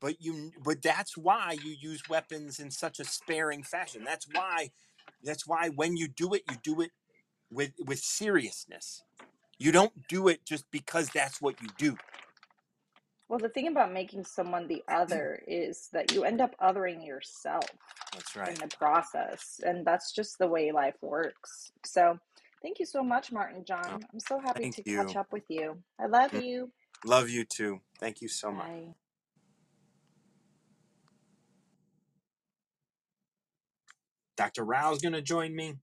But 0.02 0.22
you, 0.22 0.52
but 0.62 0.82
that's 0.82 1.16
why 1.16 1.58
you 1.64 1.76
use 1.80 2.04
weapons 2.10 2.60
in 2.60 2.72
such 2.72 3.00
a 3.00 3.06
sparing 3.06 3.64
fashion. 3.64 4.04
That's 4.04 4.28
why, 4.30 4.72
that's 5.24 5.48
why 5.48 5.70
when 5.70 5.96
you 5.96 6.10
do 6.10 6.34
it, 6.34 6.42
you 6.52 6.58
do 6.62 6.82
it 6.82 6.92
with 7.50 7.72
with 7.86 8.00
seriousness. 8.00 9.04
You 9.64 9.74
don't 9.74 9.94
do 10.10 10.30
it 10.30 10.46
just 10.46 10.66
because 10.72 11.12
that's 11.12 11.42
what 11.42 11.62
you 11.62 11.70
do. 11.78 11.98
well 13.30 13.40
the 13.40 13.50
thing 13.50 13.68
about 13.70 13.94
making 13.94 14.26
someone 14.26 14.68
the 14.68 14.84
other 14.90 15.42
is 15.48 15.90
that 15.94 16.12
you 16.12 16.24
end 16.26 16.42
up 16.42 16.56
othering 16.62 17.06
yourself 17.06 17.66
That's 18.14 18.36
in 18.46 18.56
the 18.56 18.70
process. 18.80 19.60
And 19.64 19.86
that's 19.86 20.14
just 20.14 20.38
the 20.40 20.48
way 20.48 20.72
life 20.72 20.98
works. 21.02 21.72
So 21.86 22.20
thank 22.62 22.80
you 22.80 22.86
so 22.88 23.04
much, 23.04 23.32
Martin 23.32 23.64
Oh, 23.90 24.00
John. 24.00 24.06
I'm 24.14 24.20
so 24.22 24.40
happy 24.40 24.68
to 24.68 24.84
catch 24.84 25.16
up 25.16 25.34
with 25.34 25.46
you. 25.50 25.84
I 26.00 26.08
love 26.08 26.34
Mm, 26.34 26.44
you. 26.44 26.72
Love 27.06 27.30
you 27.30 27.46
too. 27.46 27.82
Thank 28.00 28.22
you 28.22 28.30
so 28.30 28.52
much. 28.52 28.68
Bye. 28.68 28.96
Dr. 34.38 34.66
Rao's 34.66 35.02
gonna 35.02 35.22
join 35.22 35.56
me. 35.56 35.76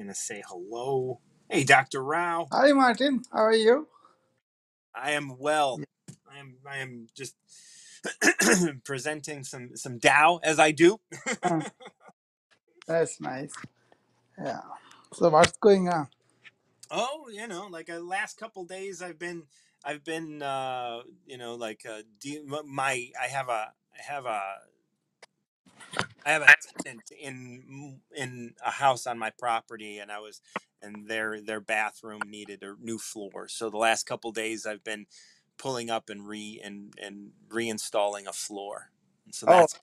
Gonna 0.00 0.14
say 0.16 0.42
hello. 0.48 1.20
Hey, 1.50 1.64
Dr. 1.64 2.02
Rao. 2.02 2.48
Hi, 2.52 2.72
Martin. 2.72 3.22
How 3.32 3.40
are 3.44 3.54
you? 3.54 3.88
I 4.94 5.12
am 5.12 5.38
well. 5.38 5.80
I 6.32 6.38
am 6.40 6.56
I 6.68 6.78
am 6.78 7.08
just 7.16 7.36
presenting 8.84 9.44
some 9.44 9.76
some 9.76 10.00
Tao 10.00 10.40
as 10.42 10.58
I 10.58 10.72
do. 10.72 11.00
Uh, 11.42 11.62
That's 12.88 13.20
nice. 13.20 13.52
Yeah. 14.42 14.62
So 15.14 15.30
what's 15.30 15.56
going 15.58 15.88
on? 15.88 16.08
oh, 16.90 17.28
you 17.32 17.48
know, 17.48 17.68
like 17.68 17.90
uh, 17.90 18.00
last 18.00 18.38
couple 18.38 18.64
days 18.64 19.02
I've 19.02 19.18
been 19.18 19.44
I've 19.84 20.04
been 20.04 20.42
uh, 20.42 21.00
you 21.26 21.38
know, 21.38 21.56
like 21.56 21.86
uh, 21.88 22.02
de- 22.20 22.42
my 22.66 23.10
I 23.22 23.28
have 23.28 23.48
a 23.48 23.72
I 23.98 24.02
have 24.12 24.26
a 24.26 24.42
I 26.24 26.32
have 26.32 26.42
a 26.42 26.50
tenant 26.84 27.10
in 27.20 28.00
in 28.16 28.54
a 28.64 28.70
house 28.70 29.06
on 29.06 29.18
my 29.18 29.30
property, 29.38 29.98
and 29.98 30.12
I 30.12 30.20
was 30.20 30.40
and 30.82 31.08
their 31.08 31.40
their 31.40 31.60
bathroom 31.60 32.28
needed 32.30 32.62
a 32.62 32.74
new 32.80 32.98
floor. 32.98 33.48
So 33.48 33.70
the 33.70 33.78
last 33.78 34.04
couple 34.06 34.32
days 34.32 34.66
I've 34.66 34.84
been 34.84 35.06
pulling 35.58 35.90
up 35.90 36.10
and 36.10 36.26
re 36.28 36.60
and 36.62 36.94
and 37.02 37.32
reinstalling 37.48 38.26
a 38.26 38.32
floor. 38.32 38.90
And 39.26 39.34
so 39.34 39.46
Oh, 39.46 39.68
that's 39.68 39.80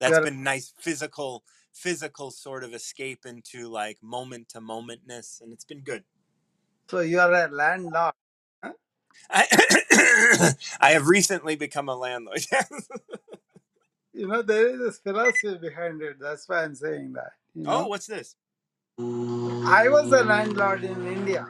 that's 0.00 0.18
you're 0.18 0.20
been 0.20 0.42
nice 0.44 0.74
physical 0.80 1.44
physical 1.74 2.30
sort 2.30 2.64
of 2.64 2.74
escape 2.74 3.26
into 3.26 3.68
like 3.68 3.98
moment 4.02 4.50
to 4.50 4.60
momentness, 4.60 5.40
and 5.42 5.52
it's 5.52 5.64
been 5.64 5.82
good. 5.82 6.04
so 6.90 7.00
you're 7.00 7.32
a 7.32 7.48
landlord. 7.48 8.14
Huh? 8.62 8.72
I 9.30 10.54
I 10.80 10.92
have 10.92 11.08
recently 11.08 11.56
become 11.56 11.88
a 11.88 11.96
landlord. 11.96 12.46
You 14.22 14.28
know 14.28 14.40
there 14.40 14.68
is 14.68 14.80
a 14.80 14.92
philosophy 14.92 15.58
behind 15.58 16.00
it. 16.00 16.20
That's 16.20 16.48
why 16.48 16.62
I'm 16.62 16.76
saying 16.76 17.12
that. 17.14 17.32
You 17.56 17.64
oh, 17.66 17.70
know, 17.70 17.86
what's 17.88 18.06
this? 18.06 18.36
I 18.96 19.88
was 19.88 20.12
a 20.12 20.22
landlord 20.22 20.84
in 20.84 21.08
India, 21.08 21.48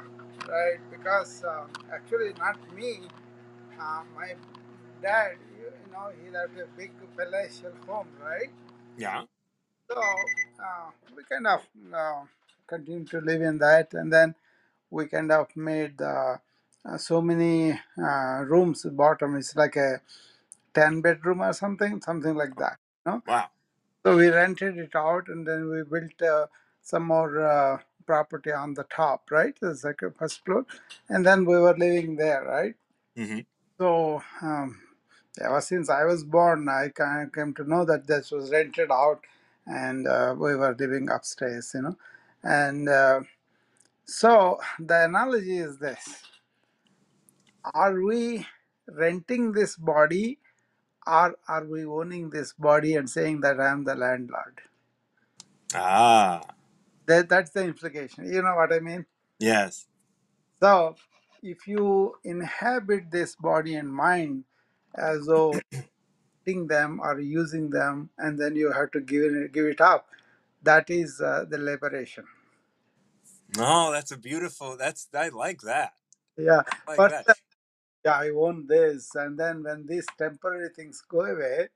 right? 0.48 0.80
Because 0.90 1.44
uh, 1.44 1.66
actually 1.92 2.32
not 2.38 2.56
me. 2.74 3.00
Uh, 3.78 4.04
my 4.16 4.32
dad, 5.02 5.32
you, 5.58 5.66
you 5.66 5.92
know, 5.92 6.12
he 6.24 6.30
left 6.30 6.58
a 6.58 6.66
big 6.74 6.92
palatial 7.14 7.74
home, 7.86 8.08
right? 8.24 8.48
Yeah. 8.96 9.24
So 9.90 9.98
uh, 10.00 10.92
we 11.14 11.24
kind 11.24 11.46
of 11.46 11.60
uh, 11.94 12.22
continued 12.66 13.10
to 13.10 13.20
live 13.20 13.42
in 13.42 13.58
that, 13.58 13.92
and 13.92 14.10
then 14.10 14.34
we 14.88 15.08
kind 15.08 15.30
of 15.30 15.54
made 15.54 16.00
uh, 16.00 16.38
uh, 16.86 16.96
so 16.96 17.20
many 17.20 17.78
uh, 17.98 18.44
rooms. 18.46 18.86
Bottom 18.90 19.36
is 19.36 19.54
like 19.54 19.76
a 19.76 20.00
ten 20.74 21.02
bedroom 21.02 21.42
or 21.42 21.52
something, 21.52 22.00
something 22.02 22.34
like 22.36 22.56
that. 22.56 22.78
You 23.06 23.12
know? 23.12 23.22
Wow. 23.26 23.50
So 24.06 24.16
we 24.16 24.28
rented 24.28 24.78
it 24.78 24.94
out, 24.96 25.28
and 25.28 25.46
then 25.46 25.70
we 25.70 25.82
built 25.84 26.22
uh, 26.22 26.46
some 26.82 27.04
more 27.06 27.42
uh, 27.44 27.78
property 28.06 28.52
on 28.52 28.74
the 28.74 28.84
top, 28.84 29.30
right, 29.30 29.54
the 29.60 29.76
second 29.76 30.14
first 30.18 30.44
floor, 30.44 30.66
and 31.08 31.26
then 31.26 31.44
we 31.46 31.58
were 31.58 31.76
living 31.76 32.16
there, 32.16 32.44
right. 32.44 32.74
hmm 33.16 33.40
So 33.78 34.22
um, 34.42 34.80
ever 35.40 35.60
since 35.62 35.90
I 35.90 36.04
was 36.04 36.24
born, 36.24 36.68
I 36.68 36.90
kind 36.90 37.26
of 37.28 37.32
came 37.34 37.54
to 37.54 37.64
know 37.68 37.84
that 37.86 38.06
this 38.06 38.30
was 38.32 38.50
rented 38.52 38.90
out, 38.92 39.20
and 39.66 40.08
uh, 40.08 40.34
we 40.38 40.56
were 40.56 40.76
living 40.78 41.10
upstairs, 41.10 41.72
you 41.74 41.82
know, 41.82 41.96
and. 42.44 42.88
Uh, 42.88 43.20
so 44.06 44.60
the 44.80 45.04
analogy 45.06 45.58
is 45.58 45.78
this 45.78 46.22
Are 47.74 48.00
we 48.02 48.46
renting 48.88 49.52
this 49.52 49.76
body 49.76 50.38
or 51.06 51.36
are 51.48 51.64
we 51.64 51.84
owning 51.84 52.30
this 52.30 52.52
body 52.52 52.96
and 52.96 53.08
saying 53.08 53.40
that 53.42 53.60
I'm 53.60 53.84
the 53.84 53.94
landlord? 53.94 54.60
Ah. 55.74 56.42
That, 57.06 57.28
that's 57.28 57.50
the 57.50 57.64
implication. 57.64 58.32
You 58.32 58.42
know 58.42 58.54
what 58.54 58.72
I 58.72 58.80
mean? 58.80 59.06
Yes. 59.38 59.86
So 60.60 60.96
if 61.42 61.66
you 61.66 62.14
inhabit 62.24 63.10
this 63.10 63.34
body 63.36 63.74
and 63.74 63.92
mind, 63.92 64.44
as 64.94 65.26
though 65.26 65.54
eating 66.46 66.66
them 66.66 67.00
or 67.02 67.20
using 67.20 67.70
them, 67.70 68.10
and 68.18 68.38
then 68.38 68.56
you 68.56 68.70
have 68.72 68.90
to 68.92 69.00
give 69.00 69.24
it, 69.24 69.52
give 69.52 69.66
it 69.66 69.80
up. 69.80 70.06
That 70.62 70.90
is 70.90 71.20
uh, 71.20 71.44
the 71.48 71.58
liberation. 71.58 72.24
Oh, 73.58 73.92
that's 73.92 74.12
a 74.12 74.16
beautiful. 74.16 74.76
That's 74.76 75.08
I 75.14 75.28
like 75.28 75.62
that. 75.62 75.94
Yeah, 76.36 76.62
like 76.86 76.96
first, 76.96 77.14
that. 77.26 77.26
Yeah, 78.04 78.12
I 78.12 78.30
want 78.30 78.68
this, 78.68 79.10
and 79.14 79.38
then 79.38 79.62
when 79.62 79.86
these 79.86 80.06
temporary 80.18 80.70
things 80.74 81.02
go 81.08 81.20
away, 81.20 81.68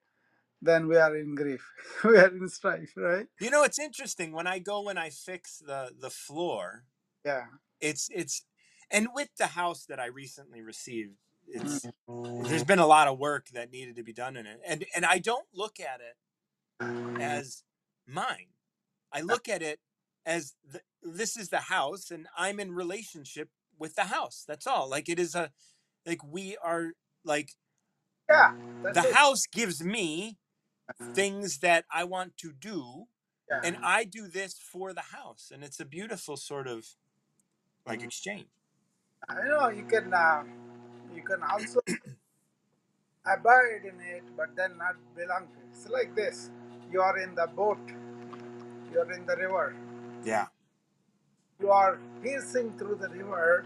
then 0.61 0.89
we 0.89 0.97
are 0.97 1.17
in 1.17 1.35
grief, 1.35 1.65
we 2.05 2.17
are 2.19 2.29
in 2.29 2.49
strife, 2.49 2.93
right? 2.97 3.27
You 3.41 3.51
know, 3.51 3.63
it's 3.63 3.79
interesting 3.79 4.33
when 4.33 4.47
I 4.47 4.59
go 4.59 4.89
and 4.89 4.99
I 4.99 5.11
fix 5.11 5.59
the 5.59 5.91
the 5.99 6.11
floor. 6.11 6.85
Yeah, 7.25 7.47
It's 7.81 8.09
it's, 8.13 8.45
and 8.91 9.09
with 9.15 9.31
the 9.39 9.49
house 9.49 9.85
that 9.87 10.01
I 10.01 10.07
recently 10.07 10.63
received, 10.63 11.17
it's 11.49 11.83
there's 11.83 11.93
mm-hmm. 12.09 12.63
been 12.67 12.79
a 12.79 12.87
lot 12.87 13.09
of 13.09 13.19
work 13.19 13.49
that 13.53 13.71
needed 13.71 13.97
to 13.97 14.03
be 14.03 14.13
done 14.13 14.37
in 14.37 14.47
it, 14.47 14.61
and 14.67 14.85
and 14.95 15.05
I 15.05 15.19
don't 15.19 15.47
look 15.55 15.79
at 15.81 16.01
it 16.01 16.17
as 17.21 17.63
mine. 18.07 18.49
I 19.13 19.21
look 19.21 19.49
at 19.49 19.63
it 19.63 19.81
as 20.25 20.55
the, 20.69 20.81
this 21.03 21.37
is 21.37 21.51
the 21.51 21.59
house, 21.59 22.11
and 22.11 22.27
I'm 22.37 22.59
in 22.59 22.73
relationship 22.73 23.51
with 23.79 23.95
the 23.95 24.05
house. 24.05 24.45
That's 24.47 24.67
all. 24.67 24.91
Like 24.91 25.09
it 25.09 25.19
is 25.19 25.35
a 25.35 25.53
like 26.07 26.23
we 26.25 26.57
are 26.63 26.93
like 27.25 27.51
yeah, 28.29 28.53
the 28.95 29.03
it. 29.03 29.15
house 29.15 29.47
gives 29.47 29.83
me 29.83 30.39
things 31.15 31.59
that 31.59 31.85
I 31.93 32.05
want 32.05 32.37
to 32.39 32.53
do, 32.53 33.07
Yeah. 33.51 33.61
and 33.63 33.79
I 33.83 34.05
do 34.05 34.29
this 34.29 34.59
for 34.59 34.93
the 34.93 35.03
house, 35.13 35.51
and 35.53 35.65
it's 35.65 35.81
a 35.81 35.85
beautiful 35.85 36.37
sort 36.37 36.67
of 36.69 36.87
like 37.87 38.03
exchange. 38.03 38.49
I 39.29 39.35
know 39.45 39.69
you 39.69 39.85
can 39.85 40.13
uh, 40.13 40.45
you 41.15 41.23
can 41.23 41.43
also 41.43 41.81
abide 43.27 43.85
in 43.85 44.01
it, 44.01 44.25
but 44.37 44.55
then 44.57 44.79
not 44.79 44.97
belong 45.17 45.49
to 45.49 45.59
it. 45.61 45.69
It's 45.73 45.89
like 45.89 46.15
this: 46.15 46.51
you 46.93 47.01
are 47.03 47.19
in 47.19 47.35
the 47.35 47.47
boat, 47.47 47.79
you 48.93 49.01
are 49.01 49.13
in 49.13 49.27
the 49.27 49.37
river, 49.37 49.75
Yeah. 50.25 50.47
you 51.61 51.71
are 51.71 51.99
piercing 52.23 52.73
through 52.79 52.97
the 52.97 53.09
river, 53.09 53.65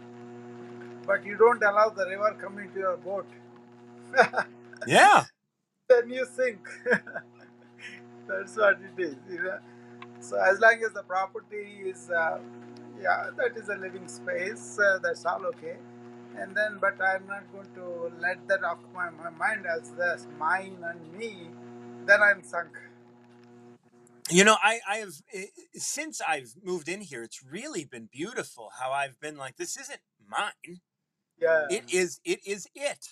but 1.07 1.25
you 1.25 1.37
don't 1.37 1.63
allow 1.63 1.91
the 1.91 2.07
river 2.07 2.37
come 2.41 2.59
into 2.59 2.79
your 2.81 2.97
boat. 2.99 3.27
Yeah. 4.87 5.25
then 5.89 6.11
you 6.11 6.27
sink. 6.27 6.67
That's 8.29 8.57
what 8.57 8.79
it 8.81 9.03
is. 9.03 9.17
You 9.31 9.43
know? 9.43 9.59
So 10.21 10.41
as 10.41 10.61
long 10.61 10.81
as 10.87 10.93
the 10.93 11.03
property 11.03 11.83
is, 11.87 12.11
uh, 12.11 12.39
yeah, 13.01 13.31
that 13.37 13.57
is 13.57 13.69
a 13.69 13.77
living 13.77 14.09
space. 14.09 14.79
Uh, 14.79 14.99
that's 15.03 15.25
all 15.27 15.45
okay. 15.47 15.77
And 16.39 16.57
then, 16.57 16.79
but 16.81 17.01
I'm 17.03 17.27
not 17.27 17.45
going 17.53 17.69
to 17.75 18.13
let 18.21 18.47
that 18.49 18.63
occupy 18.65 19.11
my 19.11 19.31
mind 19.31 19.67
as 19.67 19.91
this 19.93 20.27
mine 20.39 20.79
and 20.85 21.13
me. 21.19 21.49
Then 22.07 22.23
I'm 22.23 22.43
sunk. 22.45 22.71
You 24.31 24.45
know, 24.45 24.57
I 24.63 24.81
I 24.89 24.97
have 24.99 25.15
since 25.75 26.21
I've 26.27 26.55
moved 26.63 26.89
in 26.89 27.01
here, 27.03 27.23
it's 27.25 27.43
really 27.45 27.85
been 27.85 28.09
beautiful 28.13 28.71
how 28.81 28.93
I've 28.93 29.19
been 29.21 29.37
like 29.37 29.57
this 29.57 29.77
isn't 29.79 30.01
mine. 30.29 30.81
Yeah. 31.41 31.67
It 31.71 31.85
is 31.93 32.21
it 32.25 32.41
is 32.47 32.67
it. 32.75 33.09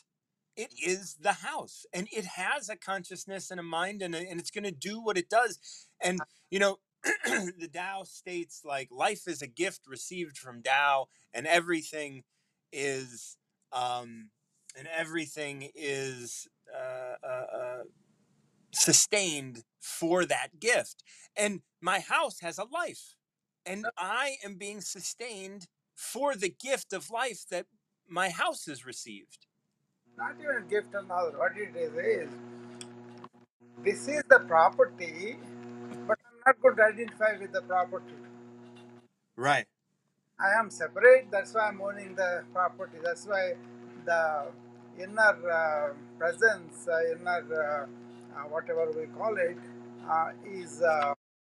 It 0.57 0.73
is 0.85 1.17
the 1.21 1.33
house 1.33 1.87
and 1.95 2.09
it 2.12 2.25
has 2.25 2.69
a 2.69 2.77
consciousness 2.77 3.51
and 3.51 3.61
a 3.61 3.62
mind 3.62 4.03
and, 4.03 4.14
a, 4.14 4.19
and 4.19 4.41
it's 4.41 4.51
going 4.51 4.64
to 4.64 4.73
do 4.73 5.01
what 5.01 5.17
it 5.17 5.29
does. 5.31 5.59
And 6.01 6.21
you 6.51 6.59
know, 6.59 6.79
the 7.25 7.71
Tao 7.73 8.03
states 8.05 8.62
like 8.64 8.88
life 8.91 9.29
is 9.29 9.41
a 9.41 9.47
gift 9.47 9.83
received 9.88 10.37
from 10.37 10.62
Tao 10.62 11.07
and 11.33 11.47
everything 11.47 12.25
is 12.73 13.37
um 13.73 14.31
and 14.77 14.88
everything 14.97 15.71
is 15.75 16.47
uh, 16.75 17.14
uh, 17.27 17.57
uh, 17.59 17.83
sustained 18.73 19.64
for 19.81 20.25
that 20.25 20.61
gift. 20.61 21.03
And 21.37 21.61
my 21.81 22.01
house 22.01 22.41
has 22.41 22.59
a 22.59 22.64
life, 22.64 23.14
and 23.67 23.87
I 23.97 24.37
am 24.45 24.57
being 24.57 24.81
sustained 24.81 25.69
for 25.95 26.35
the 26.35 26.51
gift 26.51 26.93
of 26.93 27.11
life 27.11 27.45
that 27.51 27.67
my 28.09 28.31
house 28.31 28.68
is 28.68 28.87
received. 28.87 29.47
Not 30.16 30.35
even 30.40 30.66
gift 30.68 30.94
and 30.94 31.11
all. 31.11 31.31
What 31.37 31.53
it 31.57 31.77
is 31.77 31.92
is 31.94 32.31
this 33.85 34.09
is 34.09 34.23
the 34.29 34.40
property, 34.40 35.37
but 36.07 36.18
I'm 36.27 36.40
not 36.47 36.61
going 36.62 36.77
to 36.77 36.83
identify 36.85 37.38
with 37.38 37.53
the 37.53 37.62
property. 37.62 38.14
Right. 39.37 39.66
I 40.40 40.59
am 40.59 40.71
separate. 40.71 41.29
That's 41.31 41.55
why 41.55 41.68
I'm 41.68 41.81
owning 41.81 42.14
the 42.14 42.44
property. 42.53 42.99
That's 43.03 43.27
why 43.27 43.55
the 44.05 44.47
inner 44.99 45.51
uh, 45.51 45.94
presence, 46.18 46.88
uh, 46.88 47.12
inner 47.12 47.44
uh, 47.55 48.38
uh, 48.38 48.42
whatever 48.49 48.90
we 48.92 49.07
call 49.18 49.37
it, 49.37 49.57
uh, 50.09 50.31
is 50.47 50.83
uh, 50.83 51.14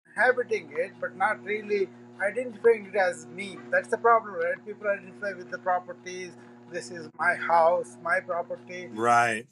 inhabiting 0.07 0.69
it, 0.77 0.93
but 0.99 1.15
not 1.15 1.43
really 1.43 1.89
identifying 2.21 2.87
it 2.93 2.97
as 2.97 3.27
me. 3.27 3.57
That's 3.71 3.89
the 3.89 3.97
problem, 3.97 4.35
right? 4.35 4.65
People 4.65 4.87
identify 4.87 5.33
with 5.37 5.51
the 5.51 5.59
properties. 5.59 6.33
This 6.71 6.91
is 6.91 7.09
my 7.19 7.35
house, 7.35 7.97
my 8.03 8.19
property, 8.21 8.87
Right. 8.93 9.47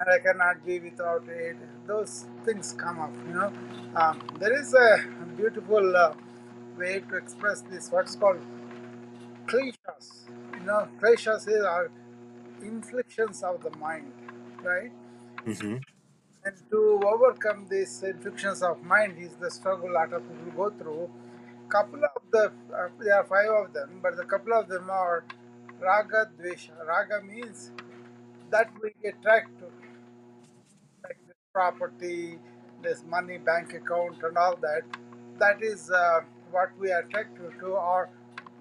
and 0.00 0.10
I 0.10 0.18
cannot 0.20 0.64
be 0.66 0.80
without 0.80 1.24
it. 1.28 1.56
Those 1.86 2.26
things 2.44 2.74
come 2.78 3.00
up, 3.00 3.14
you 3.28 3.34
know. 3.34 3.52
Um, 3.96 4.20
there 4.38 4.52
is 4.58 4.74
a 4.74 5.04
beautiful 5.36 5.96
uh, 5.96 6.14
way 6.78 7.00
to 7.00 7.16
express 7.16 7.62
this. 7.62 7.90
What's 7.92 8.16
called 8.16 8.40
kleshas. 9.46 10.26
You 10.54 10.66
know, 10.66 10.88
kleshas 11.00 11.46
are 11.64 11.90
inflictions 12.62 13.42
of 13.42 13.62
the 13.62 13.70
mind, 13.78 14.12
right? 14.62 14.92
Mm-hmm. 15.46 15.76
And 16.44 16.56
to 16.70 17.00
overcome 17.04 17.66
these 17.70 18.02
inflictions 18.02 18.62
of 18.62 18.82
mind 18.84 19.18
is 19.18 19.34
the 19.36 19.50
struggle 19.50 19.90
a 19.90 19.94
lot 19.94 20.12
of 20.12 20.22
people 20.28 20.70
go 20.70 20.76
through. 20.78 21.10
Couple 21.72 22.04
of 22.04 22.22
the, 22.30 22.52
uh, 22.76 22.88
there 23.00 23.14
are 23.14 23.24
five 23.24 23.48
of 23.48 23.72
them, 23.72 24.00
but 24.02 24.16
the 24.18 24.24
couple 24.24 24.52
of 24.52 24.68
them 24.68 24.90
are 24.90 25.24
raga, 25.80 26.30
dvesha. 26.38 26.72
Raga 26.86 27.22
means 27.24 27.70
that 28.50 28.68
we 28.82 28.90
attract 29.08 29.58
to, 29.60 29.64
like 31.02 31.16
this 31.26 31.36
property, 31.54 32.38
this 32.82 33.02
money, 33.08 33.38
bank 33.38 33.72
account, 33.72 34.22
and 34.22 34.36
all 34.36 34.56
that. 34.60 34.82
That 35.38 35.62
is 35.62 35.90
uh, 35.90 36.20
what 36.50 36.68
we 36.78 36.90
attract 36.90 37.36
to, 37.36 37.50
to 37.60 37.74
our, 37.76 38.10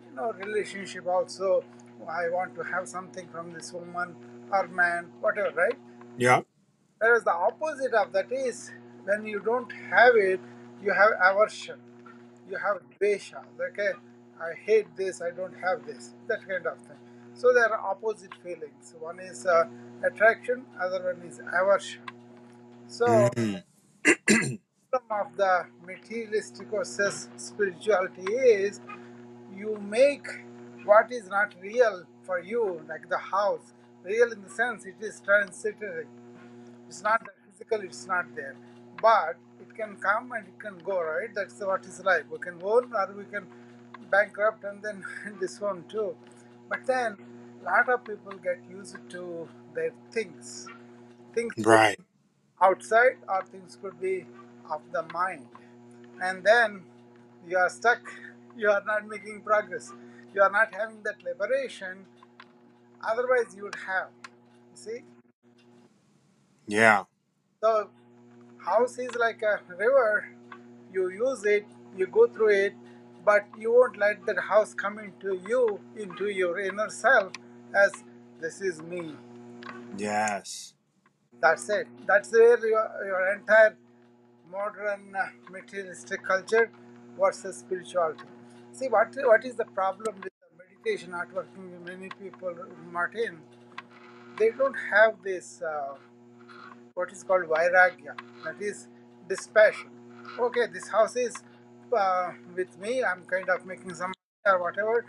you 0.10 0.16
know, 0.16 0.32
relationship 0.32 1.06
also. 1.06 1.66
I 2.08 2.30
want 2.30 2.56
to 2.56 2.64
have 2.64 2.88
something 2.88 3.28
from 3.28 3.52
this 3.54 3.74
woman 3.74 4.16
or 4.54 4.68
man, 4.70 5.10
whatever, 5.20 5.52
right? 5.54 5.78
Yeah. 6.18 6.42
Whereas 7.00 7.26
the 7.26 7.34
opposite 7.34 7.94
of 7.94 8.14
that 8.14 8.32
is 8.32 8.72
when 9.04 9.26
you 9.26 9.42
don't 9.42 9.72
have 9.90 10.16
it, 10.16 10.40
you 10.82 10.94
have 10.94 11.12
aversion, 11.22 11.80
you 12.52 12.58
have 12.58 12.78
dvesha. 13.00 13.44
Okay, 13.72 13.92
I 14.42 14.54
hate 14.66 14.88
this, 14.98 15.22
I 15.22 15.32
don't 15.32 15.56
have 15.56 15.86
this, 15.86 16.16
that 16.28 16.48
kind 16.48 16.68
of 16.68 16.78
thing. 16.80 16.98
So 17.36 17.54
there 17.54 17.70
are 17.74 17.80
opposite 17.92 18.36
feelings. 18.44 18.96
One 19.00 19.20
is 19.20 19.46
uh, 19.46 19.66
attraction, 20.04 20.66
other 20.82 21.04
one 21.14 21.28
is 21.28 21.40
aversion. 21.40 22.02
So 22.88 23.32
Mhm. 23.38 23.64
some 24.94 25.04
of 25.12 25.36
the 25.38 25.68
materialistic 25.86 26.72
or 26.74 26.86
says 26.86 27.30
spirituality 27.38 28.24
is 28.34 28.82
you 29.56 29.78
make 29.82 30.28
what 30.86 31.12
is 31.12 31.28
not 31.30 31.54
real 31.62 32.06
for 32.24 32.40
you, 32.40 32.82
like 32.90 33.10
the 33.10 33.18
house, 33.18 33.74
real 34.04 34.32
in 34.32 34.42
the 34.44 34.50
sense 34.50 34.86
it 34.86 34.96
is 35.02 35.22
transitory. 35.22 36.08
It's 36.90 37.04
not 37.04 37.22
physical, 37.52 37.82
it's 37.82 38.08
not 38.08 38.26
there. 38.36 38.56
But 39.02 39.38
it 39.62 39.76
can 39.76 39.98
come 39.98 40.32
and 40.34 40.48
it 40.48 40.60
can 40.60 40.78
go, 40.80 41.02
right? 41.02 41.34
That's 41.36 41.60
what 41.62 41.86
is 41.86 42.04
life. 42.06 42.26
We 42.32 42.40
can 42.40 42.60
own 42.64 42.94
or 42.94 43.14
we 43.18 43.26
can 43.26 43.48
bankrupt 44.12 44.64
and 44.66 44.84
then 44.84 45.04
this 45.42 45.62
one 45.62 45.86
too. 45.90 46.16
But 46.70 46.86
then 46.88 47.18
a 47.62 47.66
lot 47.66 47.90
of 47.90 48.06
people 48.06 48.34
get 48.44 48.60
used 48.70 48.98
to 49.12 49.50
their 49.76 49.94
things. 50.12 50.68
Things 51.36 51.54
Right. 51.58 52.00
outside 52.62 53.18
or 53.30 53.44
things 53.52 53.78
could 53.82 54.00
be 54.02 54.26
of 54.72 54.82
the 54.94 55.04
mind. 55.14 55.48
And 56.22 56.44
then 56.44 56.84
you 57.48 57.58
are 57.58 57.70
stuck, 57.70 58.02
you 58.58 58.70
are 58.72 58.84
not 58.86 59.08
making 59.08 59.42
progress, 59.42 59.92
you 60.34 60.42
are 60.42 60.52
not 60.52 60.74
having 60.76 61.04
that 61.04 61.24
liberation, 61.24 62.06
otherwise 63.08 63.56
you 63.56 63.64
would 63.64 63.76
have. 63.88 64.10
See? 64.76 65.02
Yeah. 66.68 67.06
So 67.64 67.90
house 68.66 68.98
is 69.00 69.16
like 69.16 69.42
a 69.42 69.60
river, 69.76 70.28
you 70.94 71.10
use 71.10 71.44
it, 71.46 71.66
you 71.98 72.08
go 72.08 72.28
through 72.28 72.50
it, 72.50 72.74
but 73.26 73.46
you 73.58 73.72
won't 73.72 73.98
let 73.98 74.26
that 74.26 74.40
house 74.40 74.74
come 74.74 75.00
into 75.00 75.40
you, 75.48 75.80
into 75.98 76.28
your 76.30 76.60
inner 76.60 76.90
self 76.90 77.32
as 77.76 78.04
this 78.40 78.62
is 78.62 78.82
me. 78.82 79.16
Yes. 79.98 80.74
That's 81.42 81.70
it. 81.70 81.88
That's 82.08 82.32
where 82.32 82.60
your, 82.68 82.92
your 83.06 83.34
entire 83.34 83.78
modern 84.52 85.16
uh, 85.16 85.28
materialistic 85.50 86.24
culture 86.24 86.72
versus 87.20 87.58
spirituality. 87.58 88.24
See, 88.72 88.88
what 88.88 89.16
what 89.24 89.46
is 89.46 89.56
the 89.56 89.66
problem 89.66 90.16
with 90.24 90.32
the 90.34 90.64
meditation 90.64 91.12
not 91.12 91.34
working 91.34 91.72
with 91.72 91.82
many 91.86 92.10
people, 92.22 92.54
Martin? 92.92 93.40
They 94.38 94.52
don't 94.52 94.76
have 94.92 95.22
this 95.24 95.62
uh, 95.62 95.96
what 96.96 97.12
is 97.12 97.24
called 97.24 97.46
vairagya, 97.46 98.16
that 98.46 98.62
is 98.62 98.88
dispassion. 99.30 99.90
Okay, 100.40 100.68
this 100.74 100.88
house 100.90 101.16
is 101.16 101.36
uh, 101.98 102.32
with 102.56 102.78
me. 102.80 103.04
I'm 103.04 103.24
kind 103.26 103.50
of 103.50 103.66
making 103.66 103.94
some 103.96 104.14
or 104.46 104.62
whatever, 104.62 105.06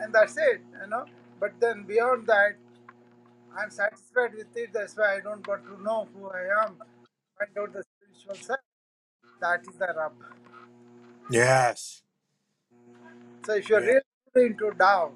and 0.00 0.12
that's 0.14 0.36
it, 0.36 0.62
you 0.82 0.88
know. 0.88 1.04
But 1.40 1.52
then 1.60 1.84
beyond 1.84 2.26
that, 2.28 2.56
I'm 3.58 3.70
satisfied 3.70 4.34
with 4.36 4.56
it. 4.56 4.70
That's 4.72 4.96
why 4.96 5.16
I 5.16 5.20
don't 5.20 5.46
want 5.46 5.64
to 5.66 5.82
know 5.82 6.08
who 6.14 6.28
I 6.30 6.64
am. 6.66 6.76
Find 7.38 7.58
out 7.58 7.72
the 7.74 7.84
spiritual 7.84 8.36
self. 8.46 8.60
That 9.40 9.62
is 9.68 9.76
the 9.78 9.88
rub. 9.96 10.12
Yes. 11.30 12.02
So 13.46 13.54
if 13.54 13.68
you're 13.68 13.82
Yeah. 13.82 14.00
really 14.34 14.46
into 14.48 14.72
Tao, 14.78 15.12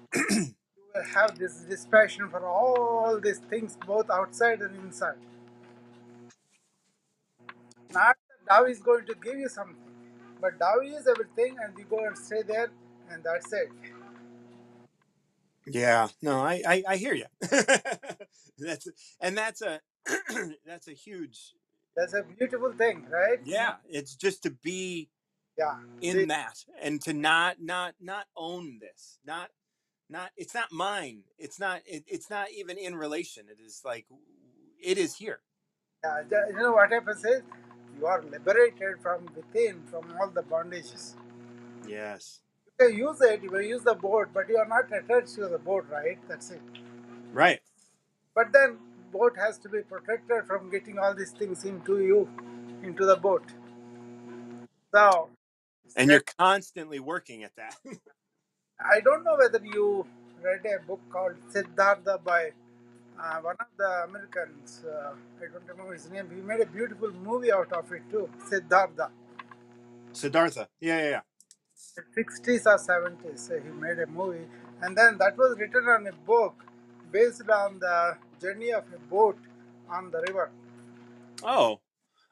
you 0.14 0.54
will 0.94 1.04
have 1.14 1.38
this 1.38 1.56
dispassion 1.62 2.28
for 2.30 2.44
all 2.46 3.20
these 3.20 3.40
things, 3.40 3.78
both 3.86 4.10
outside 4.10 4.62
and 4.62 4.76
inside. 4.84 5.16
Not 7.94 8.16
that 8.16 8.54
Tao 8.54 8.64
is 8.66 8.80
going 8.80 9.06
to 9.06 9.14
give 9.22 9.38
you 9.38 9.48
something, 9.48 9.76
but 10.40 10.58
Tao 10.60 10.80
is 10.84 11.06
everything, 11.08 11.56
and 11.62 11.78
you 11.78 11.84
go 11.84 12.04
and 12.06 12.18
stay 12.18 12.42
there, 12.42 12.70
and 13.10 13.24
that's 13.24 13.52
it. 13.52 13.70
Yeah. 15.66 16.08
No, 16.22 16.40
I 16.40 16.62
I, 16.66 16.84
I 16.88 16.96
hear 16.96 17.14
you. 17.14 17.26
that's 18.58 18.88
and 19.20 19.36
that's 19.38 19.62
a 19.62 19.80
that's 20.66 20.88
a 20.88 20.92
huge 20.94 21.54
That's 21.96 22.14
a 22.14 22.22
beautiful 22.24 22.72
thing, 22.72 23.06
right? 23.10 23.40
yeah. 23.44 23.74
It's 23.88 24.16
just 24.16 24.42
to 24.44 24.50
be 24.50 25.10
Yeah. 25.58 25.76
in 26.02 26.14
See, 26.18 26.26
that 26.28 26.58
and 26.82 27.02
to 27.02 27.14
not 27.14 27.56
not 27.62 27.94
not 28.00 28.26
own 28.36 28.78
this 28.80 29.18
not 29.26 29.50
not 30.10 30.30
it's 30.36 30.54
not 30.54 30.72
mine 30.72 31.22
it's 31.38 31.60
not 31.60 31.80
it, 31.86 32.04
it's 32.08 32.30
not 32.30 32.48
even 32.52 32.78
in 32.78 32.96
relation 32.96 33.46
it 33.50 33.62
is 33.64 33.82
like 33.84 34.06
it 34.82 34.98
is 34.98 35.16
here 35.16 35.40
yeah, 36.04 36.22
the- 36.28 36.48
you 36.52 36.58
know 36.60 36.72
what 36.72 36.90
happens 36.92 37.24
is 37.24 37.42
you 38.02 38.08
are 38.08 38.22
liberated 38.22 39.00
from 39.00 39.26
within, 39.36 39.82
from 39.90 40.14
all 40.20 40.30
the 40.30 40.42
bondages. 40.42 41.14
yes 41.88 42.40
You 42.66 42.72
can 42.80 42.98
use 42.98 43.20
it, 43.22 43.42
you 43.42 43.50
can 43.50 43.64
use 43.64 43.82
the 43.82 43.94
boat, 43.94 44.28
but 44.34 44.48
you 44.48 44.58
are 44.58 44.66
not 44.66 44.92
attached 44.92 45.34
to 45.36 45.48
the 45.48 45.58
boat, 45.58 45.86
right? 45.90 46.18
That's 46.28 46.50
it. 46.50 46.62
right 47.32 47.60
But 48.34 48.52
then 48.52 48.78
boat 49.12 49.36
has 49.38 49.58
to 49.58 49.68
be 49.68 49.82
protected 49.82 50.46
from 50.46 50.70
getting 50.70 50.98
all 50.98 51.14
these 51.14 51.32
things 51.32 51.64
into 51.64 52.00
you, 52.00 52.28
into 52.82 53.06
the 53.06 53.16
boat. 53.16 53.44
So 54.94 55.30
and 55.96 56.10
you're 56.10 56.24
constantly 56.38 57.00
working 57.00 57.44
at 57.44 57.54
that 57.56 57.76
I 58.80 59.00
don't 59.00 59.24
know 59.24 59.36
whether 59.38 59.60
you 59.64 60.06
read 60.42 60.66
a 60.66 60.84
book 60.86 61.00
called 61.12 61.36
Siddhartha 61.50 62.20
by 62.24 62.50
uh, 63.22 63.38
one 63.40 63.56
of 63.60 63.66
the 63.78 64.04
Americans. 64.08 64.82
Uh, 64.84 65.12
I 65.40 65.46
don't 65.52 65.66
remember 65.68 65.92
his 65.92 66.10
name. 66.10 66.28
He 66.34 66.40
made 66.40 66.60
a 66.60 66.66
beautiful 66.66 67.10
movie 67.12 67.52
out 67.52 67.72
of 67.72 67.90
it 67.92 68.02
too. 68.10 68.28
Siddhartha. 68.48 69.10
siddhartha 70.12 70.68
yeah 70.80 70.98
yeah 71.04 71.10
yeah 71.16 71.20
The 71.96 72.02
60s 72.22 72.66
or 72.72 72.78
70s, 72.78 73.42
he 73.64 73.70
made 73.70 73.98
a 73.98 74.06
movie, 74.06 74.46
and 74.82 74.96
then 74.96 75.16
that 75.18 75.36
was 75.36 75.56
written 75.58 75.84
on 75.94 76.06
a 76.06 76.12
book 76.12 76.54
based 77.10 77.48
on 77.50 77.78
the 77.78 78.16
journey 78.40 78.72
of 78.72 78.84
a 78.94 78.98
boat 79.14 79.38
on 79.90 80.10
the 80.10 80.20
river. 80.28 80.50
oh 81.42 81.80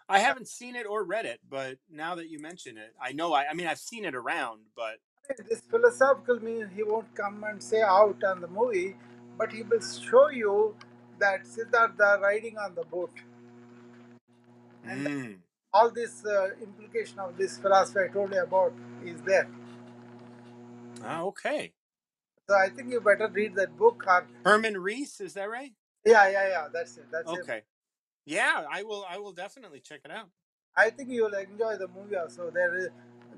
i 0.08 0.18
haven't 0.18 0.48
seen 0.48 0.74
it 0.80 0.86
or 0.92 1.04
read 1.04 1.26
it 1.26 1.40
but 1.56 1.78
now 2.02 2.14
that 2.18 2.28
you 2.32 2.38
mention 2.40 2.76
it 2.84 2.92
i 3.08 3.10
know 3.12 3.28
i 3.32 3.42
i 3.50 3.54
mean 3.54 3.66
i've 3.66 3.78
seen 3.92 4.04
it 4.10 4.14
around 4.22 4.60
but 4.82 4.96
This 5.48 5.60
philosophical 5.72 6.38
means 6.48 6.66
he 6.78 6.82
won't 6.92 7.10
come 7.14 7.44
and 7.50 7.62
say 7.62 7.82
out 7.82 8.20
on 8.30 8.40
the 8.44 8.48
movie, 8.60 8.96
but 9.40 9.52
he 9.52 9.62
will 9.62 9.80
show 9.80 10.28
you 10.28 10.74
that 11.18 11.46
Siddhartha 11.46 12.18
riding 12.22 12.58
on 12.58 12.74
the 12.74 12.84
boat. 12.84 13.10
And 14.84 15.06
mm, 15.06 15.36
all 15.72 15.90
this 15.90 16.24
uh, 16.26 16.48
implication 16.62 17.18
of 17.20 17.38
this 17.38 17.56
philosophy 17.56 18.00
I 18.04 18.12
told 18.12 18.34
you 18.34 18.42
about 18.42 18.74
is 19.02 19.20
there. 19.22 19.48
ah, 21.02 21.22
okay 21.32 21.72
So 22.48 22.54
I 22.56 22.68
think 22.68 22.92
you 22.92 23.00
better 23.00 23.28
read 23.28 23.54
that 23.54 23.76
book. 23.78 24.04
Or 24.06 24.26
Herman 24.44 24.76
Hesse 24.86 25.20
is 25.20 25.34
that 25.34 25.48
right 25.48 25.72
yeah, 26.04 26.28
yeah, 26.30 26.48
yeah. 26.48 26.68
That's 26.72 26.96
it. 26.96 27.06
That's 27.12 27.30
it. 27.30 27.40
okay 27.40 27.62
yeah 28.26 28.64
i 28.70 28.82
will 28.82 29.04
i 29.08 29.16
will 29.18 29.32
definitely 29.32 29.80
check 29.80 30.00
it 30.04 30.10
out 30.10 30.28
I 30.76 30.90
think 30.90 31.10
you 31.10 31.24
will 31.24 31.34
enjoy 31.34 31.76
the 31.76 31.88
movie 31.88 32.16
also. 32.16 32.50
There 32.50 32.76
is 32.78 32.88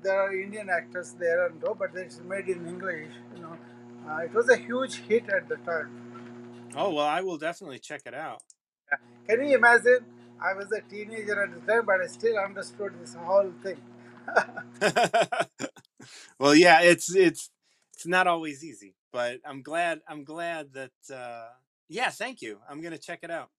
there 0.03 0.19
are 0.21 0.33
Indian 0.33 0.69
actors 0.69 1.15
there 1.19 1.47
and 1.47 1.63
all, 1.63 1.73
but 1.73 1.95
it's 1.95 2.19
made 2.19 2.47
in 2.47 2.67
English. 2.67 3.13
You 3.35 3.41
know, 3.41 3.57
uh, 4.09 4.17
it 4.19 4.33
was 4.33 4.49
a 4.49 4.57
huge 4.57 4.97
hit 5.07 5.29
at 5.29 5.49
the 5.49 5.57
time. 5.57 6.07
oh 6.75 6.93
well 6.93 7.07
i 7.07 7.21
will 7.21 7.37
definitely 7.37 7.79
check 7.79 8.01
it 8.05 8.13
out 8.15 8.41
Can 9.27 9.45
you 9.47 9.57
imagine? 9.57 10.05
I 10.41 10.53
was 10.53 10.71
a 10.71 10.81
teenager 10.81 11.41
at 11.43 11.51
the 11.53 11.71
time, 11.73 11.85
but 11.85 12.01
I 12.01 12.07
still 12.07 12.37
understood 12.37 12.93
this 13.01 13.15
whole 13.15 13.51
thing. 13.63 13.81
well, 16.39 16.55
yeah, 16.55 16.81
it's 16.81 17.15
it's 17.15 17.49
it's 17.93 18.07
not 18.07 18.27
always 18.27 18.63
easy, 18.63 18.95
but 19.11 19.39
I'm 19.45 19.61
glad 19.63 20.01
I'm 20.07 20.23
glad 20.23 20.73
that 20.73 20.91
uh 21.13 21.47
yeah, 21.89 22.09
thank 22.09 22.41
you. 22.41 22.59
I'm 22.69 22.81
going 22.81 22.93
to 22.93 22.99
check 22.99 23.19
it 23.23 23.31
out. 23.31 23.49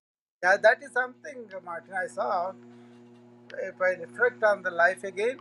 Yeah, 0.42 0.56
that 0.62 0.82
is 0.82 0.92
something, 0.92 1.48
Martin. 1.64 1.94
I 1.94 2.06
saw. 2.08 2.52
If 3.62 3.80
I 3.80 3.90
reflect 4.00 4.42
on 4.44 4.62
the 4.62 4.70
life 4.70 5.04
again, 5.04 5.38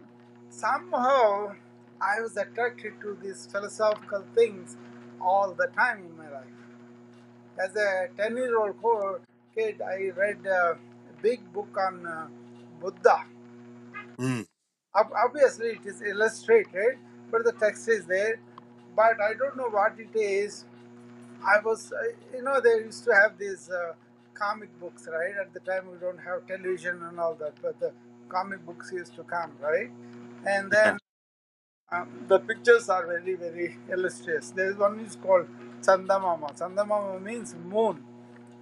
somehow 0.50 1.56
I 2.02 2.22
was 2.22 2.38
attracted 2.38 3.02
to 3.02 3.18
these 3.22 3.48
philosophical 3.52 4.26
things 4.36 4.78
all 5.22 5.54
the 5.54 5.68
time 5.68 6.06
in 6.06 6.18
my 6.18 6.30
life. 6.32 6.46
As 7.60 7.76
a 7.76 8.08
10 8.18 8.36
year 8.38 8.58
old 8.60 8.76
kid, 9.56 9.82
I 9.82 10.12
read 10.16 10.46
a 10.46 10.78
big 11.22 11.42
book 11.54 11.76
on 11.78 12.06
uh, 12.06 12.28
Buddha. 12.82 13.26
Mm. 14.18 14.46
Ob- 14.96 15.14
Obviously, 15.26 15.70
it 15.70 15.86
is 15.86 16.02
illustrated, 16.02 16.98
but 17.32 17.44
the 17.44 17.54
text 17.54 17.88
is 17.90 18.06
there. 18.06 18.40
But 18.96 19.22
I 19.22 19.34
don't 19.34 19.58
know 19.58 19.70
what 19.70 20.00
it 20.00 20.16
is. 20.18 20.66
I 21.46 21.60
was, 21.64 21.92
uh, 21.94 22.14
you 22.36 22.44
know, 22.44 22.62
they 22.62 22.86
used 22.86 23.04
to 23.06 23.14
have 23.14 23.38
these 23.38 23.70
uh, 23.70 23.94
comic 24.34 24.70
books, 24.80 25.08
right? 25.12 25.36
At 25.40 25.54
the 25.54 25.60
time, 25.62 25.92
we 25.92 25.98
don't 26.00 26.20
have 26.20 26.48
television 26.48 27.02
and 27.04 27.20
all 27.20 27.36
that, 27.36 27.54
but 27.62 27.80
the 27.80 27.92
comic 28.30 28.66
books 28.66 28.92
used 28.94 29.16
to 29.16 29.24
come, 29.24 29.52
right? 29.62 29.92
And 30.46 30.72
then 30.72 30.98
um, 31.94 32.08
the 32.28 32.40
pictures 32.40 32.90
are 32.90 33.06
very, 33.08 33.36
very 33.36 33.78
illustrious. 33.92 34.52
There 34.52 34.72
is 34.72 34.78
one 34.78 35.00
is 35.02 35.16
called 35.18 35.48
Chandamama. 35.82 36.58
Chandamama 36.60 37.22
means 37.22 37.56
moon, 37.56 38.04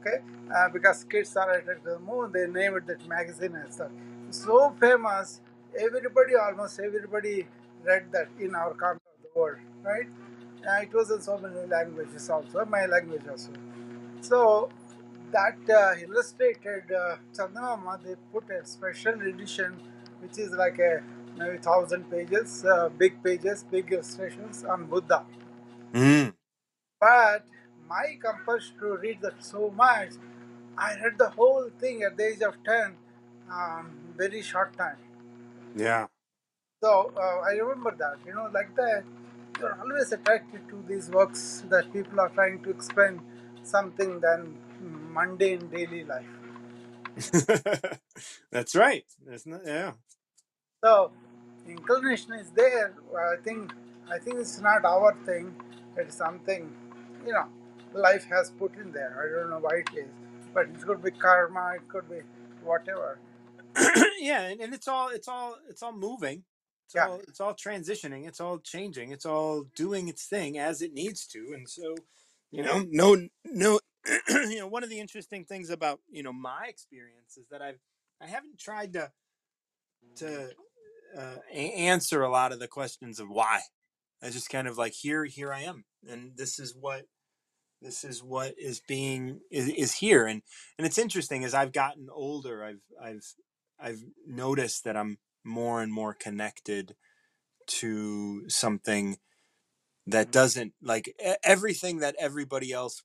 okay? 0.01 0.19
Uh, 0.55 0.69
because 0.69 1.03
kids 1.05 1.35
are 1.37 1.51
attracted 1.51 1.83
to 1.85 1.91
the 1.91 1.99
moon, 1.99 2.31
they 2.33 2.47
name 2.47 2.75
it 2.77 2.87
that 2.87 3.07
magazine 3.07 3.55
and 3.55 3.73
stuff. 3.73 3.91
So 4.31 4.75
famous, 4.79 5.41
everybody, 5.79 6.35
almost 6.35 6.79
everybody 6.79 7.47
read 7.83 8.11
that 8.13 8.29
in 8.39 8.55
our 8.55 8.73
corner 8.73 9.01
of 9.15 9.23
the 9.23 9.39
world, 9.39 9.57
right? 9.83 10.07
Uh, 10.67 10.81
it 10.83 10.93
was 10.93 11.11
in 11.11 11.21
so 11.21 11.37
many 11.37 11.67
languages 11.67 12.29
also, 12.29 12.65
my 12.65 12.85
language 12.85 13.23
also. 13.29 13.51
So 14.21 14.69
that 15.31 15.57
uh, 15.69 15.95
illustrated 16.03 16.91
uh, 16.91 17.17
Chandamama, 17.35 18.03
they 18.03 18.15
put 18.33 18.49
a 18.51 18.65
special 18.65 19.21
edition, 19.21 19.79
which 20.21 20.37
is 20.37 20.51
like 20.51 20.79
a 20.79 21.01
maybe 21.41 21.57
thousand 21.57 22.09
pages, 22.09 22.65
uh, 22.65 22.89
big 22.89 23.23
pages, 23.23 23.63
big 23.63 23.91
illustrations 23.91 24.63
on 24.63 24.85
Buddha. 24.85 25.25
Mm. 25.93 26.33
But 26.99 27.45
my 27.87 28.17
compulsion 28.21 28.77
to 28.79 28.97
read 28.97 29.21
that 29.21 29.43
so 29.43 29.69
much, 29.71 30.11
I 30.77 30.95
read 30.95 31.17
the 31.17 31.29
whole 31.29 31.69
thing 31.79 32.03
at 32.03 32.17
the 32.17 32.27
age 32.27 32.41
of 32.41 32.55
10, 32.63 32.95
um, 33.51 33.91
very 34.17 34.41
short 34.41 34.77
time. 34.77 34.97
Yeah. 35.75 36.07
So 36.83 37.13
uh, 37.15 37.41
I 37.49 37.53
remember 37.53 37.95
that, 37.97 38.17
you 38.25 38.33
know, 38.33 38.49
like 38.53 38.75
that, 38.75 39.03
you're 39.59 39.77
always 39.79 40.11
attracted 40.11 40.67
to 40.69 40.83
these 40.87 41.09
works 41.09 41.63
that 41.69 41.91
people 41.93 42.19
are 42.19 42.29
trying 42.29 42.63
to 42.63 42.69
explain 42.69 43.21
something 43.63 44.19
than 44.19 44.57
mundane 45.13 45.67
daily 45.67 46.03
life. 46.03 46.25
That's 48.51 48.75
right. 48.75 49.05
There's 49.23 49.45
no, 49.45 49.59
yeah. 49.65 49.93
So 50.83 51.11
inclination 51.67 52.33
is 52.33 52.49
there. 52.51 52.93
I 53.17 53.35
think 53.43 53.71
I 54.11 54.19
think 54.19 54.37
it's 54.37 54.59
not 54.59 54.85
our 54.85 55.15
thing. 55.25 55.55
It's 55.97 56.15
something, 56.15 56.71
you 57.25 57.33
know, 57.33 57.47
life 57.93 58.25
has 58.25 58.51
put 58.51 58.75
in 58.77 58.91
there. 58.91 59.13
I 59.21 59.39
don't 59.41 59.49
know 59.49 59.59
why 59.59 59.77
it 59.77 59.89
is, 59.97 60.09
but 60.53 60.67
it 60.67 60.81
could 60.81 61.03
be 61.03 61.11
karma. 61.11 61.73
It 61.75 61.87
could 61.89 62.09
be 62.09 62.21
whatever. 62.63 63.19
yeah, 64.19 64.41
and, 64.47 64.61
and 64.61 64.73
it's 64.73 64.87
all 64.87 65.09
it's 65.09 65.27
all 65.27 65.55
it's 65.69 65.83
all 65.83 65.93
moving. 65.93 66.43
It's 66.87 66.95
Yeah. 66.95 67.07
all 67.07 67.21
it's 67.27 67.39
all 67.39 67.53
transitioning. 67.53 68.27
It's 68.27 68.41
all 68.41 68.59
changing. 68.59 69.11
It's 69.11 69.25
all 69.25 69.63
doing 69.75 70.07
its 70.09 70.25
thing 70.25 70.57
as 70.57 70.81
it 70.81 70.93
needs 70.93 71.27
to. 71.27 71.53
And 71.53 71.69
so, 71.69 71.95
you 72.51 72.63
know, 72.63 72.83
no 72.89 73.27
no 73.45 73.79
you 74.29 74.59
know, 74.59 74.67
one 74.67 74.83
of 74.83 74.89
the 74.89 74.99
interesting 74.99 75.45
things 75.45 75.69
about, 75.69 75.99
you 76.09 76.23
know, 76.23 76.33
my 76.33 76.65
experience 76.67 77.37
is 77.37 77.47
that 77.51 77.61
I've 77.61 77.79
I 78.21 78.27
haven't 78.27 78.59
tried 78.59 78.93
to 78.93 79.11
to 80.17 80.51
uh, 81.17 81.37
answer 81.53 82.21
a 82.21 82.29
lot 82.31 82.51
of 82.51 82.59
the 82.59 82.67
questions 82.67 83.19
of 83.19 83.29
why. 83.29 83.61
I 84.23 84.29
just 84.29 84.49
kind 84.49 84.67
of 84.67 84.77
like 84.77 84.93
here 84.93 85.25
here 85.25 85.53
I 85.53 85.61
am 85.61 85.85
and 86.07 86.31
this 86.35 86.59
is 86.59 86.75
what 86.79 87.05
this 87.81 88.03
is 88.03 88.23
what 88.23 88.53
is 88.57 88.81
being 88.87 89.39
is, 89.51 89.67
is 89.69 89.95
here 89.95 90.25
and 90.25 90.41
and 90.77 90.85
it's 90.85 90.97
interesting 90.97 91.43
as 91.43 91.53
i've 91.53 91.73
gotten 91.73 92.07
older 92.11 92.63
i've 92.63 92.81
i've 93.03 93.33
i've 93.79 94.03
noticed 94.27 94.83
that 94.83 94.97
i'm 94.97 95.17
more 95.43 95.81
and 95.81 95.91
more 95.91 96.13
connected 96.13 96.95
to 97.67 98.47
something 98.49 99.17
that 100.07 100.31
doesn't 100.31 100.73
like 100.81 101.15
everything 101.43 101.99
that 101.99 102.15
everybody 102.19 102.71
else 102.71 103.01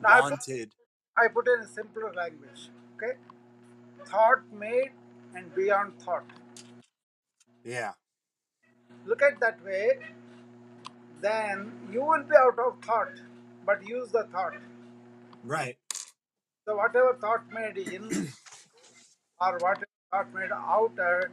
Now, 0.00 0.08
I 0.08 0.20
put, 0.20 0.30
wanted 0.30 0.70
I 1.16 1.28
put 1.28 1.48
it 1.48 1.52
in 1.58 1.60
a 1.64 1.68
simpler 1.68 2.12
language. 2.14 2.70
Okay, 2.96 3.14
thought 4.06 4.40
made 4.52 4.90
and 5.34 5.54
beyond 5.54 6.00
thought. 6.02 6.24
Yeah 7.64 7.92
Look 9.04 9.22
at 9.22 9.40
that 9.40 9.64
way, 9.64 9.98
then 11.20 11.72
you 11.92 12.02
will 12.04 12.22
be 12.22 12.36
out 12.36 12.58
of 12.58 12.78
thought, 12.84 13.12
but 13.66 13.86
use 13.86 14.10
the 14.10 14.24
thought. 14.32 14.54
right 15.44 15.76
So 16.66 16.76
whatever 16.76 17.16
thought 17.20 17.42
made 17.52 17.78
in 17.78 18.28
or 19.40 19.58
whatever 19.58 19.86
thought 20.12 20.32
made 20.34 20.52
outer 20.52 21.32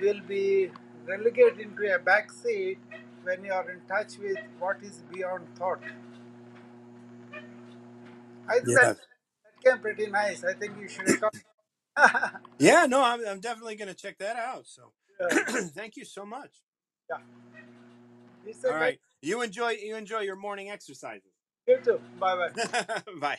will 0.00 0.20
be 0.26 0.70
relegated 1.06 1.60
into 1.60 1.94
a 1.94 1.98
back 1.98 2.32
seat 2.32 2.78
when 3.24 3.44
you 3.44 3.52
are 3.52 3.70
in 3.70 3.80
touch 3.86 4.18
with 4.18 4.38
what 4.58 4.78
is 4.82 5.02
beyond 5.12 5.46
thought. 5.56 5.80
I 8.48 8.54
think 8.54 8.80
that, 8.80 8.96
that 8.96 9.64
came 9.64 9.78
pretty 9.80 10.06
nice. 10.06 10.44
I 10.44 10.54
think 10.54 10.74
you 10.80 10.88
should 10.88 11.20
yeah 12.58 12.86
no 12.86 13.02
i'm, 13.02 13.20
I'm 13.26 13.40
definitely 13.40 13.76
going 13.76 13.88
to 13.88 13.94
check 13.94 14.18
that 14.18 14.36
out 14.36 14.66
so 14.66 14.92
thank 15.74 15.96
you 15.96 16.04
so 16.04 16.24
much 16.24 16.62
yeah. 17.10 17.18
All 18.66 18.74
you 19.22 19.42
enjoy 19.42 19.70
you 19.70 19.96
enjoy 19.96 20.20
your 20.20 20.36
morning 20.36 20.70
exercises 20.70 21.32
You 21.66 21.78
too. 21.82 22.00
Bye 22.18 22.48
bye. 22.54 23.02
bye 23.20 23.38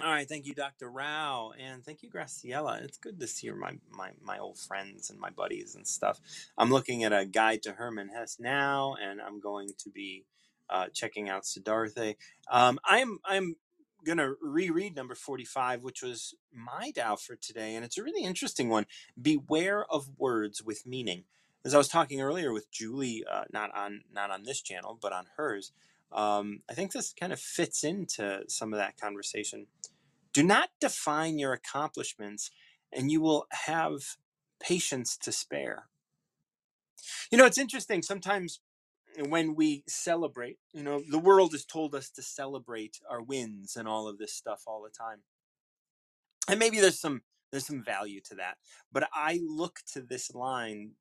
All 0.00 0.12
right, 0.12 0.28
thank 0.28 0.46
you, 0.46 0.54
Dr. 0.54 0.88
Rao, 0.92 1.50
and 1.58 1.84
thank 1.84 2.04
you, 2.04 2.08
Graciela. 2.08 2.80
It's 2.84 2.98
good 2.98 3.18
to 3.18 3.26
see 3.26 3.50
my, 3.50 3.72
my 3.90 4.10
my 4.22 4.38
old 4.38 4.56
friends 4.56 5.10
and 5.10 5.18
my 5.18 5.30
buddies 5.30 5.74
and 5.74 5.84
stuff. 5.84 6.20
I'm 6.56 6.70
looking 6.70 7.02
at 7.02 7.12
a 7.12 7.26
guide 7.26 7.64
to 7.64 7.72
Herman 7.72 8.08
Hesse 8.08 8.38
now, 8.38 8.94
and 9.02 9.20
I'm 9.20 9.40
going 9.40 9.70
to 9.76 9.90
be 9.90 10.24
uh, 10.70 10.86
checking 10.94 11.28
out 11.28 11.44
Siddhartha. 11.44 12.14
Um, 12.48 12.78
I'm 12.84 13.18
I'm 13.24 13.56
gonna 14.04 14.34
reread 14.40 14.96
number 14.96 15.14
45, 15.14 15.82
which 15.82 16.02
was 16.02 16.34
my 16.52 16.90
Tao 16.90 17.16
for 17.16 17.36
today, 17.36 17.74
and 17.74 17.84
it's 17.84 17.98
a 17.98 18.02
really 18.02 18.24
interesting 18.24 18.68
one. 18.68 18.86
Beware 19.20 19.84
of 19.86 20.18
words 20.18 20.62
with 20.62 20.86
meaning. 20.86 21.24
As 21.64 21.74
I 21.74 21.78
was 21.78 21.88
talking 21.88 22.20
earlier 22.20 22.52
with 22.52 22.70
Julie, 22.70 23.24
uh, 23.30 23.44
not 23.52 23.74
on 23.76 24.02
not 24.12 24.30
on 24.30 24.44
this 24.44 24.62
channel, 24.62 24.98
but 25.00 25.12
on 25.12 25.26
hers. 25.36 25.72
Um, 26.10 26.62
I 26.70 26.74
think 26.74 26.92
this 26.92 27.12
kind 27.12 27.32
of 27.32 27.40
fits 27.40 27.84
into 27.84 28.44
some 28.48 28.72
of 28.72 28.78
that 28.78 28.98
conversation 28.98 29.66
do 30.32 30.42
not 30.42 30.70
define 30.80 31.38
your 31.38 31.52
accomplishments, 31.52 32.50
and 32.92 33.10
you 33.10 33.20
will 33.20 33.46
have 33.50 34.16
patience 34.60 35.16
to 35.16 35.32
spare. 35.32 35.88
You 37.30 37.38
know, 37.38 37.46
it's 37.46 37.58
interesting. 37.58 38.02
Sometimes 38.02 38.60
when 39.26 39.54
we 39.54 39.84
celebrate, 39.88 40.58
you 40.72 40.82
know, 40.82 41.02
the 41.08 41.18
world 41.18 41.52
has 41.52 41.64
told 41.64 41.94
us 41.94 42.08
to 42.10 42.22
celebrate 42.22 42.98
our 43.10 43.22
wins 43.22 43.76
and 43.76 43.88
all 43.88 44.08
of 44.08 44.18
this 44.18 44.32
stuff 44.32 44.62
all 44.66 44.82
the 44.82 44.90
time. 44.90 45.22
And 46.48 46.58
maybe 46.58 46.80
there's 46.80 47.00
some 47.00 47.22
there's 47.50 47.66
some 47.66 47.82
value 47.82 48.20
to 48.28 48.34
that. 48.36 48.56
But 48.92 49.08
I 49.12 49.40
look 49.42 49.80
to 49.92 50.00
this 50.00 50.34
line 50.34 50.92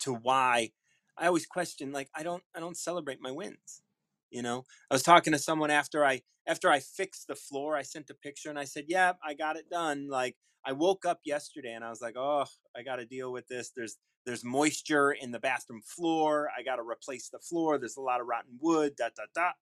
to 0.00 0.12
why 0.12 0.70
I 1.16 1.26
always 1.26 1.46
question 1.46 1.92
like 1.92 2.08
I 2.14 2.22
don't 2.22 2.42
I 2.54 2.60
don't 2.60 2.76
celebrate 2.76 3.20
my 3.20 3.30
wins. 3.30 3.82
You 4.30 4.42
know, 4.42 4.64
I 4.90 4.94
was 4.94 5.02
talking 5.02 5.32
to 5.32 5.38
someone 5.38 5.70
after 5.70 6.04
I 6.04 6.22
after 6.46 6.70
I 6.70 6.80
fixed 6.80 7.28
the 7.28 7.34
floor. 7.34 7.76
I 7.76 7.82
sent 7.82 8.10
a 8.10 8.14
picture 8.14 8.50
and 8.50 8.58
I 8.58 8.64
said, 8.64 8.86
"Yeah, 8.88 9.12
I 9.24 9.34
got 9.34 9.56
it 9.56 9.68
done." 9.70 10.08
Like 10.08 10.36
I 10.64 10.72
woke 10.72 11.04
up 11.04 11.20
yesterday 11.24 11.72
and 11.72 11.84
I 11.84 11.90
was 11.90 12.00
like, 12.00 12.16
"Oh, 12.16 12.46
I 12.76 12.82
got 12.82 12.96
to 12.96 13.06
deal 13.06 13.32
with 13.32 13.48
this. 13.48 13.70
There's 13.74 13.96
there's 14.24 14.44
moisture 14.44 15.12
in 15.12 15.32
the 15.32 15.40
bathroom 15.40 15.82
floor. 15.84 16.48
I 16.56 16.62
got 16.62 16.76
to 16.76 16.82
replace 16.82 17.28
the 17.28 17.40
floor. 17.40 17.78
There's 17.78 17.96
a 17.96 18.00
lot 18.02 18.20
of 18.20 18.26
rotten 18.26 18.58
wood. 18.60 18.94
Da 18.96 19.08
da 19.16 19.24
da." 19.34 19.52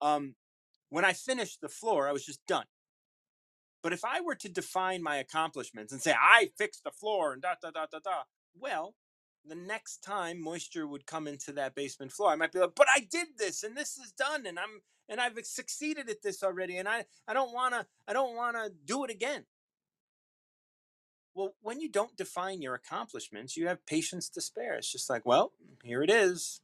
Um, 0.00 0.34
when 0.90 1.04
I 1.04 1.12
finished 1.12 1.60
the 1.60 1.68
floor, 1.68 2.08
I 2.08 2.12
was 2.12 2.24
just 2.24 2.44
done. 2.46 2.66
But 3.82 3.92
if 3.92 4.04
I 4.04 4.20
were 4.20 4.34
to 4.36 4.48
define 4.48 5.02
my 5.02 5.16
accomplishments 5.16 5.92
and 5.92 6.02
say 6.02 6.12
I 6.12 6.50
fixed 6.58 6.82
the 6.84 6.90
floor 6.90 7.32
and 7.32 7.42
da 7.42 7.54
da 7.62 7.70
da 7.70 7.86
da 7.90 8.00
da, 8.00 8.22
well, 8.58 8.94
the 9.44 9.54
next 9.54 9.98
time 9.98 10.42
moisture 10.42 10.88
would 10.88 11.06
come 11.06 11.28
into 11.28 11.52
that 11.52 11.74
basement 11.76 12.12
floor, 12.12 12.30
I 12.30 12.36
might 12.36 12.52
be 12.52 12.58
like, 12.58 12.74
"But 12.74 12.88
I 12.92 13.00
did 13.00 13.38
this, 13.38 13.62
and 13.62 13.76
this 13.76 13.96
is 13.96 14.12
done, 14.12 14.46
and 14.46 14.58
I'm 14.58 14.82
and 15.08 15.20
I've 15.20 15.38
succeeded 15.46 16.10
at 16.10 16.22
this 16.22 16.42
already, 16.42 16.78
and 16.78 16.88
I 16.88 17.06
I 17.28 17.32
don't 17.32 17.52
wanna 17.52 17.86
I 18.08 18.12
don't 18.12 18.34
wanna 18.34 18.70
do 18.84 19.04
it 19.04 19.10
again." 19.10 19.46
Well, 21.36 21.54
when 21.60 21.80
you 21.80 21.90
don't 21.90 22.16
define 22.16 22.62
your 22.62 22.74
accomplishments, 22.74 23.58
you 23.58 23.66
have 23.68 23.84
patience 23.84 24.30
to 24.30 24.40
spare. 24.40 24.72
It's 24.76 24.90
just 24.90 25.10
like, 25.10 25.26
well, 25.26 25.52
here 25.84 26.02
it 26.02 26.08
is. 26.08 26.62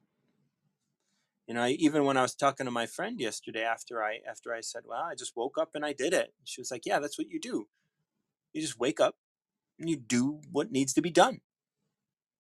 You 1.47 1.53
know, 1.53 1.63
I, 1.65 1.71
even 1.73 2.07
when 2.07 2.17
I 2.17 2.23
was 2.23 2.35
talking 2.35 2.65
to 2.65 2.73
my 2.73 2.87
friend 2.87 3.21
yesterday 3.21 3.65
after 3.65 4.03
I 4.03 4.21
after 4.27 4.55
I 4.55 4.63
said, 4.63 4.85
"Well, 4.87 5.03
I 5.03 5.15
just 5.15 5.37
woke 5.37 5.59
up 5.59 5.75
and 5.75 5.85
I 5.85 5.93
did 5.93 6.15
it," 6.15 6.33
she 6.45 6.63
was 6.63 6.71
like, 6.71 6.87
"Yeah, 6.87 7.01
that's 7.01 7.19
what 7.19 7.29
you 7.29 7.39
do. 7.39 7.69
You 8.55 8.63
just 8.63 8.79
wake 8.79 8.99
up 8.99 9.17
and 9.79 9.91
you 9.91 9.97
do 9.97 10.41
what 10.51 10.73
needs 10.73 10.95
to 10.95 11.03
be 11.03 11.11
done." 11.11 11.43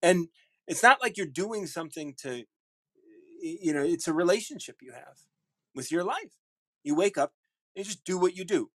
And 0.02 0.28
it's 0.66 0.82
not 0.82 1.02
like 1.02 1.18
you're 1.18 1.26
doing 1.26 1.66
something 1.66 2.14
to, 2.22 2.44
you 3.42 3.74
know, 3.74 3.82
it's 3.82 4.08
a 4.08 4.14
relationship 4.14 4.76
you 4.80 4.92
have 4.92 5.18
with 5.74 5.92
your 5.92 6.04
life. 6.04 6.38
You 6.82 6.94
wake 6.94 7.18
up 7.18 7.34
and 7.76 7.84
you 7.84 7.92
just 7.92 8.04
do 8.04 8.16
what 8.16 8.36
you 8.36 8.44
do. 8.44 8.70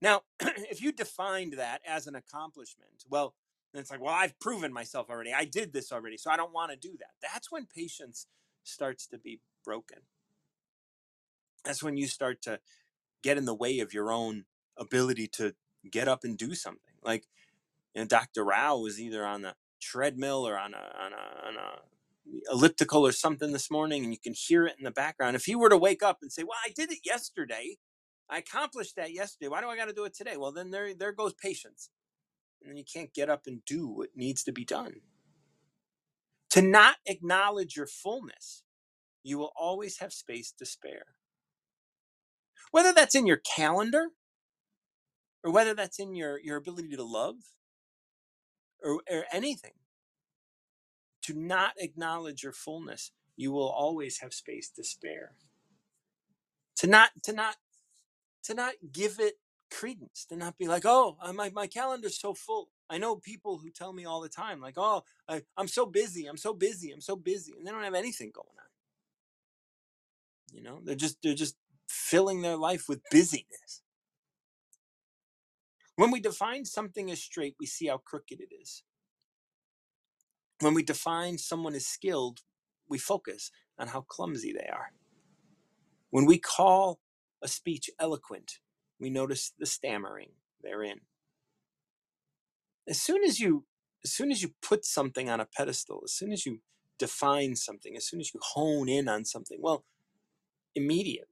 Now, 0.00 0.22
if 0.40 0.82
you 0.82 0.92
defined 0.92 1.54
that 1.54 1.80
as 1.86 2.06
an 2.06 2.14
accomplishment, 2.14 3.04
well, 3.08 3.34
then 3.72 3.82
it's 3.82 3.90
like, 3.90 4.00
well, 4.00 4.14
I've 4.14 4.38
proven 4.40 4.72
myself 4.72 5.10
already. 5.10 5.32
I 5.32 5.44
did 5.44 5.72
this 5.72 5.92
already, 5.92 6.16
so 6.16 6.30
I 6.30 6.36
don't 6.36 6.52
want 6.52 6.72
to 6.72 6.76
do 6.76 6.96
that. 6.98 7.10
That's 7.22 7.52
when 7.52 7.66
patience 7.66 8.26
starts 8.64 9.06
to 9.08 9.18
be 9.18 9.40
broken. 9.64 9.98
That's 11.64 11.82
when 11.82 11.96
you 11.96 12.06
start 12.06 12.42
to 12.42 12.60
get 13.22 13.38
in 13.38 13.44
the 13.44 13.54
way 13.54 13.80
of 13.80 13.94
your 13.94 14.12
own 14.12 14.44
ability 14.78 15.28
to 15.28 15.54
get 15.90 16.08
up 16.08 16.24
and 16.24 16.38
do 16.38 16.54
something. 16.54 16.94
Like, 17.02 17.26
you 17.94 18.02
know, 18.02 18.06
Dr. 18.06 18.44
Rao 18.44 18.78
was 18.78 19.00
either 19.00 19.24
on 19.26 19.42
the 19.42 19.54
treadmill 19.80 20.46
or 20.46 20.58
on 20.58 20.74
a 20.74 20.78
on 20.78 21.12
a 21.12 21.48
on 21.48 21.56
a 21.56 21.80
elliptical 22.52 23.06
or 23.06 23.12
something 23.12 23.52
this 23.52 23.70
morning, 23.70 24.04
and 24.04 24.12
you 24.12 24.18
can 24.18 24.34
hear 24.34 24.66
it 24.66 24.76
in 24.78 24.84
the 24.84 24.90
background. 24.90 25.36
If 25.36 25.46
he 25.46 25.56
were 25.56 25.68
to 25.70 25.76
wake 25.78 26.02
up 26.02 26.18
and 26.22 26.32
say, 26.32 26.44
"Well, 26.44 26.58
I 26.64 26.70
did 26.70 26.92
it 26.92 27.00
yesterday," 27.04 27.78
I 28.30 28.38
accomplished 28.38 28.96
that 28.96 29.12
yesterday. 29.12 29.48
Why 29.48 29.62
do 29.62 29.68
I 29.68 29.76
got 29.76 29.86
to 29.88 29.94
do 29.94 30.06
it 30.06 30.14
today? 30.16 30.36
Well, 30.38 30.52
then 30.52 30.70
there 30.72 30.94
there 30.94 31.12
goes 31.12 31.34
patience. 31.34 31.90
And 32.62 32.70
then 32.70 32.78
you 32.78 32.84
can't 32.84 33.14
get 33.14 33.30
up 33.30 33.42
and 33.46 33.64
do 33.66 33.88
what 33.88 34.10
needs 34.16 34.44
to 34.44 34.52
be 34.52 34.64
done. 34.64 34.96
To 36.50 36.62
not 36.62 36.96
acknowledge 37.06 37.76
your 37.76 37.86
fullness, 37.86 38.64
you 39.22 39.38
will 39.38 39.52
always 39.56 39.98
have 39.98 40.12
space 40.12 40.52
to 40.58 40.66
spare. 40.66 41.06
Whether 42.72 42.92
that's 42.92 43.14
in 43.14 43.26
your 43.26 43.38
calendar 43.38 44.08
or 45.44 45.52
whether 45.52 45.74
that's 45.74 45.98
in 46.00 46.14
your, 46.14 46.40
your 46.40 46.56
ability 46.56 46.96
to 46.96 47.04
love 47.04 47.36
or, 48.82 49.02
or 49.10 49.24
anything, 49.32 49.72
to 51.22 51.34
not 51.34 51.72
acknowledge 51.78 52.42
your 52.42 52.52
fullness, 52.52 53.12
you 53.36 53.52
will 53.52 53.68
always 53.70 54.20
have 54.20 54.34
space 54.34 54.70
to 54.70 54.84
spare. 54.84 55.34
To 56.78 56.86
not 56.86 57.10
to 57.24 57.32
not 57.32 57.56
to 58.44 58.54
not 58.54 58.74
give 58.92 59.18
it 59.18 59.34
credence 59.70 60.24
to 60.28 60.36
not 60.36 60.58
be 60.58 60.66
like 60.66 60.84
oh 60.84 61.16
uh, 61.22 61.32
my, 61.32 61.50
my 61.50 61.66
calendar's 61.66 62.18
so 62.20 62.34
full. 62.34 62.68
I 62.88 62.98
know 62.98 63.16
people 63.16 63.58
who 63.58 63.70
tell 63.70 63.92
me 63.92 64.04
all 64.04 64.20
the 64.20 64.28
time 64.28 64.60
like 64.60 64.74
oh 64.76 65.04
I, 65.28 65.42
i'm 65.56 65.68
so 65.68 65.86
busy 65.86 66.26
i'm 66.26 66.36
so 66.36 66.52
busy 66.52 66.90
i'm 66.90 67.00
so 67.00 67.14
busy 67.14 67.54
and 67.56 67.66
they 67.66 67.70
don't 67.70 67.84
have 67.84 67.94
anything 67.94 68.32
going 68.34 68.48
on. 68.48 68.70
You 70.52 70.62
know? 70.62 70.80
They're 70.84 70.96
just 70.96 71.18
they're 71.22 71.34
just 71.34 71.56
filling 71.88 72.42
their 72.42 72.56
life 72.56 72.86
with 72.88 73.00
busyness. 73.10 73.82
When 75.96 76.10
we 76.10 76.20
define 76.20 76.64
something 76.64 77.10
as 77.10 77.22
straight 77.22 77.54
we 77.60 77.66
see 77.66 77.86
how 77.86 77.98
crooked 77.98 78.40
it 78.40 78.52
is. 78.60 78.82
When 80.60 80.74
we 80.74 80.82
define 80.82 81.38
someone 81.38 81.74
as 81.74 81.86
skilled 81.86 82.40
we 82.88 82.98
focus 82.98 83.52
on 83.78 83.88
how 83.88 84.00
clumsy 84.02 84.52
they 84.52 84.68
are. 84.70 84.90
When 86.10 86.26
we 86.26 86.38
call 86.38 86.98
a 87.42 87.48
speech 87.48 87.90
eloquent. 87.98 88.58
We 88.98 89.10
notice 89.10 89.52
the 89.58 89.66
stammering 89.66 90.30
therein. 90.62 91.00
As 92.88 93.00
soon 93.00 93.24
as 93.24 93.40
you 93.40 93.64
as 94.04 94.12
soon 94.12 94.30
as 94.30 94.42
you 94.42 94.54
put 94.62 94.84
something 94.84 95.28
on 95.28 95.40
a 95.40 95.46
pedestal 95.46 96.00
as 96.04 96.12
soon 96.12 96.32
as 96.32 96.46
you 96.46 96.60
define 96.98 97.54
something 97.56 97.96
as 97.96 98.06
soon 98.06 98.20
as 98.20 98.32
you 98.32 98.40
hone 98.42 98.88
in 98.88 99.08
on 99.08 99.24
something 99.26 99.58
well 99.60 99.84
immediately 100.74 101.26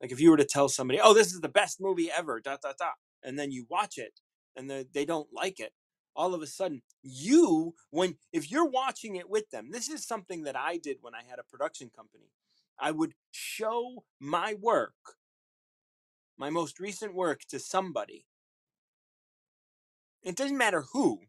like 0.00 0.12
if 0.12 0.20
you 0.20 0.30
were 0.30 0.36
to 0.36 0.44
tell 0.44 0.68
somebody 0.68 1.00
oh 1.02 1.14
this 1.14 1.32
is 1.32 1.40
the 1.40 1.48
best 1.48 1.80
movie 1.80 2.10
ever 2.10 2.40
dot 2.40 2.60
dot 2.62 2.76
dot 2.78 2.94
and 3.22 3.38
then 3.38 3.52
you 3.52 3.66
watch 3.70 3.98
it 3.98 4.20
and 4.56 4.68
the, 4.70 4.86
they 4.92 5.04
don't 5.04 5.28
like 5.32 5.60
it 5.60 5.72
all 6.16 6.34
of 6.34 6.42
a 6.42 6.46
sudden 6.48 6.82
you 7.02 7.74
when 7.90 8.16
if 8.32 8.50
you're 8.50 8.68
watching 8.68 9.16
it 9.16 9.30
with 9.30 9.48
them 9.50 9.70
this 9.70 9.88
is 9.88 10.06
something 10.06 10.42
that 10.44 10.56
i 10.56 10.76
did 10.76 10.98
when 11.00 11.14
i 11.14 11.22
had 11.28 11.38
a 11.38 11.44
production 11.44 11.90
company 11.94 12.24
I 12.78 12.90
would 12.90 13.14
show 13.30 14.04
my 14.20 14.54
work, 14.60 14.94
my 16.36 16.50
most 16.50 16.80
recent 16.80 17.14
work, 17.14 17.40
to 17.48 17.58
somebody. 17.58 18.26
It 20.22 20.36
doesn't 20.36 20.58
matter 20.58 20.84
who. 20.92 21.20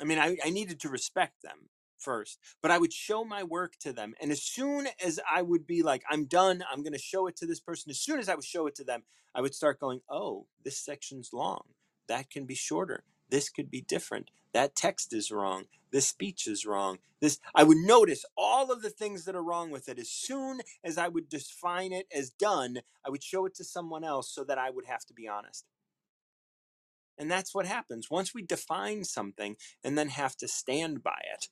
I 0.00 0.04
mean, 0.04 0.18
I, 0.18 0.36
I 0.44 0.50
needed 0.50 0.80
to 0.80 0.88
respect 0.88 1.42
them 1.42 1.70
first, 1.98 2.38
but 2.62 2.70
I 2.70 2.78
would 2.78 2.92
show 2.92 3.24
my 3.24 3.42
work 3.42 3.76
to 3.80 3.92
them. 3.92 4.14
And 4.20 4.30
as 4.30 4.42
soon 4.42 4.88
as 5.04 5.18
I 5.30 5.42
would 5.42 5.66
be 5.66 5.82
like, 5.82 6.02
I'm 6.08 6.24
done, 6.24 6.64
I'm 6.70 6.82
going 6.82 6.92
to 6.92 6.98
show 6.98 7.26
it 7.26 7.36
to 7.36 7.46
this 7.46 7.60
person, 7.60 7.90
as 7.90 8.00
soon 8.00 8.18
as 8.18 8.28
I 8.28 8.34
would 8.34 8.44
show 8.44 8.66
it 8.66 8.74
to 8.76 8.84
them, 8.84 9.02
I 9.34 9.40
would 9.40 9.54
start 9.54 9.80
going, 9.80 10.00
oh, 10.08 10.46
this 10.64 10.78
section's 10.78 11.30
long. 11.32 11.62
That 12.08 12.30
can 12.30 12.46
be 12.46 12.54
shorter. 12.54 13.04
This 13.28 13.50
could 13.50 13.70
be 13.70 13.82
different. 13.82 14.30
That 14.52 14.74
text 14.74 15.12
is 15.12 15.30
wrong. 15.30 15.64
This 15.90 16.08
speech 16.08 16.46
is 16.46 16.66
wrong. 16.66 16.98
This 17.20 17.38
I 17.54 17.64
would 17.64 17.78
notice 17.78 18.24
all 18.36 18.70
of 18.70 18.82
the 18.82 18.90
things 18.90 19.24
that 19.24 19.34
are 19.34 19.42
wrong 19.42 19.70
with 19.70 19.88
it. 19.88 19.98
As 19.98 20.10
soon 20.10 20.60
as 20.84 20.98
I 20.98 21.08
would 21.08 21.28
define 21.28 21.92
it 21.92 22.06
as 22.14 22.30
done, 22.30 22.78
I 23.06 23.10
would 23.10 23.22
show 23.22 23.46
it 23.46 23.54
to 23.56 23.64
someone 23.64 24.04
else 24.04 24.30
so 24.30 24.44
that 24.44 24.58
I 24.58 24.70
would 24.70 24.86
have 24.86 25.04
to 25.06 25.14
be 25.14 25.28
honest. 25.28 25.64
And 27.18 27.30
that's 27.30 27.54
what 27.54 27.66
happens. 27.66 28.10
Once 28.10 28.32
we 28.32 28.42
define 28.42 29.04
something 29.04 29.56
and 29.82 29.98
then 29.98 30.10
have 30.10 30.36
to 30.36 30.46
stand 30.46 31.02
by 31.02 31.20
it, 31.34 31.48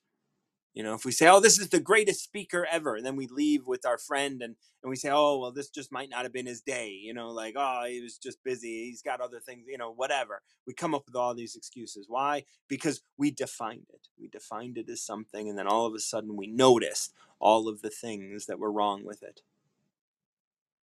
you 0.76 0.82
know, 0.82 0.92
if 0.92 1.06
we 1.06 1.10
say, 1.10 1.26
oh, 1.26 1.40
this 1.40 1.58
is 1.58 1.70
the 1.70 1.80
greatest 1.80 2.22
speaker 2.22 2.66
ever, 2.70 2.96
and 2.96 3.06
then 3.06 3.16
we 3.16 3.26
leave 3.28 3.66
with 3.66 3.86
our 3.86 3.96
friend 3.96 4.42
and, 4.42 4.56
and 4.82 4.90
we 4.90 4.96
say, 4.96 5.08
oh, 5.10 5.38
well, 5.38 5.50
this 5.50 5.70
just 5.70 5.90
might 5.90 6.10
not 6.10 6.24
have 6.24 6.34
been 6.34 6.44
his 6.44 6.60
day, 6.60 6.90
you 6.90 7.14
know, 7.14 7.30
like, 7.30 7.54
oh, 7.56 7.86
he 7.88 8.02
was 8.02 8.18
just 8.18 8.44
busy. 8.44 8.84
He's 8.84 9.00
got 9.00 9.22
other 9.22 9.40
things, 9.40 9.64
you 9.66 9.78
know, 9.78 9.90
whatever. 9.90 10.42
We 10.66 10.74
come 10.74 10.94
up 10.94 11.06
with 11.06 11.16
all 11.16 11.34
these 11.34 11.56
excuses. 11.56 12.04
Why? 12.10 12.44
Because 12.68 13.00
we 13.16 13.30
defined 13.30 13.86
it. 13.88 14.08
We 14.20 14.28
defined 14.28 14.76
it 14.76 14.90
as 14.90 15.00
something, 15.00 15.48
and 15.48 15.58
then 15.58 15.66
all 15.66 15.86
of 15.86 15.94
a 15.94 15.98
sudden 15.98 16.36
we 16.36 16.46
noticed 16.46 17.14
all 17.40 17.68
of 17.68 17.80
the 17.80 17.88
things 17.88 18.44
that 18.44 18.58
were 18.58 18.70
wrong 18.70 19.02
with 19.02 19.22
it. 19.22 19.40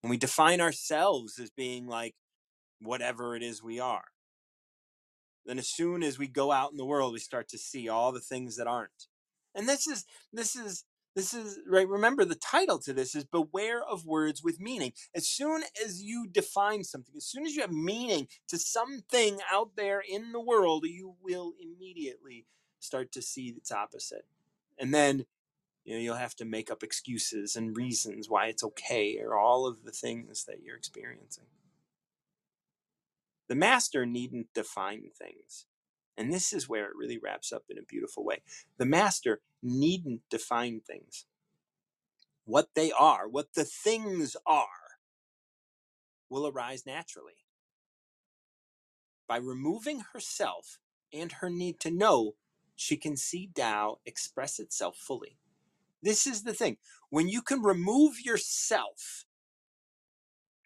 And 0.02 0.10
we 0.10 0.18
define 0.18 0.60
ourselves 0.60 1.38
as 1.38 1.52
being 1.52 1.86
like 1.86 2.16
whatever 2.82 3.36
it 3.36 3.44
is 3.44 3.62
we 3.62 3.80
are. 3.80 4.06
Then 5.46 5.60
as 5.60 5.68
soon 5.68 6.02
as 6.02 6.18
we 6.18 6.28
go 6.28 6.52
out 6.52 6.72
in 6.72 6.78
the 6.78 6.86
world, 6.86 7.14
we 7.14 7.20
start 7.20 7.48
to 7.50 7.60
see 7.60 7.88
all 7.88 8.12
the 8.12 8.20
things 8.20 8.58
that 8.58 8.66
aren't 8.66 9.06
and 9.56 9.68
this 9.68 9.88
is 9.88 10.06
this 10.32 10.56
is 10.56 10.86
this 11.16 11.34
is 11.34 11.60
right 11.68 11.88
remember 11.88 12.26
the 12.26 12.36
title 12.36 12.80
to 12.80 12.94
this 12.94 13.16
is 13.16 13.24
beware 13.24 13.84
of 13.84 14.06
words 14.06 14.44
with 14.44 14.60
meaning. 14.60 14.94
As 15.16 15.28
soon 15.28 15.64
as 15.84 16.02
you 16.02 16.28
define 16.28 16.84
something 16.84 17.16
as 17.16 17.26
soon 17.26 17.46
as 17.46 17.56
you 17.56 17.62
have 17.62 17.72
meaning 17.72 18.28
to 18.48 18.58
something 18.58 19.40
out 19.52 19.72
there 19.76 20.02
in 20.08 20.32
the 20.32 20.42
world 20.42 20.86
you 20.86 21.16
will 21.22 21.54
immediately 21.60 22.46
start 22.80 23.12
to 23.14 23.22
see 23.22 23.54
its 23.56 23.72
opposite. 23.72 24.26
And 24.78 24.94
then 24.94 25.26
you 25.86 25.94
know 25.94 26.02
you'll 26.02 26.16
have 26.16 26.36
to 26.36 26.46
make 26.46 26.72
up 26.72 26.84
excuses 26.84 27.56
and 27.56 27.78
reasons 27.78 28.30
why 28.30 28.48
it's 28.48 28.64
okay 28.64 29.20
or 29.20 29.38
all 29.38 29.68
of 29.68 29.84
the 29.84 29.92
things 29.92 30.46
that 30.46 30.64
you're 30.64 30.78
experiencing. 30.78 31.46
The 33.50 33.56
master 33.56 34.06
needn't 34.06 34.48
define 34.56 35.10
things 35.16 35.66
and 36.18 36.32
this 36.32 36.54
is 36.54 36.70
where 36.70 36.86
it 36.86 36.96
really 36.96 37.18
wraps 37.18 37.52
up 37.52 37.64
in 37.70 37.78
a 37.78 37.84
beautiful 37.84 38.24
way. 38.24 38.42
The 38.78 38.86
master 38.86 39.42
needn't 39.62 40.22
define 40.30 40.82
things. 40.82 41.26
What 42.46 42.70
they 42.76 42.92
are, 42.92 43.28
what 43.28 43.54
the 43.56 43.64
things 43.64 44.36
are, 44.46 44.68
will 46.30 46.48
arise 46.48 46.86
naturally. 46.86 47.34
By 49.28 49.38
removing 49.38 50.04
herself 50.14 50.80
and 51.12 51.32
her 51.34 51.50
need 51.50 51.80
to 51.82 51.92
know, 51.92 52.36
she 52.76 52.98
can 52.98 53.16
see 53.16 53.50
Tao 53.56 54.00
express 54.06 54.60
itself 54.60 54.98
fully. 54.98 55.38
This 56.02 56.28
is 56.28 56.44
the 56.44 56.54
thing. 56.54 56.78
When 57.10 57.30
you 57.30 57.42
can 57.42 57.62
remove 57.62 58.20
yourself 58.20 59.26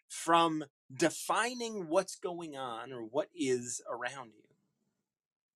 from 0.08 0.64
defining 0.92 1.88
what's 1.88 2.16
going 2.16 2.56
on 2.56 2.92
or 2.92 3.02
what 3.02 3.28
is 3.34 3.80
around 3.88 4.32
you, 4.36 4.47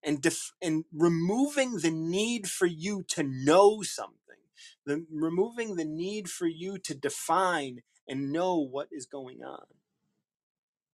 and 0.05 0.21
def- 0.21 0.53
and 0.63 0.85
removing 0.93 1.79
the 1.79 1.91
need 1.91 2.49
for 2.49 2.67
you 2.67 3.05
to 3.09 3.23
know 3.23 3.83
something 3.83 4.19
the 4.87 5.07
removing 5.13 5.77
the 5.77 5.85
need 5.85 6.29
for 6.29 6.47
you 6.47 6.79
to 6.79 6.95
define 6.95 7.81
and 8.09 8.33
know 8.33 8.59
what 8.59 8.89
is 8.93 9.07
going 9.07 9.43
on 9.43 9.67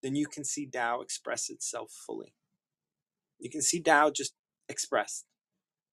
then 0.03 0.15
you 0.15 0.27
can 0.27 0.45
see 0.45 0.67
Tao 0.67 1.01
express 1.01 1.51
itself 1.51 1.93
fully. 2.07 2.35
You 3.39 3.51
can 3.51 3.63
see 3.63 3.81
Tao 3.81 4.11
just 4.11 4.35
expressed 4.69 5.27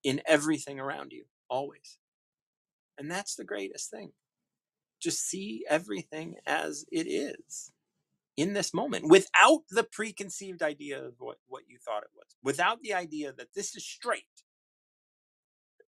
in 0.04 0.22
everything 0.26 0.80
around 0.80 1.12
you 1.12 1.26
always. 1.50 1.98
And 2.98 3.10
that's 3.10 3.36
the 3.36 3.44
greatest 3.44 3.90
thing. 3.90 4.12
Just 5.02 5.28
see 5.28 5.66
everything 5.70 6.36
as 6.46 6.86
it 6.92 7.08
is 7.08 7.72
in 8.38 8.54
this 8.54 8.74
moment 8.74 9.08
without 9.08 9.62
the 9.70 9.84
preconceived 9.84 10.62
idea 10.62 11.04
of 11.04 11.14
what, 11.20 11.38
what 11.48 11.64
you 11.68 11.78
thought 11.84 12.04
it 12.04 12.10
was, 12.16 12.36
without 12.44 12.82
the 12.82 12.94
idea 12.94 13.32
that 13.34 13.54
this 13.56 13.76
is 13.76 13.86
straight. 13.86 14.24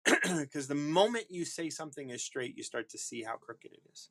Because 0.38 0.68
the 0.68 0.74
moment 0.74 1.26
you 1.30 1.44
say 1.44 1.70
something 1.70 2.11
is 2.11 2.24
straight, 2.24 2.57
you 2.57 2.62
start 2.62 2.88
to 2.90 2.99
see 2.99 3.22
how 3.24 3.36
crooked 3.36 3.72
it 3.72 3.80
is. 3.92 4.11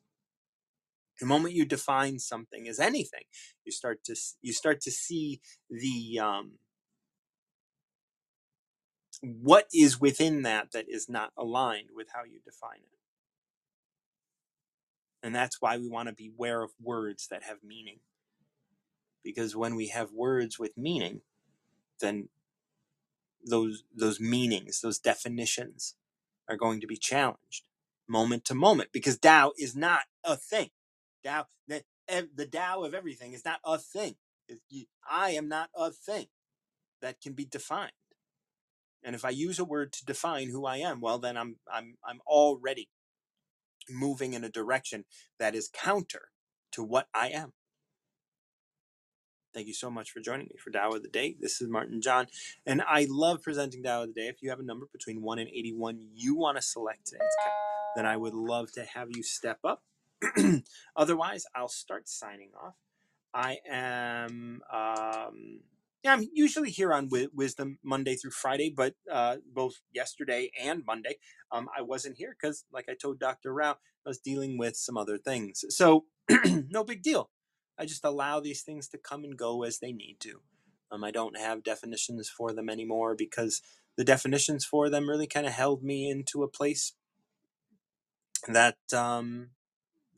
The 1.20 1.26
moment 1.26 1.54
you 1.54 1.64
define 1.64 2.18
something 2.18 2.68
as 2.68 2.78
anything, 2.78 3.24
you 3.64 3.72
start 3.72 4.04
to 4.04 4.14
you 4.42 4.52
start 4.52 4.82
to 4.82 4.90
see 4.90 5.40
the 5.70 6.20
um, 6.22 6.52
what 9.22 9.66
is 9.72 10.00
within 10.00 10.42
that 10.42 10.72
that 10.72 10.86
is 10.88 11.08
not 11.08 11.32
aligned 11.38 11.88
with 11.94 12.08
how 12.14 12.24
you 12.24 12.40
define 12.44 12.80
it. 12.82 12.98
And 15.22 15.34
that's 15.34 15.60
why 15.60 15.78
we 15.78 15.88
want 15.88 16.08
to 16.08 16.14
beware 16.14 16.62
of 16.62 16.72
words 16.80 17.28
that 17.30 17.44
have 17.44 17.58
meaning 17.64 18.00
because 19.26 19.56
when 19.56 19.74
we 19.74 19.88
have 19.88 20.12
words 20.12 20.56
with 20.58 20.78
meaning, 20.78 21.22
then 22.00 22.28
those 23.44 23.84
those 23.94 24.20
meanings, 24.20 24.80
those 24.80 25.00
definitions 25.00 25.96
are 26.48 26.56
going 26.56 26.80
to 26.80 26.86
be 26.86 26.96
challenged 26.96 27.64
moment 28.08 28.44
to 28.46 28.54
moment 28.54 28.90
because 28.92 29.18
Tao 29.18 29.52
is 29.58 29.74
not 29.74 30.02
a 30.24 30.36
thing. 30.36 30.70
Tao, 31.24 31.46
the, 31.66 31.82
the 32.08 32.46
Tao 32.46 32.84
of 32.84 32.94
everything 32.94 33.32
is 33.32 33.44
not 33.44 33.60
a 33.64 33.78
thing. 33.78 34.14
I 35.10 35.30
am 35.30 35.48
not 35.48 35.70
a 35.76 35.90
thing 35.90 36.28
that 37.02 37.20
can 37.20 37.32
be 37.32 37.44
defined. 37.44 37.92
And 39.04 39.16
if 39.16 39.24
I 39.24 39.30
use 39.30 39.58
a 39.58 39.64
word 39.64 39.92
to 39.94 40.04
define 40.04 40.50
who 40.50 40.66
I 40.66 40.78
am, 40.78 41.00
well, 41.00 41.18
then 41.18 41.36
I'm 41.36 41.56
I'm 41.72 41.96
I'm 42.04 42.20
already 42.26 42.88
moving 43.90 44.34
in 44.34 44.44
a 44.44 44.50
direction 44.50 45.04
that 45.38 45.54
is 45.56 45.68
counter 45.72 46.28
to 46.72 46.84
what 46.84 47.08
I 47.14 47.30
am. 47.30 47.52
Thank 49.56 49.68
you 49.68 49.74
so 49.74 49.90
much 49.90 50.10
for 50.10 50.20
joining 50.20 50.48
me 50.48 50.56
for 50.62 50.70
Tao 50.70 50.90
of 50.90 51.02
the 51.02 51.08
Day. 51.08 51.34
This 51.40 51.62
is 51.62 51.68
Martin 51.70 52.02
John, 52.02 52.26
and 52.66 52.82
I 52.82 53.06
love 53.08 53.40
presenting 53.40 53.82
Tao 53.82 54.02
of 54.02 54.08
the 54.08 54.20
Day. 54.20 54.28
If 54.28 54.42
you 54.42 54.50
have 54.50 54.60
a 54.60 54.62
number 54.62 54.84
between 54.92 55.22
1 55.22 55.38
and 55.38 55.48
81 55.48 55.98
you 56.14 56.34
want 56.34 56.58
to 56.58 56.62
select 56.62 57.06
today, 57.06 57.24
then 57.96 58.04
I 58.04 58.18
would 58.18 58.34
love 58.34 58.70
to 58.72 58.84
have 58.84 59.08
you 59.16 59.22
step 59.22 59.60
up. 59.64 59.82
Otherwise, 60.96 61.46
I'll 61.54 61.70
start 61.70 62.06
signing 62.06 62.50
off. 62.62 62.74
I 63.32 63.56
am. 63.66 64.60
Um, 64.70 65.60
yeah, 66.04 66.12
I'm 66.12 66.28
usually 66.34 66.70
here 66.70 66.92
on 66.92 67.08
Wisdom 67.32 67.78
Monday 67.82 68.16
through 68.16 68.32
Friday, 68.32 68.74
but 68.76 68.92
uh, 69.10 69.36
both 69.54 69.80
yesterday 69.90 70.50
and 70.62 70.84
Monday, 70.86 71.16
um, 71.50 71.70
I 71.74 71.80
wasn't 71.80 72.18
here 72.18 72.36
because, 72.38 72.66
like 72.70 72.90
I 72.90 72.94
told 72.94 73.18
Dr. 73.18 73.54
Rao, 73.54 73.70
I 73.72 73.76
was 74.04 74.18
dealing 74.18 74.58
with 74.58 74.76
some 74.76 74.98
other 74.98 75.16
things. 75.16 75.64
So, 75.70 76.04
no 76.44 76.84
big 76.84 77.02
deal. 77.02 77.30
I 77.78 77.84
just 77.84 78.04
allow 78.04 78.40
these 78.40 78.62
things 78.62 78.88
to 78.88 78.98
come 78.98 79.24
and 79.24 79.36
go 79.36 79.62
as 79.62 79.78
they 79.78 79.92
need 79.92 80.16
to. 80.20 80.40
Um, 80.90 81.04
I 81.04 81.10
don't 81.10 81.36
have 81.36 81.62
definitions 81.62 82.28
for 82.28 82.52
them 82.52 82.68
anymore 82.68 83.14
because 83.14 83.60
the 83.96 84.04
definitions 84.04 84.64
for 84.64 84.88
them 84.88 85.08
really 85.08 85.26
kind 85.26 85.46
of 85.46 85.52
held 85.52 85.82
me 85.82 86.10
into 86.10 86.42
a 86.42 86.48
place 86.48 86.92
that 88.46 88.78
um, 88.92 89.50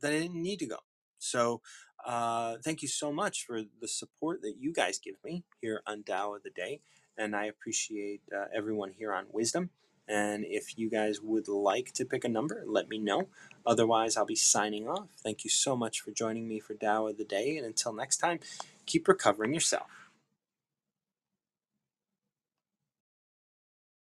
that 0.01 0.13
I 0.13 0.19
didn't 0.19 0.43
need 0.43 0.59
to 0.61 0.67
go. 0.67 0.79
So 1.19 1.63
uh, 2.07 2.57
thank 2.63 2.83
you 2.83 2.89
so 2.89 3.13
much 3.13 3.45
for 3.47 3.63
the 3.81 3.89
support 3.89 4.43
that 4.43 4.55
you 4.59 4.73
guys 4.73 4.99
give 4.99 5.17
me 5.25 5.45
here 5.61 5.83
on 5.87 6.05
Tao 6.05 6.35
of 6.35 6.43
the 6.43 6.51
Day, 6.51 6.81
and 7.17 7.35
I 7.35 7.47
appreciate 7.47 8.23
uh, 8.35 8.47
everyone 8.55 8.93
here 8.97 9.13
on 9.13 9.27
Wisdom. 9.33 9.71
And 10.09 10.45
if 10.47 10.79
you 10.79 10.89
guys 10.89 11.21
would 11.21 11.49
like 11.49 11.93
to 11.93 12.05
pick 12.05 12.25
a 12.25 12.29
number, 12.29 12.65
let 12.67 12.89
me 12.89 12.99
know. 12.99 13.29
Otherwise, 13.67 14.17
I'll 14.17 14.25
be 14.25 14.35
signing 14.35 14.89
off. 14.89 15.09
Thank 15.23 15.45
you 15.45 15.51
so 15.51 15.77
much 15.77 16.01
for 16.01 16.11
joining 16.11 16.49
me 16.49 16.61
for 16.61 16.75
Tao 16.75 17.07
of 17.09 17.19
the 17.19 17.25
Day. 17.25 17.57
And 17.59 17.67
until 17.67 17.93
next 17.93 18.17
time, 18.17 18.41
keep 18.87 19.07
recovering 19.07 19.53
yourself. 19.53 19.98